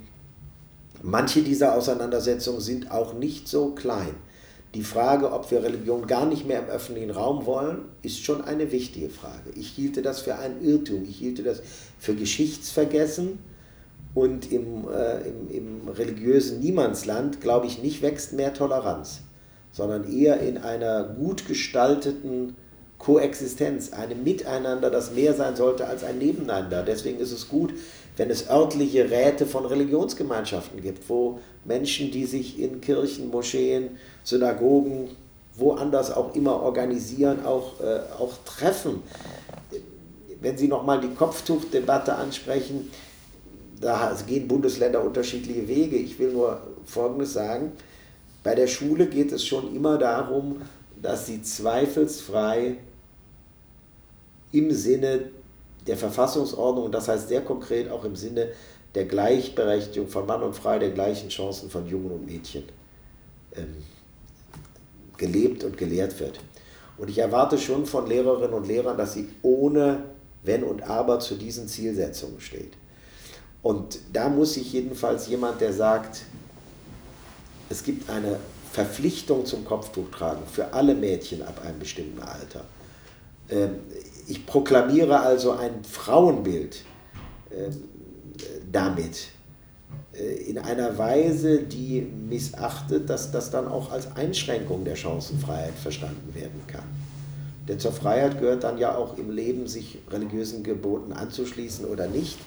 manche 1.03 1.43
dieser 1.43 1.75
Auseinandersetzungen 1.75 2.63
sind 2.63 2.91
auch 2.91 3.13
nicht 3.13 3.47
so 3.47 3.73
klein. 3.73 4.15
Die 4.75 4.83
Frage, 4.83 5.33
ob 5.33 5.51
wir 5.53 5.63
Religion 5.63 6.09
gar 6.09 6.27
nicht 6.27 6.47
mehr 6.47 6.59
im 6.59 6.67
öffentlichen 6.67 7.11
Raum 7.11 7.47
wollen, 7.47 7.85
ist 8.03 8.25
schon 8.25 8.43
eine 8.43 8.73
wichtige 8.73 9.09
Frage. 9.09 9.51
Ich 9.55 9.69
hielte 9.69 10.03
das 10.03 10.21
für 10.21 10.35
einen 10.37 10.65
Irrtum. 10.65 11.05
Ich 11.09 11.17
hielte 11.19 11.45
das 11.45 11.63
für 11.99 12.15
Geschichtsvergessen 12.15 13.39
und 14.15 14.51
im, 14.51 14.89
äh, 14.89 15.29
im, 15.29 15.51
im 15.51 15.89
religiösen 15.89 16.59
Niemandsland, 16.59 17.41
glaube 17.41 17.67
ich, 17.67 17.83
nicht 17.83 18.03
wächst 18.03 18.33
mehr 18.33 18.53
Toleranz, 18.53 19.21
sondern 19.71 20.13
eher 20.13 20.41
in 20.41 20.59
einer 20.59 21.05
gut 21.05 21.47
gestalteten 21.47 22.57
Koexistenz, 22.99 23.93
einem 23.93 24.25
Miteinander, 24.25 24.91
das 24.91 25.13
mehr 25.13 25.35
sein 25.35 25.57
sollte 25.57 25.87
als 25.87 26.03
ein 26.03 26.19
Nebeneinander. 26.19 26.83
Deswegen 26.83 27.21
ist 27.21 27.33
es 27.33 27.49
gut, 27.49 27.75
wenn 28.17 28.31
es 28.31 28.49
örtliche 28.49 29.11
Räte 29.11 29.47
von 29.47 29.67
Religionsgemeinschaften 29.67 30.81
gibt, 30.81 31.09
wo 31.09 31.41
Menschen, 31.65 32.11
die 32.11 32.27
sich 32.27 32.61
in 32.61 32.81
Kirchen, 32.81 33.31
Moscheen, 33.31 33.99
Synagogen, 34.23 35.09
woanders 35.57 36.13
auch 36.13 36.35
immer 36.35 36.61
organisieren, 36.63 37.45
auch, 37.45 37.81
äh, 37.81 38.01
auch 38.19 38.33
treffen. 38.45 39.03
Wenn 40.41 40.59
Sie 40.59 40.69
nochmal 40.69 41.01
die 41.01 41.15
Kopftuchdebatte 41.15 42.15
ansprechen, 42.15 42.91
da 43.81 44.17
gehen 44.27 44.49
Bundesländer 44.49 45.03
unterschiedliche 45.03 45.67
Wege. 45.67 45.97
Ich 45.97 46.19
will 46.19 46.33
nur 46.33 46.61
Folgendes 46.85 47.33
sagen. 47.33 47.73
Bei 48.43 48.55
der 48.55 48.67
Schule 48.67 49.07
geht 49.07 49.33
es 49.33 49.45
schon 49.45 49.75
immer 49.75 49.99
darum, 49.99 50.63
dass 51.01 51.27
sie 51.27 51.43
zweifelsfrei 51.43 52.77
im 54.53 54.71
Sinne 54.71 55.31
der 55.87 55.97
Verfassungsordnung, 55.97 56.91
das 56.91 57.09
heißt 57.09 57.29
sehr 57.29 57.43
konkret 57.43 57.91
auch 57.91 58.05
im 58.05 58.17
Sinne 58.17 58.49
der 58.95 59.05
Gleichberechtigung 59.07 60.09
von 60.09 60.27
Mann 60.27 60.43
und 60.43 60.55
Frau, 60.55 60.79
der 60.79 60.91
gleichen 60.91 61.29
Chancen 61.29 61.69
von 61.69 61.87
Jungen 61.87 62.13
und 62.13 62.27
Mädchen 62.27 62.65
ähm, 63.57 63.77
gelebt 65.17 65.65
und 65.65 65.77
gelehrt 65.77 66.19
wird. 66.21 66.41
Und 66.97 67.11
ich 67.11 67.19
erwarte 67.19 67.59
schon 67.59 67.87
von 67.87 68.07
Lehrerinnen 68.07 68.55
und 68.55 68.67
Lehrern, 68.67 68.97
dass 68.97 69.15
sie 69.15 69.29
ohne 69.43 70.05
Wenn 70.45 70.63
und 70.63 70.83
Aber 70.83 71.19
zu 71.19 71.35
diesen 71.35 71.67
Zielsetzungen 71.67 72.41
steht. 72.41 72.73
Und 73.63 73.99
da 74.13 74.29
muss 74.29 74.55
sich 74.55 74.73
jedenfalls 74.73 75.27
jemand, 75.27 75.61
der 75.61 75.73
sagt, 75.73 76.23
es 77.71 77.83
gibt 77.83 78.11
eine 78.11 78.39
Verpflichtung 78.73 79.47
zum 79.47 79.65
Kopftuchtragen 79.65 80.47
für 80.47 80.73
alle 80.73 80.95
Mädchen 80.95 81.43
ab 81.43 81.61
einem 81.65 81.79
bestimmten 81.79 82.21
Alter. 82.21 82.65
Ähm, 83.49 83.77
ich 84.27 84.47
proklamiere 84.47 85.21
also 85.21 85.53
ein 85.53 85.85
Frauenbild 85.85 86.85
ähm, 87.51 87.85
damit 88.71 89.29
äh, 90.15 90.51
in 90.51 90.59
einer 90.59 90.97
Weise, 90.99 91.59
die 91.63 92.01
missachtet, 92.01 93.09
dass 93.11 93.31
das 93.31 93.51
dann 93.51 93.69
auch 93.69 93.91
als 93.91 94.17
Einschränkung 94.17 94.85
der 94.85 94.97
Chancenfreiheit 94.97 95.75
verstanden 95.75 96.35
werden 96.35 96.61
kann. 96.67 96.85
Denn 97.69 97.79
zur 97.79 97.93
Freiheit 97.93 98.41
gehört 98.41 98.65
dann 98.65 98.77
ja 98.77 98.95
auch 98.95 99.17
im 99.17 99.31
Leben, 99.31 99.67
sich 99.67 99.99
religiösen 100.11 100.63
Geboten 100.63 101.13
anzuschließen 101.13 101.87
oder 101.87 102.07
nicht. 102.09 102.39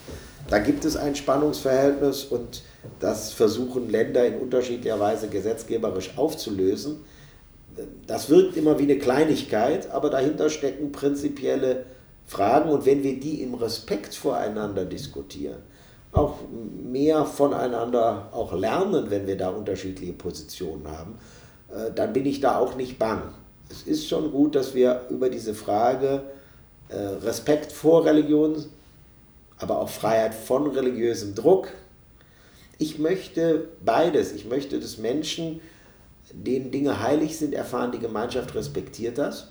Da 0.47 0.59
gibt 0.59 0.85
es 0.85 0.95
ein 0.95 1.15
Spannungsverhältnis 1.15 2.23
und 2.25 2.61
das 2.99 3.33
versuchen 3.33 3.89
Länder 3.89 4.25
in 4.27 4.35
unterschiedlicher 4.35 4.99
Weise 4.99 5.27
gesetzgeberisch 5.27 6.17
aufzulösen. 6.17 6.97
Das 8.05 8.29
wirkt 8.29 8.57
immer 8.57 8.79
wie 8.79 8.83
eine 8.83 8.97
Kleinigkeit, 8.97 9.89
aber 9.91 10.09
dahinter 10.09 10.49
stecken 10.49 10.91
prinzipielle 10.91 11.85
Fragen 12.25 12.69
und 12.69 12.85
wenn 12.85 13.03
wir 13.03 13.19
die 13.19 13.41
im 13.41 13.53
Respekt 13.53 14.13
voreinander 14.15 14.85
diskutieren, 14.85 15.59
auch 16.11 16.35
mehr 16.83 17.25
voneinander 17.25 18.29
auch 18.33 18.53
lernen, 18.53 19.09
wenn 19.09 19.27
wir 19.27 19.37
da 19.37 19.49
unterschiedliche 19.49 20.13
Positionen 20.13 20.87
haben, 20.87 21.17
äh, 21.69 21.91
dann 21.93 22.13
bin 22.13 22.25
ich 22.25 22.39
da 22.39 22.57
auch 22.59 22.75
nicht 22.75 22.97
bang 22.97 23.33
es 23.69 23.83
ist 23.83 24.07
schon 24.07 24.31
gut, 24.31 24.55
dass 24.55 24.73
wir 24.73 25.01
über 25.09 25.29
diese 25.29 25.53
Frage 25.53 26.23
äh, 26.89 26.95
Respekt 26.95 27.71
vor 27.71 28.05
Religion, 28.05 28.63
aber 29.57 29.79
auch 29.79 29.89
Freiheit 29.89 30.33
von 30.33 30.67
religiösem 30.67 31.35
Druck. 31.35 31.69
Ich 32.77 32.99
möchte 32.99 33.67
beides. 33.83 34.31
Ich 34.33 34.45
möchte, 34.45 34.79
dass 34.79 34.97
Menschen, 34.97 35.61
denen 36.33 36.71
Dinge 36.71 37.01
heilig 37.01 37.37
sind, 37.37 37.53
erfahren, 37.53 37.91
die 37.91 37.99
Gemeinschaft 37.99 38.53
respektiert 38.55 39.17
das. 39.17 39.47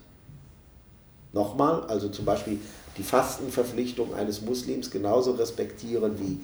nochmal, 1.32 1.82
also 1.84 2.08
zum 2.08 2.24
Beispiel 2.24 2.58
die 2.96 3.02
Fastenverpflichtung 3.02 4.14
eines 4.14 4.40
Muslims 4.40 4.90
genauso 4.90 5.32
respektieren 5.32 6.18
wie 6.18 6.40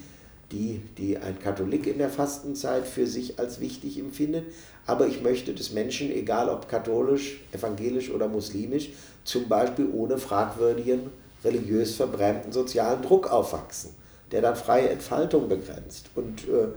die, 0.52 0.82
die 0.98 1.16
ein 1.16 1.38
Katholik 1.38 1.86
in 1.86 1.98
der 1.98 2.10
Fastenzeit 2.10 2.86
für 2.86 3.06
sich 3.06 3.38
als 3.38 3.58
wichtig 3.58 3.98
empfindet. 3.98 4.44
Aber 4.86 5.06
ich 5.06 5.22
möchte, 5.22 5.54
dass 5.54 5.72
Menschen, 5.72 6.10
egal 6.10 6.48
ob 6.50 6.68
katholisch, 6.68 7.40
evangelisch 7.52 8.10
oder 8.10 8.28
muslimisch, 8.28 8.90
zum 9.24 9.48
Beispiel 9.48 9.88
ohne 9.92 10.18
fragwürdigen, 10.18 11.10
religiös 11.42 11.94
verbrämten 11.94 12.52
sozialen 12.52 13.02
Druck 13.02 13.30
aufwachsen, 13.30 13.90
der 14.30 14.42
dann 14.42 14.56
freie 14.56 14.90
Entfaltung 14.90 15.48
begrenzt. 15.48 16.10
Und 16.14 16.46
äh, 16.48 16.68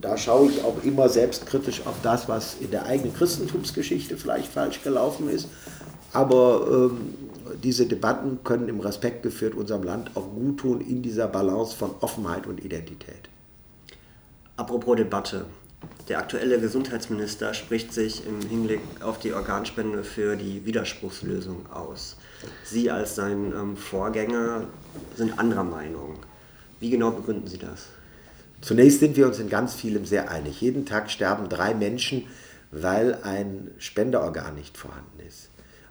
da 0.00 0.16
schaue 0.16 0.50
ich 0.50 0.64
auch 0.64 0.82
immer 0.84 1.08
selbstkritisch 1.08 1.86
auf 1.86 1.96
das, 2.02 2.28
was 2.28 2.56
in 2.60 2.70
der 2.70 2.86
eigenen 2.86 3.14
Christentumsgeschichte 3.14 4.16
vielleicht 4.16 4.52
falsch 4.52 4.82
gelaufen 4.82 5.28
ist. 5.28 5.48
Aber 6.12 6.66
ähm, 6.70 7.14
diese 7.62 7.86
Debatten 7.86 8.40
können 8.44 8.68
im 8.68 8.80
Respekt 8.80 9.22
geführt 9.22 9.54
unserem 9.54 9.82
Land 9.82 10.10
auch 10.16 10.28
gut 10.34 10.58
tun 10.58 10.80
in 10.80 11.02
dieser 11.02 11.28
Balance 11.28 11.76
von 11.76 11.92
Offenheit 12.00 12.46
und 12.46 12.64
Identität. 12.64 13.28
Apropos 14.56 14.96
Debatte. 14.96 15.46
Der 16.08 16.18
aktuelle 16.18 16.60
Gesundheitsminister 16.60 17.54
spricht 17.54 17.94
sich 17.94 18.26
im 18.26 18.46
Hinblick 18.46 18.80
auf 19.00 19.18
die 19.18 19.32
Organspende 19.32 20.04
für 20.04 20.36
die 20.36 20.66
Widerspruchslösung 20.66 21.70
aus. 21.72 22.16
Sie 22.64 22.90
als 22.90 23.14
sein 23.14 23.52
ähm, 23.56 23.76
Vorgänger 23.76 24.64
sind 25.16 25.38
anderer 25.38 25.64
Meinung. 25.64 26.16
Wie 26.80 26.90
genau 26.90 27.12
begründen 27.12 27.46
Sie 27.46 27.58
das? 27.58 27.86
Zunächst 28.60 29.00
sind 29.00 29.16
wir 29.16 29.26
uns 29.26 29.38
in 29.38 29.48
ganz 29.48 29.74
vielem 29.74 30.04
sehr 30.04 30.30
einig. 30.30 30.60
Jeden 30.60 30.84
Tag 30.84 31.10
sterben 31.10 31.48
drei 31.48 31.74
Menschen, 31.74 32.24
weil 32.70 33.18
ein 33.22 33.70
Spenderorgan 33.78 34.54
nicht 34.54 34.76
vorhanden 34.76 35.20
ist. 35.26 35.48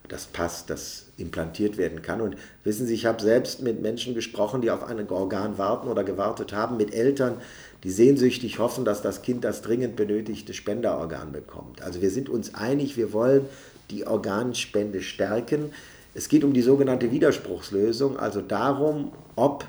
Das 0.07 0.25
passt, 0.25 0.71
das 0.71 1.05
implantiert 1.17 1.77
werden 1.77 2.01
kann. 2.01 2.19
Und 2.19 2.35
wissen 2.63 2.87
Sie, 2.87 2.95
ich 2.95 3.05
habe 3.05 3.21
selbst 3.21 3.61
mit 3.61 3.81
Menschen 3.81 4.15
gesprochen, 4.15 4.61
die 4.61 4.71
auf 4.71 4.83
ein 4.83 5.07
Organ 5.09 5.57
warten 5.59 5.87
oder 5.87 6.03
gewartet 6.03 6.51
haben, 6.51 6.77
mit 6.77 6.93
Eltern, 6.93 7.37
die 7.83 7.91
sehnsüchtig 7.91 8.57
hoffen, 8.57 8.85
dass 8.85 9.03
das 9.03 9.21
Kind 9.21 9.43
das 9.43 9.61
dringend 9.61 9.95
benötigte 9.95 10.53
Spenderorgan 10.53 11.31
bekommt. 11.31 11.81
Also 11.83 12.01
wir 12.01 12.09
sind 12.09 12.27
uns 12.27 12.55
einig, 12.55 12.97
wir 12.97 13.13
wollen 13.13 13.45
die 13.91 14.05
Organspende 14.07 15.01
stärken. 15.01 15.71
Es 16.15 16.27
geht 16.27 16.43
um 16.43 16.53
die 16.53 16.61
sogenannte 16.63 17.11
Widerspruchslösung, 17.11 18.17
also 18.17 18.41
darum, 18.41 19.11
ob, 19.35 19.65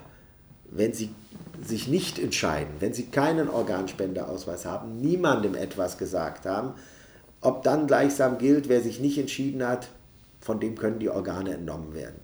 wenn 0.70 0.94
Sie 0.94 1.11
sich 1.62 1.88
nicht 1.88 2.18
entscheiden, 2.18 2.74
wenn 2.80 2.94
sie 2.94 3.06
keinen 3.06 3.48
Organspenderausweis 3.48 4.64
haben, 4.64 5.00
niemandem 5.00 5.54
etwas 5.54 5.98
gesagt 5.98 6.46
haben, 6.46 6.74
ob 7.40 7.62
dann 7.62 7.86
gleichsam 7.86 8.38
gilt, 8.38 8.68
wer 8.68 8.80
sich 8.82 9.00
nicht 9.00 9.18
entschieden 9.18 9.66
hat, 9.66 9.88
von 10.40 10.61
dem 10.61 10.76
können 10.76 10.98
die 10.98 11.11
Organe 11.11 11.54
entnommen 11.54 11.94
werden. 11.94 12.20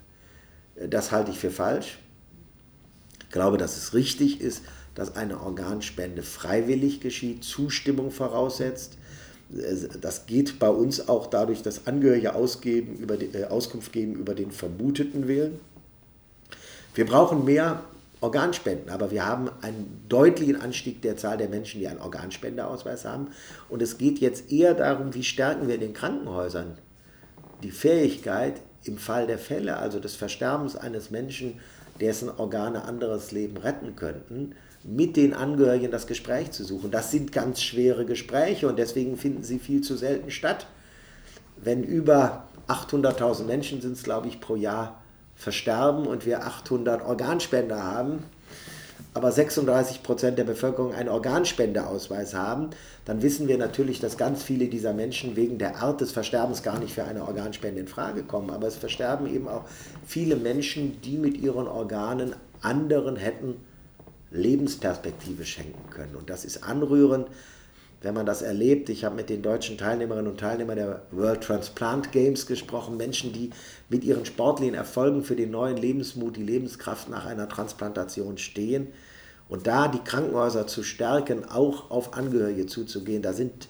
Das 0.90 1.12
halte 1.12 1.30
ich 1.30 1.38
für 1.38 1.50
falsch. 1.50 1.98
Ich 3.20 3.30
glaube, 3.30 3.56
dass 3.56 3.76
es 3.76 3.94
richtig 3.94 4.40
ist, 4.40 4.62
dass 4.94 5.16
eine 5.16 5.40
Organspende 5.40 6.22
freiwillig 6.22 7.00
geschieht, 7.00 7.44
Zustimmung 7.44 8.10
voraussetzt. 8.10 8.96
Das 10.00 10.26
geht 10.26 10.58
bei 10.58 10.68
uns 10.68 11.08
auch 11.08 11.28
dadurch, 11.28 11.62
dass 11.62 11.86
Angehörige 11.86 12.34
ausgeben, 12.34 12.96
über 12.96 13.16
die, 13.16 13.26
äh, 13.26 13.44
Auskunft 13.44 13.92
geben 13.92 14.14
über 14.14 14.34
den 14.34 14.50
vermuteten 14.50 15.28
Willen. 15.28 15.60
Wir 16.94 17.06
brauchen 17.06 17.44
mehr 17.44 17.84
Organspenden. 18.20 18.90
Aber 18.90 19.10
wir 19.10 19.26
haben 19.26 19.50
einen 19.60 20.04
deutlichen 20.08 20.60
Anstieg 20.60 21.02
der 21.02 21.16
Zahl 21.16 21.36
der 21.36 21.48
Menschen, 21.48 21.80
die 21.80 21.88
einen 21.88 22.00
Organspendeausweis 22.00 23.04
haben. 23.04 23.28
Und 23.68 23.82
es 23.82 23.98
geht 23.98 24.18
jetzt 24.18 24.50
eher 24.50 24.74
darum, 24.74 25.14
wie 25.14 25.24
stärken 25.24 25.68
wir 25.68 25.74
in 25.74 25.80
den 25.80 25.94
Krankenhäusern 25.94 26.78
die 27.62 27.70
Fähigkeit, 27.70 28.60
im 28.84 28.98
Fall 28.98 29.26
der 29.26 29.38
Fälle, 29.38 29.76
also 29.78 29.98
des 29.98 30.14
Versterbens 30.14 30.76
eines 30.76 31.10
Menschen, 31.10 31.60
dessen 32.00 32.30
Organe 32.30 32.84
anderes 32.84 33.32
Leben 33.32 33.56
retten 33.56 33.96
könnten, 33.96 34.54
mit 34.84 35.16
den 35.16 35.34
Angehörigen 35.34 35.90
das 35.90 36.06
Gespräch 36.06 36.52
zu 36.52 36.64
suchen. 36.64 36.90
Das 36.90 37.10
sind 37.10 37.32
ganz 37.32 37.62
schwere 37.62 38.04
Gespräche 38.04 38.68
und 38.68 38.78
deswegen 38.78 39.16
finden 39.16 39.42
sie 39.42 39.58
viel 39.58 39.80
zu 39.80 39.96
selten 39.96 40.30
statt. 40.30 40.66
Wenn 41.56 41.82
über 41.82 42.46
800.000 42.68 43.44
Menschen 43.44 43.80
sind 43.80 43.92
es, 43.92 44.02
glaube 44.02 44.28
ich, 44.28 44.40
pro 44.40 44.54
Jahr 44.56 45.02
versterben 45.36 46.06
und 46.06 46.26
wir 46.26 46.44
800 46.44 47.04
Organspender 47.04 47.82
haben, 47.82 48.24
aber 49.14 49.32
36 49.32 50.02
Prozent 50.02 50.38
der 50.38 50.44
Bevölkerung 50.44 50.92
einen 50.92 51.08
Organspendeausweis 51.08 52.34
haben, 52.34 52.70
dann 53.06 53.22
wissen 53.22 53.48
wir 53.48 53.56
natürlich, 53.56 53.98
dass 53.98 54.18
ganz 54.18 54.42
viele 54.42 54.66
dieser 54.66 54.92
Menschen 54.92 55.36
wegen 55.36 55.56
der 55.56 55.76
Art 55.76 56.02
des 56.02 56.12
Versterbens 56.12 56.62
gar 56.62 56.78
nicht 56.78 56.92
für 56.92 57.04
eine 57.04 57.22
Organspende 57.22 57.80
in 57.80 57.88
Frage 57.88 58.24
kommen. 58.24 58.50
Aber 58.50 58.66
es 58.66 58.76
versterben 58.76 59.26
eben 59.32 59.48
auch 59.48 59.64
viele 60.06 60.36
Menschen, 60.36 61.00
die 61.00 61.16
mit 61.16 61.38
ihren 61.38 61.66
Organen 61.66 62.34
anderen 62.60 63.16
hätten 63.16 63.54
Lebensperspektive 64.30 65.46
schenken 65.46 65.88
können. 65.88 66.16
Und 66.16 66.28
das 66.28 66.44
ist 66.44 66.64
anrührend, 66.64 67.28
wenn 68.06 68.14
man 68.14 68.24
das 68.24 68.40
erlebt. 68.40 68.88
Ich 68.88 69.04
habe 69.04 69.16
mit 69.16 69.28
den 69.30 69.42
deutschen 69.42 69.76
Teilnehmerinnen 69.76 70.30
und 70.30 70.38
Teilnehmern 70.38 70.76
der 70.76 71.02
World 71.10 71.40
Transplant 71.40 72.12
Games 72.12 72.46
gesprochen, 72.46 72.96
Menschen, 72.96 73.32
die 73.32 73.50
mit 73.88 74.04
ihren 74.04 74.24
sportlichen 74.24 74.76
Erfolgen 74.76 75.24
für 75.24 75.34
den 75.34 75.50
neuen 75.50 75.76
Lebensmut, 75.76 76.36
die 76.36 76.44
Lebenskraft 76.44 77.08
nach 77.08 77.26
einer 77.26 77.48
Transplantation 77.48 78.38
stehen. 78.38 78.86
Und 79.48 79.66
da 79.66 79.88
die 79.88 79.98
Krankenhäuser 79.98 80.68
zu 80.68 80.84
stärken, 80.84 81.46
auch 81.46 81.90
auf 81.90 82.14
Angehörige 82.14 82.66
zuzugehen, 82.66 83.22
da 83.22 83.32
sind 83.32 83.66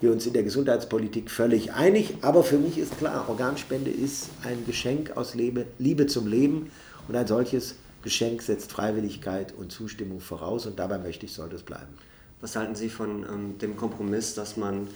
wir 0.00 0.10
uns 0.10 0.26
in 0.26 0.32
der 0.32 0.42
Gesundheitspolitik 0.42 1.30
völlig 1.30 1.72
einig. 1.72 2.14
Aber 2.22 2.42
für 2.42 2.58
mich 2.58 2.76
ist 2.76 2.98
klar, 2.98 3.28
Organspende 3.28 3.92
ist 3.92 4.30
ein 4.42 4.66
Geschenk 4.66 5.16
aus 5.16 5.36
Liebe 5.36 6.06
zum 6.08 6.26
Leben 6.26 6.72
und 7.06 7.14
ein 7.14 7.28
solches 7.28 7.76
Geschenk 8.02 8.42
setzt 8.42 8.72
Freiwilligkeit 8.72 9.54
und 9.56 9.70
Zustimmung 9.70 10.18
voraus 10.18 10.66
und 10.66 10.80
dabei 10.80 10.98
möchte 10.98 11.26
ich, 11.26 11.34
sollte 11.34 11.54
es 11.54 11.62
bleiben. 11.62 12.09
Was 12.40 12.56
halten 12.56 12.74
Sie 12.74 12.88
von 12.88 13.24
ähm, 13.24 13.58
dem 13.58 13.76
Kompromiss, 13.76 14.34
dass 14.34 14.56
man 14.56 14.88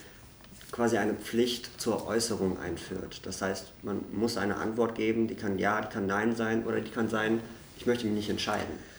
quasi 0.72 0.96
eine 0.96 1.14
Pflicht 1.14 1.80
zur 1.80 2.06
Äußerung 2.06 2.58
einführt? 2.58 3.20
Das 3.24 3.42
heißt, 3.42 3.66
man 3.82 4.00
muss 4.12 4.36
eine 4.36 4.56
Antwort 4.56 4.94
geben, 4.94 5.28
die 5.28 5.34
kann 5.34 5.58
Ja, 5.58 5.80
die 5.82 5.92
kann 5.92 6.06
Nein 6.06 6.34
sein 6.34 6.64
oder 6.64 6.80
die 6.80 6.90
kann 6.90 7.08
sein, 7.08 7.40
ich 7.78 7.86
möchte 7.86 8.06
mich 8.06 8.14
nicht 8.14 8.30
entscheiden. 8.30 8.94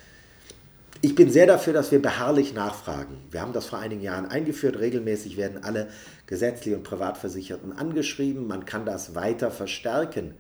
Ich 1.02 1.16
bin 1.16 1.30
sehr 1.30 1.46
dafür, 1.46 1.74
dass 1.74 1.92
wir 1.92 2.02
beharrlich 2.02 2.54
nachfragen. 2.54 3.18
Wir 3.30 3.42
haben 3.42 3.54
das 3.54 3.66
vor 3.66 3.80
einigen 3.80 4.02
Jahren 4.02 4.26
eingeführt. 4.26 4.80
Regelmäßig 4.80 5.38
werden 5.38 5.64
alle 5.64 5.90
gesetzlich 6.26 6.74
und 6.74 6.84
Privatversicherten 6.84 7.74
angeschrieben. 7.74 8.48
Man 8.48 8.66
kann 8.66 8.86
das 8.86 9.14
weiter 9.14 9.52
verstärken, 9.52 10.34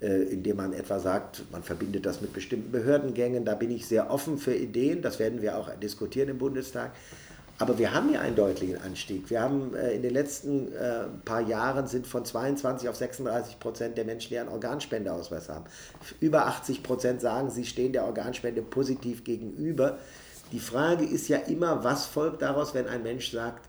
äh, 0.00 0.22
indem 0.24 0.56
man 0.56 0.72
etwa 0.72 0.98
sagt, 0.98 1.44
man 1.52 1.62
verbindet 1.62 2.04
das 2.04 2.20
mit 2.20 2.32
bestimmten 2.32 2.72
Behördengängen. 2.72 3.44
Da 3.44 3.54
bin 3.54 3.70
ich 3.70 3.86
sehr 3.86 4.10
offen 4.10 4.38
für 4.38 4.54
Ideen. 4.54 5.00
Das 5.00 5.18
werden 5.18 5.40
wir 5.40 5.56
auch 5.56 5.70
diskutieren 5.76 6.28
im 6.28 6.38
Bundestag. 6.38 6.92
Aber 7.58 7.78
wir 7.78 7.94
haben 7.94 8.12
ja 8.12 8.20
einen 8.20 8.34
deutlichen 8.34 8.80
Anstieg. 8.82 9.30
Wir 9.30 9.40
haben 9.40 9.74
äh, 9.74 9.92
in 9.92 10.02
den 10.02 10.12
letzten 10.12 10.72
äh, 10.72 11.04
paar 11.24 11.40
Jahren 11.40 11.86
sind 11.86 12.06
von 12.06 12.24
22 12.24 12.88
auf 12.88 12.96
36 12.96 13.60
Prozent 13.60 13.96
der 13.96 14.04
Menschen, 14.04 14.30
die 14.30 14.38
einen 14.38 14.48
Organspendeausweis 14.48 15.48
haben. 15.48 15.64
Über 16.18 16.46
80 16.46 16.82
Prozent 16.82 17.20
sagen, 17.20 17.50
sie 17.50 17.64
stehen 17.64 17.92
der 17.92 18.06
Organspende 18.06 18.60
positiv 18.60 19.22
gegenüber. 19.22 19.98
Die 20.50 20.58
Frage 20.58 21.04
ist 21.04 21.28
ja 21.28 21.38
immer, 21.38 21.84
was 21.84 22.06
folgt 22.06 22.42
daraus, 22.42 22.74
wenn 22.74 22.88
ein 22.88 23.04
Mensch 23.04 23.30
sagt, 23.30 23.68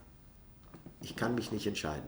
ich 1.01 1.15
kann 1.15 1.36
mich 1.36 1.51
nicht 1.51 1.67
entscheiden. 1.67 2.07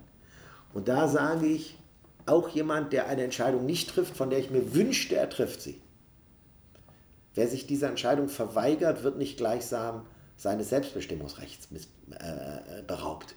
Und 0.73 0.87
da 0.87 1.07
sage 1.07 1.45
ich, 1.45 1.77
auch 2.25 2.49
jemand, 2.49 2.91
der 2.91 3.07
eine 3.07 3.23
Entscheidung 3.23 3.65
nicht 3.65 3.89
trifft, 3.89 4.17
von 4.17 4.29
der 4.29 4.39
ich 4.39 4.49
mir 4.49 4.73
wünschte, 4.73 5.15
er 5.15 5.29
trifft 5.29 5.61
sie. 5.61 5.79
Wer 7.35 7.47
sich 7.47 7.67
dieser 7.67 7.87
Entscheidung 7.87 8.29
verweigert, 8.29 9.03
wird 9.03 9.17
nicht 9.17 9.37
gleichsam 9.37 10.05
seines 10.37 10.69
Selbstbestimmungsrechts 10.69 11.67
äh, 12.11 12.83
beraubt. 12.85 13.35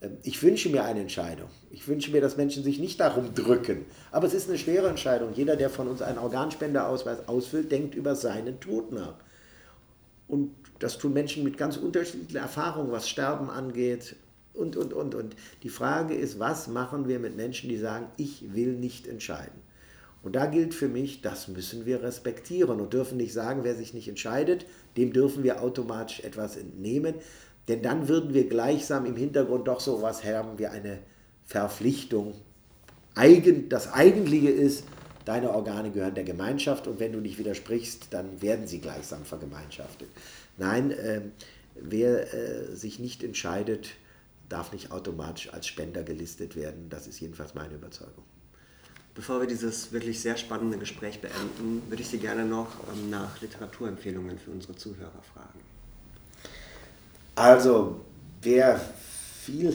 Ähm, 0.00 0.16
ich 0.22 0.42
wünsche 0.42 0.68
mir 0.70 0.84
eine 0.84 1.00
Entscheidung. 1.00 1.48
Ich 1.70 1.86
wünsche 1.86 2.10
mir, 2.10 2.20
dass 2.20 2.36
Menschen 2.36 2.64
sich 2.64 2.78
nicht 2.78 2.98
darum 3.00 3.34
drücken. 3.34 3.84
Aber 4.10 4.26
es 4.26 4.34
ist 4.34 4.48
eine 4.48 4.58
schwere 4.58 4.88
Entscheidung. 4.88 5.34
Jeder, 5.34 5.56
der 5.56 5.70
von 5.70 5.88
uns 5.88 6.02
einen 6.02 6.18
Organspenderausweis 6.18 7.28
ausfüllt, 7.28 7.70
denkt 7.70 7.94
über 7.94 8.16
seinen 8.16 8.58
Tod 8.60 8.92
nach. 8.92 9.14
Und 10.28 10.52
das 10.78 10.98
tun 10.98 11.12
Menschen 11.12 11.44
mit 11.44 11.56
ganz 11.56 11.76
unterschiedlichen 11.76 12.36
Erfahrungen, 12.36 12.90
was 12.90 13.08
Sterben 13.08 13.48
angeht. 13.50 14.16
Und, 14.52 14.76
und, 14.76 14.94
und, 14.94 15.14
und. 15.14 15.36
Die 15.62 15.68
Frage 15.68 16.14
ist, 16.14 16.38
was 16.38 16.66
machen 16.66 17.08
wir 17.08 17.18
mit 17.18 17.36
Menschen, 17.36 17.68
die 17.68 17.76
sagen, 17.76 18.06
ich 18.16 18.54
will 18.54 18.72
nicht 18.72 19.06
entscheiden? 19.06 19.65
Und 20.26 20.32
da 20.32 20.46
gilt 20.46 20.74
für 20.74 20.88
mich, 20.88 21.22
das 21.22 21.46
müssen 21.46 21.86
wir 21.86 22.02
respektieren 22.02 22.80
und 22.80 22.92
dürfen 22.92 23.16
nicht 23.16 23.32
sagen, 23.32 23.60
wer 23.62 23.76
sich 23.76 23.94
nicht 23.94 24.08
entscheidet, 24.08 24.66
dem 24.96 25.12
dürfen 25.12 25.44
wir 25.44 25.62
automatisch 25.62 26.18
etwas 26.18 26.56
entnehmen. 26.56 27.14
Denn 27.68 27.80
dann 27.80 28.08
würden 28.08 28.34
wir 28.34 28.48
gleichsam 28.48 29.06
im 29.06 29.14
Hintergrund 29.14 29.68
doch 29.68 29.78
so 29.78 30.02
was 30.02 30.24
haben 30.24 30.58
wie 30.58 30.66
eine 30.66 30.98
Verpflichtung. 31.44 32.34
Das 33.68 33.92
Eigentliche 33.92 34.50
ist, 34.50 34.82
deine 35.26 35.52
Organe 35.52 35.92
gehören 35.92 36.16
der 36.16 36.24
Gemeinschaft 36.24 36.88
und 36.88 36.98
wenn 36.98 37.12
du 37.12 37.20
nicht 37.20 37.38
widersprichst, 37.38 38.08
dann 38.10 38.42
werden 38.42 38.66
sie 38.66 38.80
gleichsam 38.80 39.24
vergemeinschaftet. 39.24 40.08
Nein, 40.58 40.90
äh, 40.90 41.20
wer 41.76 42.34
äh, 42.34 42.74
sich 42.74 42.98
nicht 42.98 43.22
entscheidet, 43.22 43.90
darf 44.48 44.72
nicht 44.72 44.90
automatisch 44.90 45.52
als 45.52 45.68
Spender 45.68 46.02
gelistet 46.02 46.56
werden. 46.56 46.88
Das 46.90 47.06
ist 47.06 47.20
jedenfalls 47.20 47.54
meine 47.54 47.74
Überzeugung. 47.74 48.24
Bevor 49.16 49.40
wir 49.40 49.46
dieses 49.46 49.92
wirklich 49.92 50.20
sehr 50.20 50.36
spannende 50.36 50.76
Gespräch 50.76 51.22
beenden, 51.22 51.82
würde 51.88 52.02
ich 52.02 52.08
Sie 52.08 52.18
gerne 52.18 52.44
noch 52.44 52.68
ähm, 52.92 53.08
nach 53.08 53.40
Literaturempfehlungen 53.40 54.38
für 54.38 54.50
unsere 54.50 54.76
Zuhörer 54.76 55.22
fragen. 55.32 55.58
Also, 57.34 58.00
wer 58.42 58.78
viel 59.42 59.74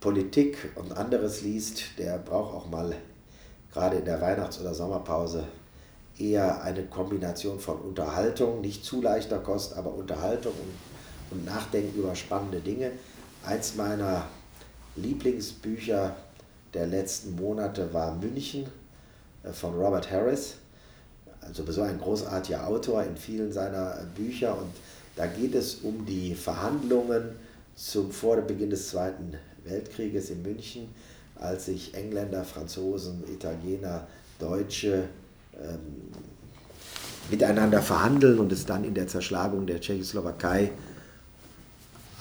Politik 0.00 0.72
und 0.74 0.92
anderes 0.96 1.42
liest, 1.42 1.96
der 1.98 2.18
braucht 2.18 2.54
auch 2.54 2.68
mal 2.68 2.96
gerade 3.72 3.98
in 3.98 4.04
der 4.04 4.20
Weihnachts- 4.20 4.60
oder 4.60 4.74
Sommerpause 4.74 5.46
eher 6.18 6.62
eine 6.62 6.82
Kombination 6.86 7.60
von 7.60 7.78
Unterhaltung, 7.80 8.60
nicht 8.60 8.84
zu 8.84 9.00
leichter 9.00 9.38
Kost, 9.38 9.76
aber 9.76 9.94
Unterhaltung 9.94 10.52
und, 10.52 11.38
und 11.38 11.44
Nachdenken 11.44 11.96
über 11.96 12.16
spannende 12.16 12.58
Dinge. 12.58 12.90
Eins 13.44 13.76
meiner 13.76 14.26
Lieblingsbücher 14.96 16.16
der 16.74 16.86
letzten 16.86 17.36
Monate 17.36 17.92
war 17.92 18.14
München 18.14 18.66
äh, 19.42 19.52
von 19.52 19.74
Robert 19.74 20.10
Harris. 20.10 20.56
Also 21.40 21.70
so 21.70 21.82
ein 21.82 21.98
großartiger 21.98 22.66
Autor 22.66 23.02
in 23.02 23.16
vielen 23.16 23.52
seiner 23.52 23.98
Bücher. 24.16 24.56
Und 24.56 24.70
da 25.16 25.26
geht 25.26 25.54
es 25.54 25.76
um 25.76 26.06
die 26.06 26.34
Verhandlungen 26.34 27.30
zum 27.74 28.12
vor 28.12 28.36
Beginn 28.42 28.70
des 28.70 28.90
Zweiten 28.90 29.34
Weltkrieges 29.64 30.30
in 30.30 30.42
München, 30.42 30.88
als 31.36 31.66
sich 31.66 31.94
Engländer, 31.94 32.44
Franzosen, 32.44 33.24
Italiener, 33.32 34.06
Deutsche 34.38 35.08
ähm, 35.60 36.12
miteinander 37.30 37.80
verhandeln 37.80 38.38
und 38.38 38.52
es 38.52 38.66
dann 38.66 38.84
in 38.84 38.94
der 38.94 39.06
Zerschlagung 39.06 39.66
der 39.66 39.80
Tschechoslowakei 39.80 40.70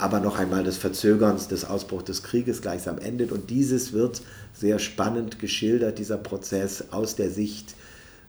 aber 0.02 0.20
noch 0.20 0.40
einmal 0.40 0.64
des 0.64 0.78
Verzögerns 0.78 1.48
des 1.48 1.64
Ausbruchs 1.64 2.06
des 2.06 2.24
Krieges 2.24 2.64
gleichsam 2.64 2.98
endet. 2.98 3.32
Und 3.32 3.52
dieses 3.52 3.94
wird 3.94 4.24
sehr 4.52 4.80
spannend 4.80 5.38
geschildert, 5.38 6.00
dieser 6.00 6.18
Prozess 6.18 6.86
aus 6.90 7.16
der 7.16 7.30
Sicht 7.30 7.76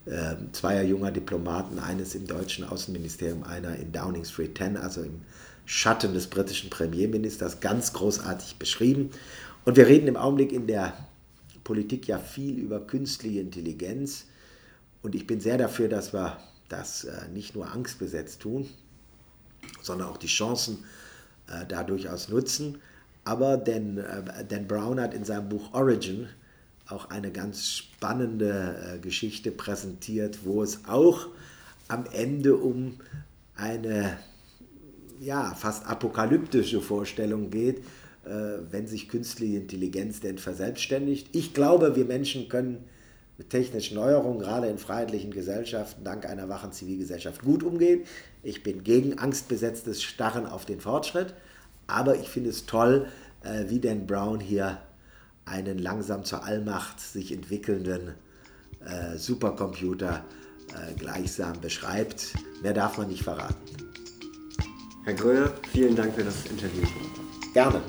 äh, 0.04 0.34
zweier 0.52 0.82
junger 0.82 1.10
Diplomaten, 1.10 1.78
eines 1.78 2.14
im 2.14 2.26
deutschen 2.26 2.64
Außenministerium, 2.68 3.44
einer 3.44 3.74
in 3.76 3.90
Downing 3.90 4.26
Street 4.26 4.58
10, 4.58 4.76
also 4.76 5.00
im 5.00 5.22
Schatten 5.64 6.12
des 6.12 6.26
britischen 6.26 6.68
Premierministers, 6.68 7.60
ganz 7.60 7.94
großartig 7.94 8.56
beschrieben. 8.56 9.08
Und 9.64 9.78
wir 9.78 9.86
reden 9.86 10.08
im 10.08 10.18
Augenblick 10.18 10.52
in 10.52 10.66
der 10.66 10.92
Politik 11.64 12.06
ja 12.06 12.18
viel 12.18 12.58
über 12.58 12.80
künstliche 12.80 13.40
Intelligenz. 13.40 14.26
Und 15.02 15.14
ich 15.14 15.26
bin 15.26 15.40
sehr 15.40 15.56
dafür, 15.56 15.88
dass 15.88 16.12
wir 16.12 16.36
das 16.68 17.04
äh, 17.04 17.28
nicht 17.32 17.54
nur 17.54 17.72
angstbesetzt 17.72 18.40
tun, 18.40 18.68
sondern 19.80 20.08
auch 20.08 20.18
die 20.18 20.26
Chancen 20.26 20.84
äh, 21.52 21.66
da 21.66 21.84
durchaus 21.84 22.28
nutzen. 22.28 22.78
Aber 23.24 23.56
Dan, 23.56 23.98
äh, 23.98 24.44
Dan 24.48 24.66
Brown 24.66 25.00
hat 25.00 25.14
in 25.14 25.24
seinem 25.24 25.48
Buch 25.48 25.72
Origin 25.72 26.28
auch 26.88 27.10
eine 27.10 27.30
ganz 27.30 27.68
spannende 27.68 28.76
äh, 28.94 28.98
Geschichte 28.98 29.50
präsentiert, 29.50 30.40
wo 30.44 30.62
es 30.62 30.80
auch 30.86 31.28
am 31.88 32.04
Ende 32.12 32.56
um 32.56 32.98
eine 33.54 34.18
ja, 35.20 35.54
fast 35.54 35.86
apokalyptische 35.86 36.80
Vorstellung 36.80 37.50
geht, 37.50 37.78
äh, 38.24 38.58
wenn 38.70 38.86
sich 38.86 39.08
künstliche 39.08 39.58
Intelligenz 39.58 40.20
denn 40.20 40.38
verselbstständigt. 40.38 41.28
Ich 41.32 41.54
glaube, 41.54 41.94
wir 41.96 42.04
Menschen 42.04 42.48
können 42.48 42.84
mit 43.38 43.50
technischen 43.50 43.96
Neuerungen, 43.96 44.38
gerade 44.38 44.68
in 44.68 44.78
freiheitlichen 44.78 45.30
Gesellschaften, 45.30 46.04
dank 46.04 46.26
einer 46.26 46.48
wachen 46.48 46.72
Zivilgesellschaft 46.72 47.42
gut 47.42 47.62
umgehen. 47.62 48.04
Ich 48.42 48.62
bin 48.62 48.84
gegen 48.84 49.18
angstbesetztes 49.18 50.02
Starren 50.02 50.46
auf 50.46 50.64
den 50.64 50.80
Fortschritt, 50.80 51.34
aber 51.86 52.16
ich 52.16 52.28
finde 52.28 52.50
es 52.50 52.66
toll, 52.66 53.06
äh, 53.42 53.64
wie 53.68 53.80
Dan 53.80 54.06
Brown 54.06 54.40
hier 54.40 54.78
einen 55.44 55.78
langsam 55.78 56.24
zur 56.24 56.44
Allmacht 56.44 57.00
sich 57.00 57.32
entwickelnden 57.32 58.14
äh, 58.84 59.16
Supercomputer 59.16 60.24
äh, 60.68 60.94
gleichsam 60.94 61.60
beschreibt. 61.60 62.34
Mehr 62.62 62.74
darf 62.74 62.98
man 62.98 63.08
nicht 63.08 63.22
verraten. 63.22 63.56
Herr 65.04 65.14
Gröhe, 65.14 65.52
vielen 65.72 65.96
Dank 65.96 66.14
für 66.14 66.24
das 66.24 66.46
Interview. 66.46 66.86
Gerne. 67.52 67.82